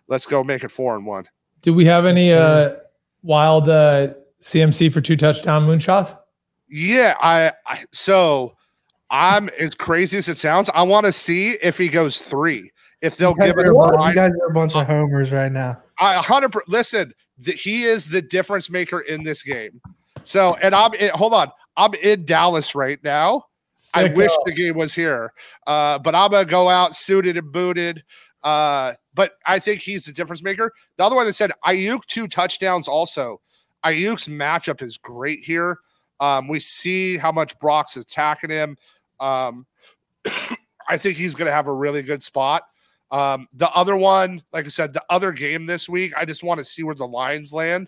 [0.08, 1.26] let's go make it four and one.
[1.62, 2.76] Do we have any uh
[3.22, 6.18] wild uh CMC for two touchdown moonshots?
[6.70, 8.56] Yeah, I, I so
[9.10, 10.70] I'm as crazy as it sounds.
[10.74, 12.72] I want to see if he goes three.
[13.02, 15.82] If they'll give us, you guys are a bunch of homers right now.
[16.00, 16.64] I 100.
[16.68, 19.82] Listen, the, he is the difference maker in this game.
[20.24, 23.44] So, and I'm in, hold on, I'm in Dallas right now.
[23.94, 25.34] I wish the game was here,
[25.68, 28.04] uh, but I'm gonna go out suited and booted.
[28.42, 30.72] Uh, but I think he's the difference maker.
[30.98, 32.88] The other one that said Aiyuk two touchdowns.
[32.88, 33.42] Also,
[33.86, 35.80] Aiyuk's matchup is great here.
[36.20, 38.78] Um, we see how much Brock's attacking him.
[39.20, 39.66] Um,
[40.90, 42.64] I think he's going to have a really good spot.
[43.12, 46.58] Um, the other one, like I said, the other game this week, I just want
[46.60, 47.88] to see where the Lions land.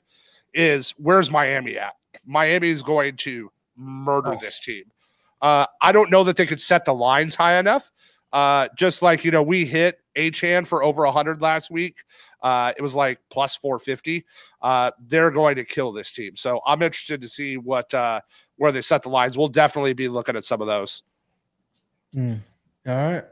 [0.53, 1.95] Is where's Miami at?
[2.25, 4.37] Miami is going to murder oh.
[4.39, 4.85] this team.
[5.41, 7.91] Uh, I don't know that they could set the lines high enough.
[8.35, 12.03] Uh, just like you know, we hit Achane for over hundred last week.
[12.41, 14.25] Uh, it was like plus 450.
[14.61, 16.35] Uh, they're going to kill this team.
[16.35, 18.19] So I'm interested to see what uh,
[18.57, 19.37] where they set the lines.
[19.37, 21.01] We'll definitely be looking at some of those.
[22.13, 22.41] Mm.
[22.85, 23.23] All right.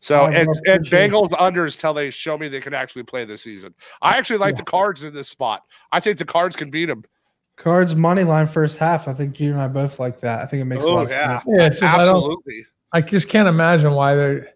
[0.00, 3.74] So and, and Bengals unders till they show me they can actually play this season.
[4.00, 4.60] I actually like yeah.
[4.60, 5.62] the cards in this spot.
[5.92, 7.04] I think the cards can beat them.
[7.56, 9.08] Cards money line first half.
[9.08, 10.40] I think Gene and I both like that.
[10.40, 11.36] I think it makes oh, a lot yeah.
[11.36, 11.82] of sense.
[11.82, 12.60] Yeah, absolutely.
[12.60, 14.48] I, I, just can't imagine why they're.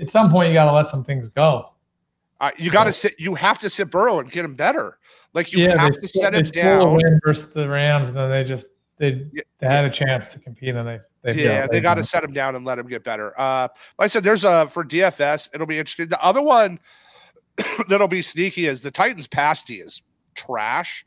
[0.00, 1.72] At some point, you got to let some things go.
[2.40, 3.18] Uh, you got to sit.
[3.18, 4.98] You have to sit Burrow and get him better.
[5.34, 6.96] Like you yeah, have to set him down.
[6.96, 9.26] Win versus the Rams, and then they just they
[9.58, 12.24] they had a chance to compete, and they, they yeah they, they got to set
[12.24, 13.38] him down and let him get better.
[13.38, 13.68] Uh,
[13.98, 15.50] like I said, there's a for DFS.
[15.54, 16.08] It'll be interesting.
[16.08, 16.80] The other one
[17.88, 20.02] that'll be sneaky is the Titans' pass D is
[20.34, 21.06] trash.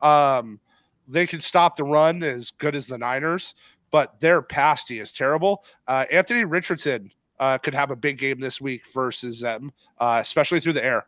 [0.00, 0.60] Um,
[1.08, 3.54] they can stop the run as good as the Niners,
[3.90, 5.64] but their pass D is terrible.
[5.86, 10.60] Uh, Anthony Richardson uh, could have a big game this week versus them, uh, especially
[10.60, 11.06] through the air.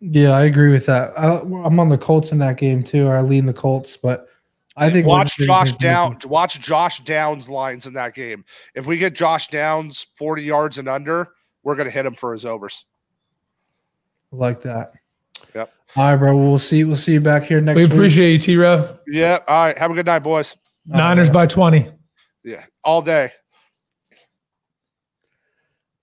[0.00, 1.18] Yeah, I agree with that.
[1.18, 3.08] I, am on the Colts in that game too.
[3.08, 4.28] I lean the Colts, but
[4.76, 6.18] I think watch Josh Down.
[6.26, 8.44] Watch Josh Downs lines in that game.
[8.74, 11.30] If we get Josh Downs 40 yards and under,
[11.62, 12.84] we're going to hit him for his overs.
[14.32, 14.92] Like that.
[15.54, 15.72] Yep.
[15.96, 16.36] All right, bro.
[16.36, 16.82] We'll see.
[16.82, 17.84] We'll see you back here next week.
[17.84, 17.92] We week.
[17.92, 18.98] appreciate you, T Rev.
[19.06, 19.38] Yeah.
[19.46, 19.78] All right.
[19.78, 20.56] Have a good night, boys.
[20.90, 21.08] All right.
[21.08, 21.88] Niners by 20.
[22.44, 22.64] Yeah.
[22.84, 23.32] All day.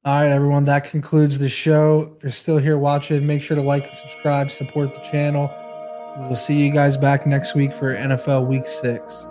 [0.03, 0.65] All right, everyone.
[0.65, 2.15] That concludes the show.
[2.17, 5.51] If you're still here watching, make sure to like and subscribe, support the channel.
[6.17, 9.27] We'll see you guys back next week for NFL Week Six.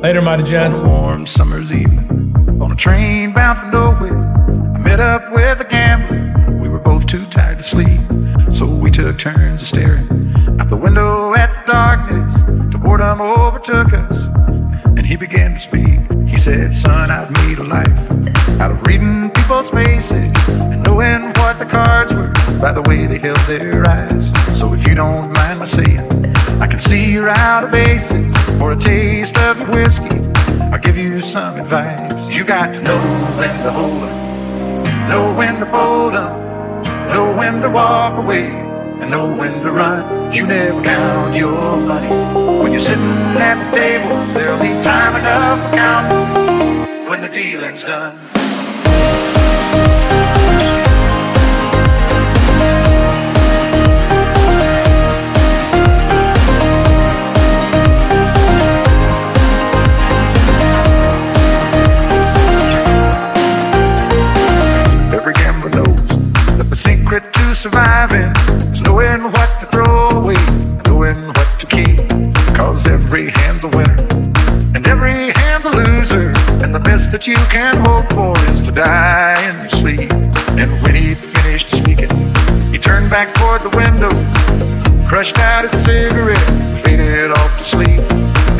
[0.00, 0.78] Later, mighty gents.
[0.78, 2.32] warm summer's evening
[2.62, 4.16] on a train bound for nowhere.
[4.76, 6.58] I met up with a gambler.
[6.60, 8.00] We were both too tired to sleep,
[8.52, 10.06] so we took turns of staring
[10.60, 12.36] out the window at the darkness.
[12.70, 14.28] Till boredom overtook us,
[14.84, 16.00] and he began to speak.
[16.26, 17.98] He said, "Son, I've made a life
[18.60, 23.18] out of reading people's faces and knowing what the cards were by the way they
[23.18, 24.32] held their eyes.
[24.58, 26.08] So if you don't mind my saying."
[26.60, 28.26] I can see you're out of aces
[28.58, 30.20] for a taste of your whiskey.
[30.72, 32.36] I'll give you some advice.
[32.36, 32.98] You got to know
[33.38, 36.32] when to hold 'em, know when to fold 'em,
[37.12, 38.67] know when to walk away,
[39.00, 40.32] and know when to run.
[40.32, 42.08] You never count your money.
[42.62, 47.84] When you're sitting at the table, there'll be time enough for counting when the dealing's
[47.84, 48.37] done.
[67.58, 68.30] Surviving
[68.70, 70.38] is knowing what to throw away,
[70.86, 71.98] knowing what to keep.
[72.54, 73.96] Cause every hand's a winner
[74.76, 76.28] and every hand's a loser.
[76.62, 80.12] And the best that you can hope for is to die in your sleep.
[80.54, 82.10] And when he finished speaking,
[82.70, 84.14] he turned back toward the window,
[85.08, 86.38] crushed out his cigarette,
[86.84, 88.00] faded off to sleep.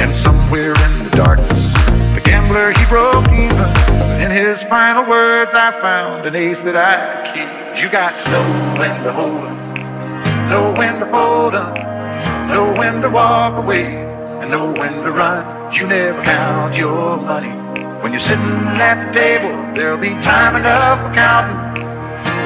[0.03, 1.71] And somewhere in the darkness,
[2.17, 3.98] the gambler he broke even.
[4.19, 7.83] In his final words, I found an ace that I could keep.
[7.83, 13.11] You got know when to hold 'em, know when to fold 'em, know when to
[13.11, 13.95] walk away,
[14.41, 15.71] and know when to run.
[15.73, 17.55] You never count your money.
[18.03, 21.61] When you're sitting at the table, there'll be time enough for counting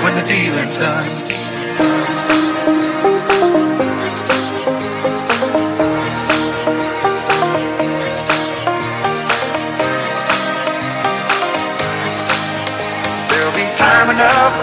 [0.02, 2.21] when the dealing's done.
[14.22, 14.61] enough.